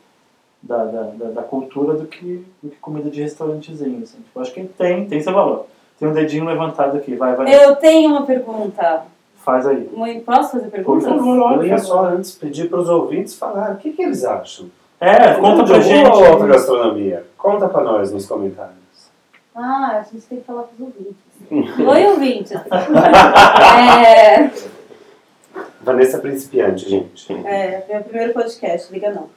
da, 0.60 0.84
da, 0.84 1.02
da, 1.02 1.30
da 1.30 1.42
cultura 1.44 1.94
do 1.94 2.06
que, 2.06 2.44
do 2.60 2.70
que 2.70 2.76
comida 2.78 3.08
de 3.08 3.22
restaurantezinho. 3.22 4.02
Assim. 4.02 4.18
Tipo, 4.18 4.40
acho 4.40 4.52
que 4.52 4.64
tem, 4.64 5.06
tem 5.06 5.20
seu 5.20 5.32
valor. 5.32 5.66
Tem 5.98 6.08
um 6.08 6.12
dedinho 6.12 6.44
levantado 6.44 6.96
aqui. 6.96 7.14
Vai, 7.16 7.34
vai. 7.34 7.54
Eu 7.54 7.76
tenho 7.76 8.10
uma 8.10 8.24
pergunta. 8.26 9.02
Faz 9.44 9.66
aí. 9.66 9.88
Muito- 9.92 10.24
Posso 10.24 10.52
fazer 10.52 10.64
Por 10.64 10.70
perguntas? 10.70 11.04
favor, 11.08 11.52
Eu 11.56 11.64
ia 11.66 11.78
só 11.78 12.06
antes 12.06 12.32
pedir 12.32 12.68
para 12.68 12.78
os 12.80 12.88
ouvintes 12.88 13.34
falar 13.36 13.72
o 13.72 13.76
que, 13.76 13.92
que 13.92 14.02
eles 14.02 14.24
acham. 14.24 14.70
É, 15.00 15.34
conta 15.34 15.64
pra 15.64 15.76
alguma 15.76 16.08
outra 16.16 16.38
gente. 16.38 16.46
gastronomia. 16.48 17.26
Conta 17.36 17.68
para 17.68 17.84
nós 17.84 18.10
nos 18.10 18.26
comentários. 18.26 18.74
Ah, 19.54 19.98
a 20.00 20.02
gente 20.02 20.24
tem 20.26 20.38
que 20.40 20.44
falar 20.44 20.62
pros 20.62 20.80
ouvintes. 20.80 21.14
Oi, 21.78 22.06
ouvintes. 22.06 22.52
É, 24.06 24.50
Vanessa 25.82 26.18
Principiante, 26.18 26.88
gente. 26.88 27.32
é, 27.46 27.84
meu 27.88 28.02
primeiro 28.02 28.32
podcast, 28.32 28.90
liga 28.92 29.10
não. 29.12 29.28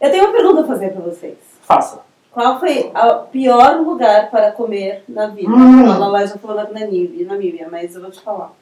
Eu 0.00 0.10
tenho 0.10 0.24
uma 0.24 0.32
pergunta 0.32 0.62
a 0.62 0.66
fazer 0.66 0.90
pra 0.92 1.02
vocês. 1.02 1.36
Faça. 1.62 2.00
Qual 2.38 2.60
foi 2.60 2.92
o 2.94 3.14
pior 3.32 3.80
lugar 3.80 4.30
para 4.30 4.52
comer 4.52 5.02
na 5.08 5.26
vida? 5.26 5.50
Hum. 5.50 5.90
A 5.90 5.98
Lala 5.98 6.24
já 6.24 6.38
falou 6.38 6.56
na 6.56 6.70
Namíbia, 6.70 7.26
Namíbia, 7.26 7.66
mas 7.68 7.96
eu 7.96 8.00
vou 8.00 8.12
te 8.12 8.20
falar. 8.20 8.52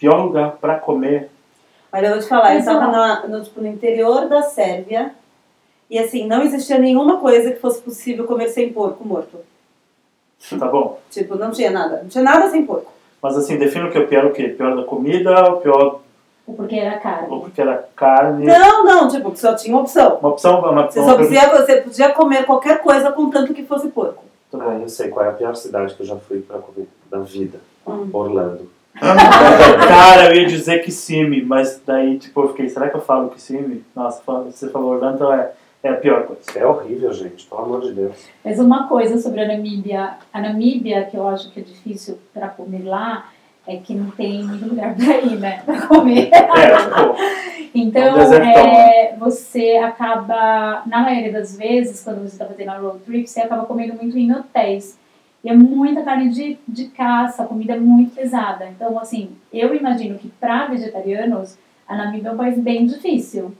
Pior 0.00 0.24
lugar 0.24 0.56
pra 0.60 0.80
comer. 0.80 1.30
Olha, 1.92 2.06
eu 2.08 2.14
vou 2.14 2.20
te 2.20 2.26
falar, 2.26 2.54
eu 2.54 2.58
estava 2.58 3.28
no, 3.28 3.40
tipo, 3.40 3.60
no 3.60 3.68
interior 3.68 4.28
da 4.28 4.42
Sérvia 4.42 5.14
e 5.88 5.96
assim, 5.96 6.26
não 6.26 6.42
existia 6.42 6.80
nenhuma 6.80 7.20
coisa 7.20 7.52
que 7.52 7.60
fosse 7.60 7.80
possível 7.80 8.24
comer 8.24 8.48
sem 8.48 8.72
porco 8.72 9.06
morto. 9.06 9.38
Tá 10.58 10.66
bom? 10.66 10.98
Tipo, 11.08 11.36
não 11.36 11.52
tinha 11.52 11.70
nada. 11.70 12.02
Não 12.02 12.08
tinha 12.08 12.24
nada 12.24 12.50
sem 12.50 12.66
porco. 12.66 12.90
Mas 13.22 13.36
assim, 13.36 13.56
defina 13.56 13.86
o 13.86 13.92
que 13.92 13.98
é 13.98 14.06
pior 14.06 14.24
o 14.24 14.32
quê? 14.32 14.48
Pior 14.48 14.74
da 14.74 14.82
comida, 14.82 15.52
o 15.52 15.60
pior 15.60 16.00
Ou 16.46 16.54
porque 16.54 16.74
era 16.76 16.96
ou 16.96 17.00
carne. 17.00 17.40
porque 17.40 17.60
era 17.60 17.88
carne. 17.94 18.44
Não, 18.46 18.84
não, 18.84 19.08
tipo, 19.08 19.30
que 19.30 19.38
só 19.38 19.54
tinha 19.54 19.76
opção. 19.76 20.16
Uma 20.16 20.30
opção, 20.30 20.58
uma, 20.60 20.86
Você 20.90 20.98
uma 21.00 21.08
só 21.12 21.16
podia, 21.16 21.48
você 21.50 21.76
podia 21.82 22.08
comer 22.10 22.44
qualquer 22.44 22.80
coisa 22.82 23.12
contanto 23.12 23.54
que 23.54 23.64
fosse 23.64 23.88
porco. 23.88 24.24
Tá 24.50 24.58
Ah, 24.60 24.64
bom. 24.70 24.80
eu 24.82 24.88
sei 24.88 25.08
qual 25.08 25.24
é 25.24 25.28
a 25.28 25.32
pior 25.32 25.54
cidade 25.54 25.94
que 25.94 26.02
eu 26.02 26.06
já 26.06 26.16
fui 26.16 26.40
para 26.40 26.58
comer 26.58 26.88
da 27.10 27.20
vida. 27.20 27.60
Hum. 27.86 28.08
Orlando. 28.12 28.70
Cara, 29.88 30.34
eu 30.34 30.42
ia 30.42 30.46
dizer 30.46 30.80
Kissimmee, 30.84 31.42
mas 31.44 31.80
daí, 31.86 32.18
tipo, 32.18 32.40
eu 32.42 32.48
fiquei, 32.48 32.68
será 32.68 32.88
que 32.90 32.96
eu 32.96 33.00
falo 33.00 33.30
Kissimmee? 33.30 33.84
Nossa, 33.94 34.22
fala- 34.22 34.44
você 34.50 34.68
falou 34.68 34.90
Orlando, 34.92 35.14
então 35.16 35.32
é, 35.32 35.52
é 35.82 35.88
a 35.90 35.94
pior 35.96 36.24
coisa. 36.24 36.42
É 36.54 36.66
horrível, 36.66 37.12
gente. 37.12 37.46
Pelo 37.46 37.62
amor 37.62 37.80
de 37.80 37.92
Deus. 37.92 38.12
Mas 38.44 38.58
uma 38.58 38.88
coisa 38.88 39.18
sobre 39.18 39.40
a 39.40 39.48
Namíbia, 39.48 40.16
a 40.32 40.40
Namíbia 40.40 41.04
que 41.06 41.16
eu 41.16 41.26
acho 41.26 41.50
que 41.50 41.60
é 41.60 41.62
difícil 41.62 42.18
para 42.34 42.48
comer 42.48 42.84
lá, 42.84 43.28
é 43.66 43.76
que 43.76 43.94
não 43.94 44.10
tem 44.10 44.42
muito 44.42 44.68
lugar 44.68 44.94
para 44.94 45.18
ir, 45.18 45.38
né? 45.38 45.62
Para 45.64 45.86
comer. 45.86 46.30
É, 46.32 46.76
tipo, 46.76 47.16
Então, 47.74 48.18
É 48.18 49.12
é, 49.12 49.16
você 49.16 49.76
acaba, 49.82 50.82
na 50.86 51.00
maioria 51.00 51.32
das 51.32 51.56
vezes, 51.56 52.02
quando 52.04 52.18
você 52.20 52.34
está 52.34 52.44
fazendo 52.44 52.68
a 52.70 52.78
road 52.78 52.98
trip, 53.00 53.26
você 53.26 53.40
acaba 53.40 53.64
comendo 53.64 53.94
muito 53.94 54.18
em 54.18 54.30
hotéis. 54.30 54.98
E 55.42 55.48
é 55.48 55.54
muita 55.54 56.02
carne 56.02 56.28
de, 56.28 56.58
de 56.68 56.84
caça, 56.88 57.42
a 57.42 57.46
comida 57.46 57.72
é 57.72 57.78
muito 57.80 58.14
pesada. 58.14 58.68
Então, 58.68 58.98
assim, 58.98 59.30
eu 59.52 59.74
imagino 59.74 60.18
que 60.18 60.28
para 60.28 60.66
vegetarianos, 60.66 61.56
a 61.88 61.96
Namíbia 61.96 62.28
é 62.28 62.32
um 62.32 62.36
país 62.36 62.58
bem 62.58 62.86
difícil, 62.86 63.52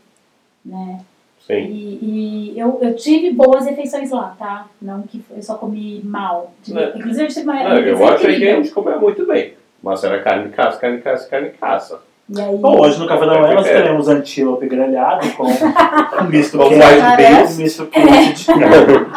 né? 0.65 1.01
Sim. 1.47 1.55
E, 1.55 2.53
e 2.53 2.59
eu, 2.59 2.79
eu 2.83 2.95
tive 2.95 3.33
boas 3.33 3.67
refeições 3.67 4.11
lá, 4.11 4.37
tá? 4.39 4.69
Não 4.81 5.03
que 5.03 5.25
eu 5.35 5.43
só 5.43 5.55
comi 5.57 6.01
mal. 6.05 6.53
Tive- 6.63 6.79
Não. 6.81 6.97
Inclusive, 6.99 7.25
eu 7.25 7.29
tive 7.29 7.43
uma 7.45 7.65
Não, 7.65 7.79
eu 7.79 8.09
achei 8.09 8.39
que 8.39 8.49
a 8.49 8.57
gente 8.57 8.71
comeu 8.71 9.01
muito 9.01 9.27
bem. 9.27 9.55
Mas 9.83 10.05
era 10.05 10.21
carne 10.23 10.45
de 10.45 10.51
caça, 10.51 10.79
carne 10.79 10.99
de 10.99 11.03
caça, 11.03 11.29
carne 11.29 11.49
de 11.51 11.57
caça. 11.59 12.01
E 12.29 12.41
aí, 12.41 12.57
Bom, 12.57 12.81
hoje 12.81 12.99
no 13.01 13.07
café 13.07 13.27
da 13.27 13.39
manhã 13.41 13.55
nós 13.55 13.67
É. 13.67 13.83
teremos 13.83 14.09
antílope 14.09 14.67
grelhado 14.67 15.29
com 15.33 15.45
um 16.23 16.25
misto 16.29 16.57
Com 16.57 16.69
quente, 16.69 17.53
um 17.53 17.57
misto 17.57 17.87
quente 17.87 18.47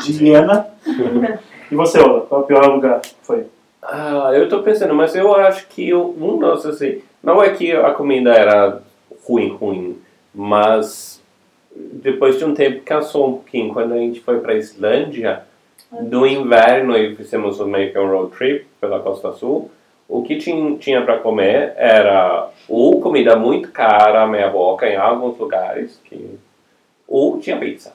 de, 0.02 0.12
de 0.18 0.26
hiena. 0.26 0.68
E 1.72 1.76
você, 1.76 2.00
Ola, 2.00 2.22
qual 2.22 2.42
é 2.42 2.44
o 2.44 2.48
pior 2.48 2.66
lugar? 2.68 3.02
Foi? 3.22 3.46
Ah, 3.82 4.32
eu 4.34 4.50
tô 4.50 4.64
pensando, 4.64 4.96
mas 4.96 5.16
eu 5.16 5.34
acho 5.36 5.68
que 5.68 5.88
eu, 5.90 6.16
um 6.20 6.38
nossa, 6.38 6.70
assim, 6.70 7.02
não 7.24 7.42
é 7.44 7.50
que 7.52 7.72
a 7.72 7.92
comida 7.92 8.32
era 8.34 8.82
ruim, 9.28 9.50
ruim, 9.56 10.00
mas 10.34 11.22
depois 11.76 12.38
de 12.40 12.46
um 12.46 12.54
tempo 12.56 12.82
cansou 12.84 13.28
um 13.30 13.34
pouquinho. 13.34 13.72
Quando 13.72 13.94
a 13.94 13.98
gente 13.98 14.20
foi 14.22 14.40
para 14.40 14.56
Islândia, 14.56 15.44
no 15.92 16.26
inverno 16.26 16.98
e 16.98 17.16
fizemos 17.16 17.60
meio 17.60 17.92
que 17.92 18.00
um 18.00 18.10
road 18.10 18.32
trip 18.36 18.66
pela 18.82 19.00
Costa 19.00 19.32
Sul, 19.34 19.70
o 20.08 20.22
que 20.22 20.38
tinha, 20.38 20.78
tinha 20.78 21.02
para 21.02 21.20
comer 21.20 21.74
era 21.78 22.50
ou 22.68 23.00
comida 23.02 23.36
muito 23.36 23.72
cara, 23.72 24.28
meia 24.28 24.50
boca, 24.50 24.88
em 24.88 24.96
alguns 24.96 25.38
lugares, 25.38 26.00
que, 26.06 26.38
ou 27.08 27.40
tinha 27.40 27.58
pizza. 27.58 27.94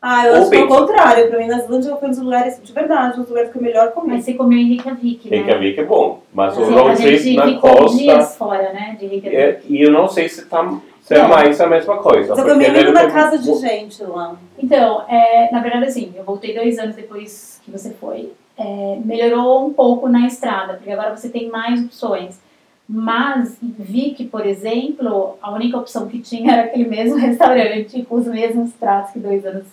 Ah, 0.00 0.26
eu 0.26 0.34
Ou 0.34 0.42
acho 0.42 0.50
que 0.50 0.56
é 0.56 0.62
o 0.62 0.68
contrário. 0.68 1.28
Pra 1.28 1.38
mim, 1.38 1.46
na 1.48 1.58
Islândia, 1.58 1.96
foi 1.96 2.06
um 2.06 2.10
dos 2.12 2.20
lugares, 2.20 2.60
de 2.62 2.72
verdade, 2.72 3.18
um 3.18 3.22
dos 3.22 3.30
lugares 3.30 3.50
que 3.50 3.58
eu 3.58 3.62
melhor 3.62 3.90
comi. 3.90 4.12
mas 4.12 4.24
você 4.24 4.34
comeu 4.34 4.56
em 4.56 4.68
Reykjavik, 4.68 5.28
né? 5.28 5.72
que 5.72 5.80
é 5.80 5.84
bom, 5.84 6.22
mas 6.32 6.56
o 6.56 6.62
road 6.62 6.90
a 6.90 6.94
trip 6.94 7.18
gente 7.18 7.36
na 7.36 7.60
costa... 7.60 7.98
dias 7.98 8.36
fora, 8.36 8.72
né? 8.72 8.96
De 8.98 9.06
Reykjavik. 9.06 9.36
É, 9.36 9.60
e 9.68 9.82
eu 9.82 9.90
não 9.90 10.06
sei 10.08 10.28
se, 10.28 10.46
tá, 10.46 10.78
se 11.02 11.14
é 11.14 11.22
Não. 11.22 11.28
mais 11.28 11.60
a 11.60 11.66
mesma 11.66 11.96
coisa. 11.96 12.32
Eu 12.32 12.36
comi 12.36 12.54
muito 12.54 12.72
deve 12.72 12.92
na 12.92 13.10
casa 13.10 13.38
de 13.38 13.52
gente 13.54 14.04
lá. 14.04 14.36
Então, 14.56 15.04
é, 15.08 15.50
na 15.50 15.60
verdade, 15.60 15.86
assim, 15.86 16.12
eu 16.16 16.22
voltei 16.22 16.54
dois 16.54 16.78
anos 16.78 16.94
depois 16.94 17.60
que 17.64 17.70
você 17.72 17.90
foi. 17.90 18.30
É, 18.58 18.98
melhorou 19.04 19.66
um 19.66 19.72
pouco 19.72 20.08
na 20.08 20.26
estrada, 20.26 20.74
porque 20.74 20.90
agora 20.90 21.16
você 21.16 21.28
tem 21.28 21.48
mais 21.48 21.80
opções. 21.84 22.40
Mas 22.88 23.56
vi 23.60 24.12
que, 24.16 24.24
por 24.24 24.46
exemplo, 24.46 25.36
a 25.42 25.52
única 25.52 25.76
opção 25.76 26.08
que 26.08 26.18
tinha 26.20 26.52
era 26.54 26.62
aquele 26.64 26.88
mesmo 26.88 27.16
restaurante 27.20 28.02
com 28.08 28.16
os 28.16 28.26
mesmos 28.26 28.72
pratos 28.72 29.12
que 29.12 29.18
dois 29.18 29.44
anos 29.46 29.64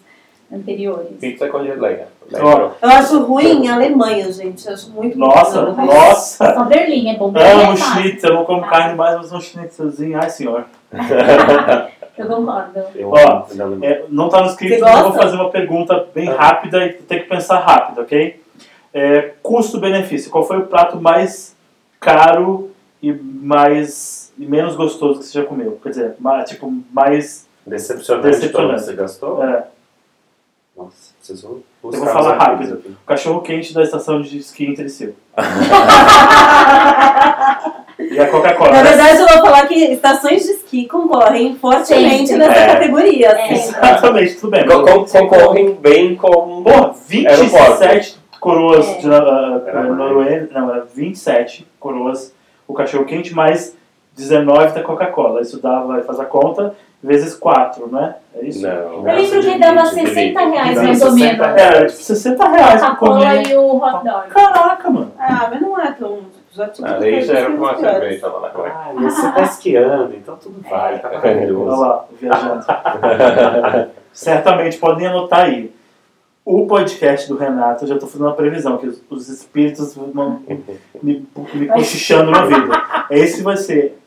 anteriores. 0.54 1.18
Pizza 1.20 1.48
com 1.48 1.64
geleia. 1.64 2.08
Ó, 2.34 2.72
Eu 2.82 2.90
acho 2.90 3.24
ruim 3.24 3.64
em 3.66 3.70
Alemanha, 3.70 4.32
gente. 4.32 4.68
Eu 4.68 4.74
acho 4.74 4.92
muito 4.92 5.18
Nossa, 5.18 5.62
ruim. 5.62 5.86
nossa! 5.88 6.54
Só 6.54 6.64
Berlim 6.66 7.10
é 7.10 7.18
bom. 7.18 7.32
Berlim 7.32 7.64
Amo 7.64 7.74
é 7.74 7.76
schnitzel, 7.78 8.30
eu 8.30 8.36
não 8.36 8.46
como 8.46 8.68
carne 8.68 8.96
mais, 8.96 9.16
mas 9.18 9.32
um 9.32 9.42
schnitzelzinho, 9.42 10.20
ai 10.22 10.30
senhor. 10.30 10.66
Eu 12.18 12.28
concordo. 12.28 12.80
Eu 12.96 13.10
Ó. 13.10 13.46
É, 13.82 14.06
não 14.10 14.28
está 14.28 14.40
no 14.42 14.48
script, 14.48 14.80
mas 14.80 14.98
eu 15.00 15.04
vou 15.04 15.14
fazer 15.14 15.36
uma 15.36 15.50
pergunta 15.50 16.08
bem 16.16 16.30
rápida 16.30 16.86
e 16.86 16.94
tem 16.94 17.20
que 17.20 17.26
pensar 17.28 17.60
rápido, 17.60 18.02
ok? 18.04 18.40
É, 18.98 19.34
Custo-benefício. 19.44 20.32
Qual 20.32 20.46
foi 20.48 20.58
o 20.60 20.68
prato 20.68 21.02
mais 21.02 21.54
caro 22.00 22.72
e 23.04 23.12
mais 23.12 24.32
e 24.40 24.46
menos 24.46 24.74
gostoso 24.76 25.20
que 25.20 25.26
você 25.26 25.40
já 25.42 25.46
comeu? 25.46 25.78
Quer 25.84 25.90
dizer, 25.90 26.16
mais, 26.20 26.50
tipo, 26.50 26.74
mais. 26.94 27.46
Decepcionante, 27.68 28.28
Decepcionante. 28.28 28.74
todo 28.76 28.86
você 28.86 28.94
gastou? 28.94 29.44
é, 29.44 29.66
Nossa, 30.78 31.14
preciso 31.18 31.64
eu 31.84 31.92
vou 31.92 32.06
falar 32.08 32.38
rápido. 32.38 32.76
aqui. 32.76 32.90
O 32.90 33.06
cachorro 33.06 33.42
quente 33.42 33.74
da 33.74 33.82
estação 33.84 34.22
de 34.22 34.38
esqui 34.38 34.66
em 34.66 34.74
Terecil. 34.76 35.14
e 38.00 38.20
a 38.20 38.28
Coca-Cola. 38.30 38.72
Na 38.72 38.84
né? 38.84 38.90
verdade, 38.90 39.20
eu 39.20 39.28
vou 39.28 39.38
falar 39.40 39.66
que 39.68 39.76
estações 39.92 40.44
de 40.44 40.52
esqui 40.52 40.88
concorrem 40.88 41.56
fortemente 41.58 42.28
Sempre. 42.28 42.48
nessa 42.48 42.60
É. 42.62 42.68
categoria. 42.74 43.28
É. 43.28 43.44
assim. 43.54 43.70
Exatamente, 43.70 44.36
tudo 44.36 44.52
bem. 44.52 44.66
Co- 44.66 44.84
co- 44.84 45.06
Concorrem 45.06 45.74
bem 45.76 46.16
com. 46.16 46.64
Porra, 46.64 46.94
27 47.08 48.18
coroas 48.46 48.88
É. 48.88 48.98
de 49.00 49.10
uh, 49.10 49.68
Era 49.68 49.84
mais. 49.84 49.98
Noruega, 49.98 50.48
não, 50.60 50.70
era 50.74 50.86
27 50.94 51.68
coroas 51.80 52.34
o 52.68 52.74
cachorro 52.74 53.06
quente, 53.06 53.34
mais 53.34 53.76
19 54.16 54.74
da 54.74 54.82
Coca-Cola. 54.84 55.42
Isso 55.42 55.62
dava, 55.62 56.02
faz 56.04 56.20
a 56.20 56.26
conta, 56.26 56.76
vezes 57.04 57.36
4, 57.36 57.88
né? 57.92 58.16
É 58.36 58.46
isso? 58.46 58.62
Não. 58.62 58.70
Eu 58.72 59.02
lembro 59.04 59.42
que 59.42 59.60
dava 59.60 59.84
divide, 59.84 60.08
60 60.08 60.40
divide. 60.40 60.52
reais, 60.56 60.76
Dava 60.76 60.88
mais 60.88 61.02
ou 61.02 61.12
60 61.12 61.48
menos. 61.48 61.62
reais, 61.62 61.92
tipo, 61.92 62.04
60 62.04 62.48
reais 62.50 62.80
pra 62.82 62.90
Coca-Cola 62.96 63.20
comer. 63.26 63.48
e 63.50 63.56
o 63.58 63.76
hot 63.78 64.04
dog. 64.04 64.28
Caraca, 64.30 64.90
mano. 64.90 65.12
Ah, 65.20 65.48
mas 65.52 65.62
não 65.62 65.80
é 65.80 65.92
tão. 65.92 66.20
Já 66.52 66.70
tive 66.70 66.88
Ah, 66.88 67.10
isso 67.10 67.32
era 67.34 67.48
com 67.52 67.58
uma 67.58 67.78
cerveja 67.78 68.28
lá 68.28 68.40
na 68.40 68.50
Coreia. 68.50 68.74
Ah, 68.78 68.94
e 68.98 69.04
você 69.04 69.32
tá 69.34 69.42
esquiando, 69.42 70.14
então 70.16 70.38
tudo 70.38 70.62
vai, 70.70 70.98
tá 71.00 71.10
Olha 71.10 71.18
maravilhoso. 71.18 71.82
lá, 71.82 72.06
o 72.10 72.16
viajante. 72.16 72.66
Certamente, 74.14 74.78
podem 74.78 75.08
anotar 75.08 75.42
aí. 75.42 75.75
O 76.46 76.68
podcast 76.68 77.28
do 77.28 77.36
Renato, 77.38 77.86
eu 77.86 77.88
já 77.88 77.98
tô 77.98 78.06
fazendo 78.06 78.28
uma 78.28 78.36
previsão, 78.36 78.78
que 78.78 78.86
os, 78.86 79.02
os 79.10 79.30
espíritos 79.30 79.96
vão 79.96 80.44
me, 81.02 81.26
me 81.42 81.66
cochichando 81.74 82.30
no 82.30 82.40
ouvido. 82.40 82.70
Esse 83.10 83.42
vai 83.42 83.58
ser 83.58 83.98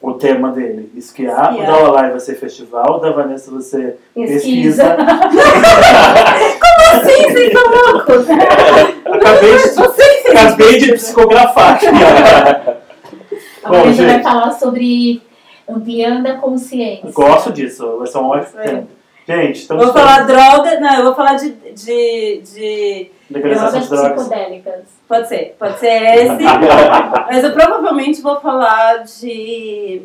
o 0.00 0.12
tema 0.14 0.52
dele. 0.52 0.88
Esquiar. 0.94 1.48
O 1.52 1.56
Esquiar. 1.56 1.72
da 1.72 1.78
Olai 1.82 2.10
vai 2.10 2.20
ser 2.20 2.36
festival. 2.36 2.98
O 2.98 3.00
da 3.00 3.10
Vanessa 3.10 3.50
vai 3.50 3.60
ser 3.60 3.98
Pesquisa. 4.14 4.84
pesquisa. 4.84 4.96
Sim, 7.04 7.22
vocês 7.32 7.52
são 7.52 7.92
loucos. 7.92 8.24
Acabei 9.04 9.56
de, 9.56 10.30
acabei 10.30 10.78
de 10.78 10.92
psicografar 10.92 11.74
aqui. 11.74 11.86
ó. 11.86 11.90
A 13.64 13.68
Bom, 13.68 13.78
Vanessa 13.80 14.02
vai 14.02 14.10
gente. 14.14 14.22
falar 14.22 14.52
sobre 14.52 15.20
ampliando 15.68 16.24
a 16.28 16.34
consciência. 16.34 17.10
Gosto 17.10 17.52
disso. 17.52 17.96
Vai 17.98 18.06
ser 18.06 18.18
um 18.18 18.26
ótimo 18.26 18.62
tema. 18.62 18.84
Gente, 19.26 19.60
estamos 19.60 19.84
Vou 19.84 19.92
falar 19.92 20.26
droga. 20.26 20.78
Não, 20.80 20.94
eu 20.96 21.04
vou 21.04 21.14
falar 21.14 21.34
de. 21.34 21.50
de, 21.50 22.42
de 22.42 23.10
legalização 23.30 23.80
de 23.80 23.88
drogas. 23.88 24.12
psicodélicas. 24.22 24.80
pode 25.08 25.28
ser, 25.28 25.56
pode 25.58 25.78
ser 25.78 26.02
esse. 26.02 26.44
Mas 27.26 27.44
eu 27.44 27.52
provavelmente 27.52 28.20
vou 28.20 28.38
falar 28.40 28.98
de 29.04 30.02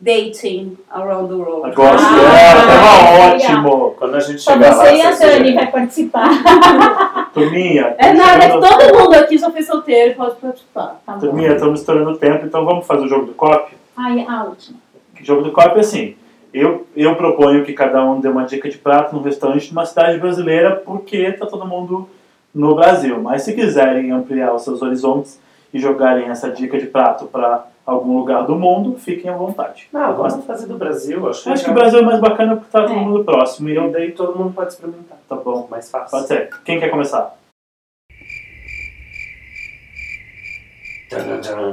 dating 0.00 0.78
around 0.90 1.28
the 1.28 1.34
world. 1.34 1.74
Gosto. 1.74 2.06
Ah, 2.06 2.38
é, 2.38 2.54
tava 2.54 3.34
legal. 3.34 3.34
ótimo. 3.34 3.90
Quando 3.98 4.14
a 4.14 4.20
gente 4.20 4.40
Só 4.40 4.52
chegar 4.52 4.76
lá, 4.76 4.84
você 4.84 4.94
e 4.96 5.02
a 5.02 5.10
Dani 5.10 5.54
vai 5.54 5.70
participar. 5.70 6.28
Turminha. 7.34 7.94
É 7.98 8.12
nada, 8.14 8.38
que 8.48 8.54
estamos- 8.54 8.68
todo 8.84 8.98
mundo 8.98 9.14
aqui 9.14 9.36
já 9.38 9.50
foi 9.50 9.62
solteiro 9.62 10.12
e 10.12 10.14
pode 10.14 10.36
participar. 10.36 11.00
Tá. 11.04 11.14
Turminha, 11.18 11.52
estamos 11.52 11.80
estourando 11.80 12.10
o 12.10 12.16
tempo, 12.18 12.46
então 12.46 12.64
vamos 12.64 12.86
fazer 12.86 13.04
o 13.04 13.08
jogo 13.08 13.26
do 13.26 13.34
COP? 13.34 13.74
Ai, 13.96 14.24
a 14.26 14.44
última. 14.44 14.78
O 15.20 15.24
jogo 15.24 15.42
do 15.42 15.52
COP 15.52 15.76
é 15.76 15.80
assim. 15.80 16.16
Eu, 16.54 16.86
eu 16.96 17.16
proponho 17.16 17.64
que 17.64 17.72
cada 17.72 18.04
um 18.04 18.20
dê 18.20 18.28
uma 18.28 18.44
dica 18.44 18.68
de 18.70 18.78
prato 18.78 19.14
num 19.14 19.22
restaurante 19.22 19.66
de 19.66 19.72
uma 19.72 19.84
cidade 19.84 20.18
brasileira, 20.18 20.76
porque 20.76 21.32
tá 21.32 21.46
todo 21.46 21.66
mundo 21.66 22.08
no 22.54 22.76
Brasil. 22.76 23.20
Mas 23.20 23.42
se 23.42 23.54
quiserem 23.54 24.12
ampliar 24.12 24.54
os 24.54 24.62
seus 24.62 24.80
horizontes 24.80 25.40
e 25.72 25.80
jogarem 25.80 26.28
essa 26.28 26.48
dica 26.48 26.78
de 26.78 26.86
prato 26.86 27.24
para 27.26 27.66
algum 27.84 28.16
lugar 28.16 28.46
do 28.46 28.54
mundo, 28.54 28.96
fiquem 28.98 29.28
à 29.28 29.34
vontade. 29.36 29.88
Não, 29.92 30.14
vamos 30.14 30.44
fazer 30.46 30.66
do 30.68 30.78
Brasil. 30.78 31.28
Acho, 31.28 31.50
Acho 31.50 31.64
que 31.64 31.70
o 31.70 31.74
Brasil 31.74 31.98
é 31.98 32.02
mais 32.02 32.20
bacana 32.20 32.54
porque 32.54 32.70
tá 32.70 32.82
todo 32.82 32.92
É. 32.92 32.96
mundo 32.96 33.24
próximo. 33.24 33.68
E 33.68 33.72
E 33.72 33.76
eu 33.76 33.90
daí 33.90 34.12
todo 34.12 34.38
mundo 34.38 34.54
pode 34.54 34.72
experimentar. 34.72 35.18
Tá 35.28 35.34
bom. 35.34 35.66
Mais 35.68 35.90
fácil. 35.90 36.10
Pode 36.16 36.28
ser. 36.28 36.50
Quem 36.64 36.78
quer 36.78 36.88
começar? 36.88 37.36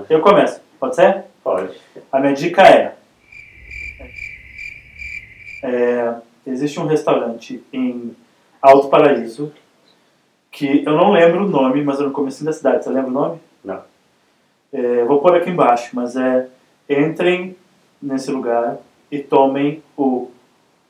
Eu 0.10 0.22
começo. 0.22 0.60
Pode 0.80 0.96
ser? 0.96 1.24
Pode. 1.44 1.70
A 2.12 2.20
minha 2.20 2.34
dica 2.34 2.64
é, 2.64 2.96
é, 5.62 6.16
existe 6.46 6.80
um 6.80 6.86
restaurante 6.86 7.64
em 7.72 8.16
Alto 8.62 8.90
Paraíso 8.90 9.52
que 10.52 10.84
eu 10.86 10.98
não 10.98 11.12
lembro 11.12 11.46
o 11.46 11.50
nome, 11.50 11.84
mas 11.84 12.00
é 12.00 12.04
no 12.04 12.12
começo 12.12 12.44
da 12.44 12.52
cidade. 12.52 12.84
Você 12.84 12.90
lembra 12.90 13.10
o 13.10 13.14
nome? 13.14 13.40
Não. 13.64 13.82
É, 14.74 15.04
vou 15.06 15.22
pôr 15.22 15.36
aqui 15.36 15.50
embaixo, 15.50 15.96
mas 15.96 16.16
é 16.16 16.48
entrem 16.90 17.56
nesse 18.02 18.32
lugar 18.32 18.78
e 19.10 19.20
tomem 19.20 19.82
o 19.98 20.30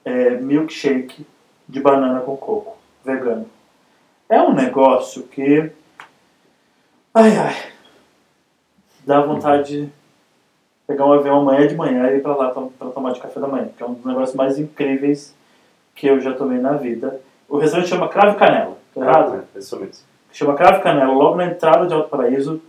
é, 0.04 0.32
milkshake 0.32 1.26
de 1.68 1.80
banana 1.80 2.22
com 2.22 2.36
coco 2.36 2.78
vegano. 3.04 3.48
É 4.28 4.42
um 4.42 4.54
negócio 4.54 5.24
que 5.24 5.72
ai 7.14 7.36
ai 7.36 7.72
dá 9.06 9.22
vontade 9.22 9.86
de 9.86 9.90
pegar 10.92 11.06
um 11.06 11.14
avião 11.14 11.40
amanhã 11.40 11.66
de 11.66 11.76
manhã 11.76 12.12
e 12.12 12.18
ir 12.18 12.22
pra 12.22 12.36
lá 12.36 12.50
para 12.50 12.90
tomar 12.90 13.14
de 13.14 13.22
café 13.22 13.40
da 13.40 13.48
manhã, 13.48 13.70
que 13.76 13.82
é 13.82 13.86
um 13.86 13.94
dos 13.94 14.06
negócios 14.06 14.36
mais 14.36 14.60
incríveis 14.60 15.34
que 15.96 16.08
eu 16.08 16.20
já 16.20 16.34
tomei 16.34 16.60
na 16.60 16.74
vida. 16.74 17.22
O 17.48 17.58
restaurante 17.58 17.90
chama 17.90 18.10
Cravo 18.10 18.38
Canela, 18.38 18.78
tá 18.94 19.02
errado? 19.02 19.46
É, 19.56 19.60
isso 19.60 19.80
mesmo. 19.80 20.04
Chama 20.34 20.56
Cravo 20.56 20.82
Canela, 20.82 21.14
logo 21.14 21.38
na 21.38 21.46
entrada 21.46 21.88
de 21.88 21.94
Alto 21.94 22.10
Paraíso. 22.10 22.62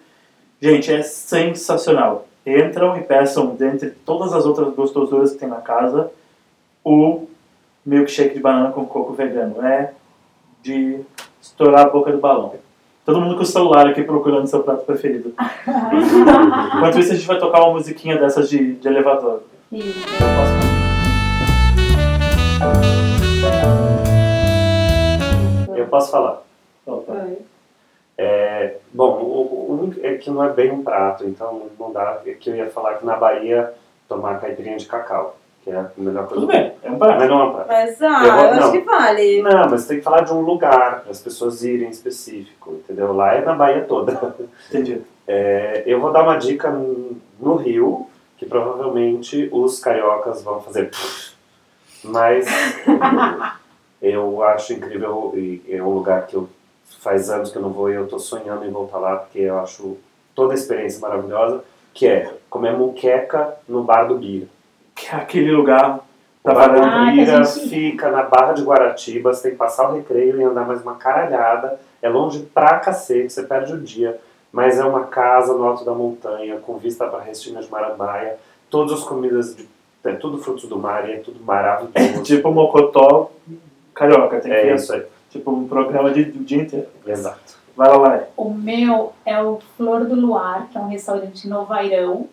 Gente, 0.60 0.92
é 0.92 1.02
sensacional. 1.02 2.28
Entram 2.46 2.96
e 2.96 3.02
peçam, 3.02 3.56
dentre 3.56 3.90
todas 3.90 4.32
as 4.32 4.46
outras 4.46 4.72
gostosuras 4.74 5.32
que 5.32 5.38
tem 5.38 5.48
na 5.48 5.60
casa, 5.60 6.10
o 6.84 7.26
milkshake 7.84 8.34
de 8.34 8.40
banana 8.40 8.70
com 8.70 8.86
coco 8.86 9.12
vegano. 9.12 9.64
É 9.66 9.92
de 10.62 11.00
estourar 11.40 11.86
a 11.86 11.90
boca 11.90 12.12
do 12.12 12.18
balão. 12.18 12.54
Todo 13.04 13.20
mundo 13.20 13.34
com 13.34 13.42
o 13.42 13.46
celular 13.46 13.88
aqui 13.88 14.04
procurando 14.04 14.46
seu 14.46 14.62
prato 14.62 14.84
preferido. 14.84 15.34
Enquanto 16.76 17.00
isso, 17.00 17.12
a 17.12 17.16
gente 17.16 17.26
vai 17.26 17.36
tocar 17.36 17.64
uma 17.64 17.72
musiquinha 17.72 18.16
dessas 18.16 18.48
de, 18.48 18.74
de 18.74 18.86
elevador. 18.86 19.42
Isso. 19.72 20.06
Eu 25.74 25.86
posso 25.88 26.12
falar. 26.12 26.42
Opa. 26.86 27.26
É, 28.16 28.76
bom, 28.94 29.18
o, 29.20 29.70
o 29.70 29.82
único 29.82 30.06
é 30.06 30.14
que 30.14 30.30
não 30.30 30.44
é 30.44 30.52
bem 30.52 30.70
um 30.70 30.84
prato, 30.84 31.24
então 31.24 31.70
não 31.80 31.92
dá. 31.92 32.20
É 32.24 32.34
que 32.34 32.50
eu 32.50 32.54
ia 32.54 32.70
falar 32.70 32.94
que 32.94 33.04
na 33.04 33.16
Bahia 33.16 33.74
tomar 34.08 34.40
caipirinha 34.40 34.76
de 34.76 34.86
cacau, 34.86 35.36
que 35.62 35.70
é 35.70 35.76
a 35.76 35.90
melhor 35.96 36.26
coisa. 36.26 36.40
Tudo 36.40 36.46
bem, 36.52 36.72
é 36.82 36.90
um 36.90 36.98
prato. 36.98 37.18
Mas 37.18 37.28
não 37.28 37.40
é 37.40 37.44
um 37.44 37.52
prato. 37.52 37.68
Mas, 37.68 38.02
ah, 38.02 38.22
Eu 38.22 38.28
eu, 38.28 38.50
acho 38.50 38.60
não. 38.60 38.72
que 38.72 38.80
vale. 38.80 39.42
Não, 39.42 39.70
mas 39.70 39.86
tem 39.86 39.98
que 39.98 40.02
falar 40.02 40.22
de 40.22 40.32
um 40.32 40.40
lugar 40.40 41.00
para 41.02 41.10
as 41.10 41.20
pessoas 41.20 41.62
irem 41.62 41.90
específico, 41.90 42.72
entendeu? 42.72 43.12
Lá 43.12 43.34
é 43.34 43.44
na 43.44 43.54
Bahia 43.54 43.84
toda. 43.84 44.34
Entendi. 44.68 45.00
É, 45.24 45.84
eu 45.86 46.00
vou 46.00 46.10
dar 46.10 46.24
uma 46.24 46.36
dica 46.36 46.68
no 46.68 47.16
no 47.42 47.56
Rio, 47.56 48.06
que 48.38 48.46
provavelmente 48.46 49.48
os 49.52 49.80
cariocas 49.80 50.42
vão 50.42 50.60
fazer. 50.60 50.90
Mas 52.04 52.46
eu 54.00 54.42
acho 54.44 54.72
incrível 54.72 55.32
e 55.34 55.62
é 55.68 55.82
um 55.82 55.90
lugar 55.90 56.26
que 56.26 56.36
eu 56.36 56.48
faz 57.00 57.28
anos 57.30 57.50
que 57.50 57.58
eu 57.58 57.62
não 57.62 57.70
vou 57.70 57.90
e 57.90 57.94
eu 57.94 58.04
estou 58.04 58.18
sonhando 58.18 58.64
em 58.64 58.70
voltar 58.70 58.98
lá 58.98 59.16
porque 59.16 59.40
eu 59.40 59.58
acho 59.58 59.96
toda 60.34 60.52
a 60.52 60.54
experiência 60.54 61.00
maravilhosa, 61.00 61.64
que 61.92 62.06
é 62.06 62.32
comer 62.48 62.72
muqueca 62.76 63.56
no 63.68 63.82
bar 63.82 64.04
do 64.04 64.16
Bira. 64.16 64.46
Que 64.94 65.08
é 65.14 65.18
aquele 65.18 65.50
lugar 65.52 66.00
bar 66.44 66.68
do 66.74 66.82
Ah, 66.82 67.10
que 67.12 67.20
a 67.20 67.42
gente- 67.44 67.68
fica 67.68 68.10
na 68.10 68.22
Barra 68.24 68.52
de 68.52 68.62
Guaratiba, 68.62 69.32
você 69.32 69.42
tem 69.42 69.50
que 69.52 69.56
passar 69.56 69.90
o 69.90 69.94
recreio 69.94 70.40
e 70.40 70.44
andar 70.44 70.66
mais 70.66 70.82
uma 70.82 70.94
caralhada. 70.96 71.78
É 72.00 72.08
longe 72.08 72.40
pra 72.52 72.78
cacete, 72.80 73.32
você 73.32 73.42
perde 73.44 73.72
o 73.74 73.80
dia. 73.80 74.18
Mas 74.50 74.78
é 74.78 74.84
uma 74.84 75.04
casa 75.04 75.54
no 75.54 75.64
alto 75.64 75.84
da 75.84 75.92
montanha, 75.94 76.58
com 76.58 76.76
vista 76.76 77.06
para 77.06 77.22
Restina 77.22 77.60
de 77.62 77.70
Marambaia. 77.70 78.36
Todas 78.68 78.98
as 78.98 79.04
comidas, 79.04 79.56
de, 79.56 79.66
é 80.04 80.12
tudo 80.12 80.38
frutos 80.38 80.68
do 80.68 80.78
mar 80.78 81.08
e 81.08 81.12
é 81.12 81.16
tudo 81.18 81.42
maravilhoso. 81.42 82.22
tipo 82.22 82.50
Mocotó 82.50 83.30
carioca. 83.94 84.40
Tem 84.40 84.50
que 84.50 84.56
é 84.56 84.66
ir, 84.72 84.74
isso 84.74 84.92
aí, 84.92 85.04
tipo 85.30 85.50
um 85.50 85.66
programa 85.66 86.10
de, 86.10 86.24
do 86.24 86.44
dia 86.44 86.60
inteiro. 86.62 86.86
exato. 87.06 87.62
Vai 87.74 87.88
lá, 87.88 87.96
Lai. 87.96 88.24
O 88.36 88.50
meu 88.50 89.14
é 89.24 89.40
o 89.42 89.58
Flor 89.78 90.04
do 90.04 90.14
Luar, 90.14 90.68
que 90.70 90.76
é 90.76 90.80
um 90.82 90.88
restaurante 90.88 91.48
no 91.48 91.64
Vairão. 91.64 92.28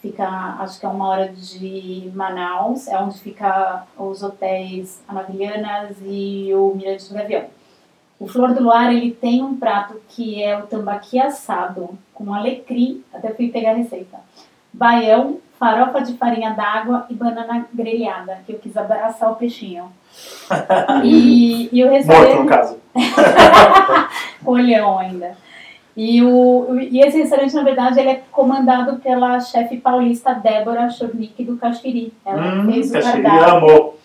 Fica, 0.00 0.28
acho 0.60 0.78
que 0.78 0.86
é 0.86 0.88
uma 0.88 1.08
hora 1.08 1.28
de 1.28 2.10
Manaus. 2.14 2.86
É 2.86 2.98
onde 2.98 3.18
fica 3.18 3.84
os 3.98 4.22
hotéis 4.22 5.02
Amavilhanas 5.08 5.96
e 6.02 6.50
o 6.54 6.74
Mirante 6.74 7.08
do 7.08 7.14
Gavião. 7.14 7.44
O 8.20 8.26
Flor 8.26 8.52
do 8.52 8.62
Luar, 8.62 8.92
ele 8.92 9.12
tem 9.12 9.42
um 9.42 9.56
prato 9.56 10.00
que 10.08 10.42
é 10.42 10.58
o 10.58 10.66
tambaqui 10.66 11.20
assado, 11.20 11.96
com 12.12 12.34
alecrim, 12.34 13.04
até 13.14 13.32
fui 13.32 13.48
pegar 13.48 13.70
a 13.70 13.74
receita. 13.74 14.18
Baião, 14.72 15.38
farofa 15.58 16.00
de 16.00 16.14
farinha 16.14 16.50
d'água 16.50 17.06
e 17.08 17.14
banana 17.14 17.66
grelhada, 17.72 18.40
que 18.44 18.52
eu 18.52 18.58
quis 18.58 18.76
abraçar 18.76 19.30
o 19.32 19.36
peixinho. 19.36 19.92
E, 21.04 21.68
e 21.70 21.84
o 21.84 21.90
restaurante 21.90 22.34
Morto, 22.34 22.42
no 22.42 22.48
caso. 22.48 22.78
olhão 24.44 24.98
ainda. 24.98 25.36
E, 26.00 26.22
o, 26.22 26.78
e 26.78 27.00
esse 27.00 27.18
restaurante, 27.18 27.52
na 27.56 27.64
verdade, 27.64 27.98
ele 27.98 28.10
é 28.10 28.22
comandado 28.30 29.00
pela 29.00 29.40
chefe 29.40 29.78
paulista 29.78 30.32
Débora 30.32 30.88
Chornick 30.88 31.42
do 31.42 31.56
Caxiri. 31.56 32.12
Ela 32.24 32.54
Hum, 32.62 32.70
fez 32.72 32.90
o 32.90 32.92
Caxiri 32.92 33.22
cardápio. 33.24 33.56
amou. 33.56 33.98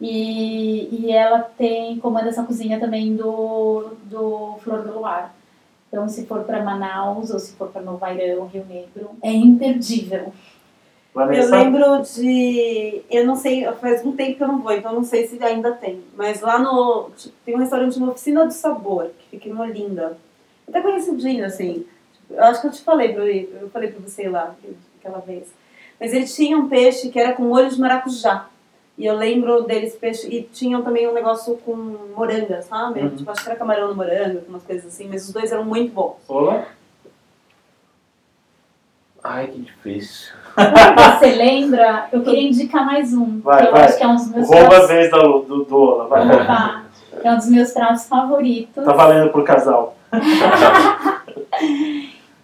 E, 0.00 0.88
e 1.06 1.12
ela 1.12 1.38
tem 1.40 1.96
comanda 1.98 2.28
essa 2.28 2.42
cozinha 2.42 2.80
também 2.80 3.14
do, 3.14 3.92
do 4.04 4.56
Flor 4.64 4.82
do 4.82 4.94
Luar. 4.98 5.32
Então, 5.88 6.08
se 6.08 6.26
for 6.26 6.40
para 6.42 6.62
Manaus 6.64 7.30
ou 7.30 7.38
se 7.38 7.52
for 7.54 7.68
para 7.68 7.82
Novairão, 7.82 8.46
Rio 8.46 8.64
Negro, 8.68 9.10
é 9.22 9.32
imperdível. 9.32 10.32
Eu 11.14 11.50
lembro 11.50 12.02
de. 12.02 13.00
Eu 13.10 13.24
não 13.26 13.34
sei, 13.36 13.64
faz 13.80 14.04
um 14.04 14.12
tempo 14.12 14.36
que 14.36 14.42
eu 14.42 14.48
não 14.48 14.58
vou, 14.60 14.72
então 14.72 14.92
não 14.92 15.02
sei 15.04 15.26
se 15.26 15.42
ainda 15.42 15.70
tem. 15.72 16.00
Mas 16.16 16.40
lá 16.40 16.58
no. 16.58 17.10
tipo, 17.16 17.34
tem 17.44 17.54
um 17.54 17.58
restaurante 17.58 17.98
no 17.98 18.10
Oficina 18.10 18.44
do 18.44 18.52
Sabor, 18.52 19.10
que 19.18 19.36
fica 19.38 19.48
em 19.48 19.58
Olinda. 19.58 20.16
Até 20.68 20.80
conhecidinho, 20.80 21.44
assim. 21.44 21.84
Eu 22.30 22.44
acho 22.44 22.60
que 22.60 22.66
eu 22.66 22.72
te 22.72 22.82
falei, 22.82 23.14
pra, 23.14 23.26
eu 23.26 23.70
falei 23.70 23.90
pra 23.90 24.00
você 24.00 24.28
lá 24.28 24.54
aquela 24.98 25.18
vez. 25.18 25.52
Mas 25.98 26.12
ele 26.12 26.26
tinha 26.26 26.56
um 26.56 26.68
peixe 26.68 27.08
que 27.08 27.18
era 27.18 27.32
com 27.32 27.42
molho 27.42 27.70
de 27.70 27.80
maracujá. 27.80 28.46
E 28.96 29.06
eu 29.06 29.16
lembro 29.16 29.62
deles 29.62 29.96
peixe. 29.96 30.28
E 30.28 30.42
tinham 30.42 30.82
também 30.82 31.08
um 31.08 31.14
negócio 31.14 31.56
com 31.58 31.74
moranga, 32.16 32.62
sabe? 32.62 33.00
Uhum. 33.00 33.16
Tipo, 33.16 33.30
acho 33.30 33.42
que 33.42 33.48
era 33.48 33.58
camarão 33.58 33.88
no 33.88 33.94
morango, 33.94 34.42
umas 34.48 34.62
coisas 34.62 34.86
assim. 34.86 35.08
Mas 35.08 35.26
os 35.26 35.32
dois 35.32 35.50
eram 35.50 35.64
muito 35.64 35.92
bons. 35.92 36.16
Olá. 36.28 36.66
Ai, 39.22 39.48
que 39.48 39.60
difícil. 39.60 40.32
Você 41.18 41.34
lembra? 41.34 42.08
Eu 42.12 42.22
queria 42.22 42.48
indicar 42.48 42.84
mais 42.84 43.12
um. 43.12 43.40
Vai, 43.40 43.62
que 43.62 43.68
eu 43.68 43.72
vai. 43.72 43.84
acho 43.84 43.98
que 43.98 44.04
é 44.04 44.08
um 44.08 44.16
dos 44.16 44.30
meus 44.30 44.48
Rouba 44.48 44.76
a 44.76 44.86
vez 44.86 45.10
do, 45.10 45.38
do, 45.40 45.64
do 45.64 45.76
Ola. 45.76 46.08
Vai. 46.08 46.42
Opa, 46.42 46.84
é 47.22 47.32
um 47.32 47.36
dos 47.36 47.48
meus 47.48 47.72
pratos 47.72 48.06
favoritos. 48.06 48.84
Tá 48.84 48.92
valendo 48.92 49.30
pro 49.30 49.44
casal. 49.44 49.97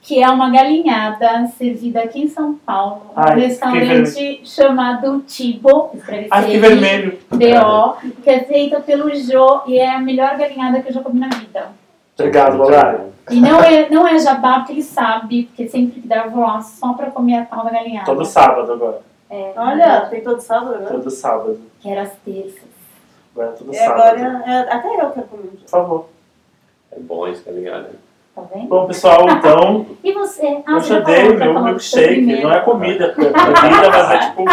que 0.02 0.22
é 0.22 0.28
uma 0.28 0.50
galinhada 0.50 1.46
servida 1.56 2.00
aqui 2.02 2.22
em 2.24 2.28
São 2.28 2.54
Paulo, 2.54 3.02
num 3.16 3.22
Ai, 3.22 3.34
que 3.34 3.40
restaurante 3.40 4.40
chamado 4.44 5.20
Tibo, 5.20 5.90
escreve 5.94 6.28
Ai, 6.30 6.44
que 6.44 6.58
vermelho. 6.58 7.18
B-O, 7.34 7.92
que 8.22 8.28
é 8.30 8.40
feita 8.44 8.80
pelo 8.80 9.14
Jô 9.14 9.62
e 9.66 9.78
é 9.78 9.90
a 9.94 9.98
melhor 9.98 10.36
galinhada 10.36 10.80
que 10.80 10.90
eu 10.90 10.92
já 10.92 11.02
comi 11.02 11.20
na 11.20 11.28
vida. 11.28 11.68
Obrigado, 12.18 12.60
Olá. 12.60 13.00
E 13.30 13.40
não 13.40 13.58
é, 13.62 13.88
não 13.88 14.06
é 14.06 14.18
jabá 14.18 14.58
porque 14.58 14.72
ele 14.72 14.82
sabe, 14.82 15.44
porque 15.44 15.66
sempre 15.68 16.02
que 16.02 16.06
dá 16.06 16.24
eu 16.26 16.30
vou 16.30 16.42
lá 16.42 16.60
só 16.60 16.92
pra 16.92 17.10
comer 17.10 17.38
a 17.38 17.44
tal 17.46 17.64
da 17.64 17.70
galinhada. 17.70 18.04
Todo 18.04 18.24
sábado 18.26 18.70
agora. 18.70 19.00
É, 19.30 19.52
Olha, 19.56 20.02
tem 20.10 20.22
todo 20.22 20.38
sábado 20.38 20.74
agora. 20.74 20.90
Todo 20.94 21.10
sábado. 21.10 21.58
Que 21.80 21.88
era 21.88 22.02
as 22.02 22.12
terças. 22.24 22.62
Agora 23.34 23.48
é 23.48 23.52
todo 23.52 23.72
E 23.72 23.74
sábado. 23.74 24.00
agora, 24.02 24.42
é, 24.46 24.58
até 24.72 24.88
eu 24.88 25.10
quero 25.10 25.26
comer 25.28 25.42
um 25.44 25.56
dia. 25.56 25.60
Por 25.62 25.70
favor. 25.70 26.06
É 26.96 27.00
bom 27.00 27.26
esse, 27.26 27.42
tá 27.42 27.50
ligado? 27.50 27.88
Tá 28.34 28.42
vendo? 28.52 28.66
Bom, 28.66 28.86
pessoal, 28.86 29.28
então, 29.30 29.86
E 30.02 30.12
você? 30.12 30.58
Ah, 30.66 30.72
eu 30.72 30.80
já 30.80 31.00
dei 31.00 31.28
o 31.28 31.38
meu 31.38 31.62
milkshake. 31.62 32.42
Não 32.42 32.52
é 32.52 32.60
comida, 32.60 33.04
é 33.04 33.14
bebida, 33.14 33.90
mas 33.90 34.10
é 34.10 34.18
tipo, 34.18 34.44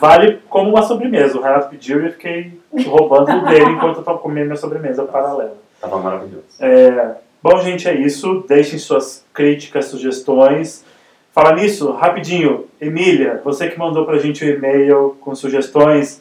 vale 0.00 0.40
como 0.48 0.70
uma 0.70 0.82
sobremesa. 0.82 1.38
O 1.38 1.42
Renato 1.42 1.70
pediu 1.70 2.02
e 2.02 2.06
eu 2.06 2.12
fiquei 2.12 2.58
roubando 2.84 3.46
dele 3.46 3.70
enquanto 3.70 3.98
eu 3.98 4.02
tava 4.02 4.18
comendo 4.18 4.46
minha 4.46 4.56
sobremesa 4.56 5.04
paralela. 5.04 5.56
Tava 5.80 5.98
maravilhoso. 5.98 6.44
É, 6.60 7.16
bom, 7.40 7.58
gente, 7.58 7.88
é 7.88 7.94
isso. 7.94 8.44
Deixem 8.48 8.78
suas 8.78 9.24
críticas, 9.32 9.84
sugestões. 9.86 10.84
Fala 11.32 11.52
nisso, 11.54 11.92
rapidinho. 11.92 12.66
Emília, 12.80 13.40
você 13.44 13.68
que 13.68 13.78
mandou 13.78 14.04
pra 14.04 14.18
gente 14.18 14.44
o 14.44 14.48
e-mail 14.48 15.16
com 15.20 15.34
sugestões, 15.34 16.20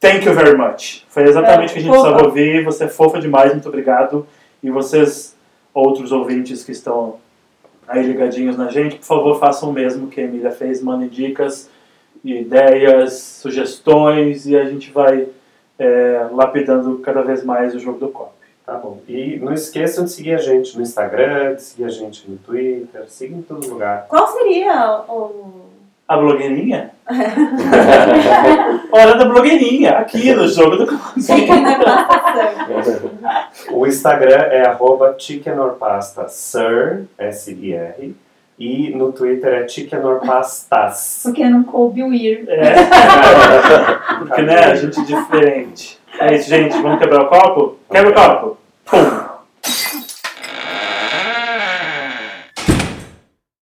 thank 0.00 0.26
you 0.26 0.32
very 0.34 0.56
much. 0.56 1.04
Foi 1.08 1.24
exatamente 1.24 1.70
o 1.70 1.72
que 1.74 1.78
a 1.78 1.82
gente 1.82 1.90
fofa. 1.90 2.02
precisava 2.02 2.26
ouvir. 2.26 2.64
Você 2.64 2.84
é 2.84 2.88
fofa 2.88 3.20
demais, 3.20 3.52
muito 3.52 3.68
obrigado. 3.68 4.26
E 4.62 4.70
vocês, 4.70 5.36
outros 5.72 6.12
ouvintes 6.12 6.64
que 6.64 6.72
estão 6.72 7.16
aí 7.86 8.02
ligadinhos 8.02 8.56
na 8.56 8.68
gente, 8.68 8.96
por 8.96 9.04
favor, 9.04 9.38
façam 9.38 9.70
o 9.70 9.72
mesmo 9.72 10.08
que 10.08 10.20
a 10.20 10.24
Emília 10.24 10.50
fez. 10.50 10.82
Mandem 10.82 11.08
dicas, 11.08 11.70
ideias, 12.24 13.14
sugestões 13.14 14.46
e 14.46 14.56
a 14.56 14.64
gente 14.64 14.90
vai 14.90 15.28
é, 15.78 16.28
lapidando 16.32 16.98
cada 16.98 17.22
vez 17.22 17.44
mais 17.44 17.74
o 17.74 17.78
jogo 17.78 17.98
do 17.98 18.08
copo. 18.08 18.34
Tá 18.64 18.74
bom. 18.74 19.00
E 19.06 19.38
não 19.38 19.52
esqueçam 19.52 20.04
de 20.04 20.10
seguir 20.10 20.34
a 20.34 20.38
gente 20.38 20.76
no 20.76 20.82
Instagram, 20.82 21.54
de 21.54 21.62
seguir 21.62 21.84
a 21.84 21.88
gente 21.88 22.28
no 22.28 22.36
Twitter, 22.36 23.08
siga 23.08 23.36
em 23.36 23.42
todo 23.42 23.68
lugar. 23.68 24.06
Qual 24.08 24.26
seria 24.26 25.02
o. 25.08 25.65
A 26.08 26.16
blogueirinha? 26.16 26.92
Hora 28.92 29.14
da 29.16 29.24
blogueirinha, 29.24 29.98
aqui 29.98 30.32
no 30.32 30.46
jogo 30.46 30.76
do. 30.76 31.00
O 33.72 33.86
Instagram 33.86 34.36
é 34.36 34.66
arroba 34.66 35.16
chickenorpasta, 35.18 36.28
sir, 36.28 37.06
S-I-R, 37.18 38.14
e 38.58 38.90
no 38.90 39.10
Twitter 39.12 39.52
é 39.52 39.68
chickenorpastas. 39.68 41.22
Porque 41.24 41.48
não 41.48 41.64
coube 41.64 42.02
o 42.04 42.14
ir. 42.14 42.48
É. 42.48 42.74
Porque, 44.18 44.42
né, 44.42 44.58
a 44.58 44.74
gente 44.76 45.00
é 45.00 45.02
diferente. 45.02 45.98
É 46.20 46.34
isso, 46.34 46.48
gente. 46.48 46.80
Vamos 46.80 47.00
quebrar 47.00 47.22
o 47.24 47.28
copo? 47.28 47.78
Quebra 47.90 48.10
o 48.10 48.14
copo. 48.14 48.56
Pum. 48.84 49.25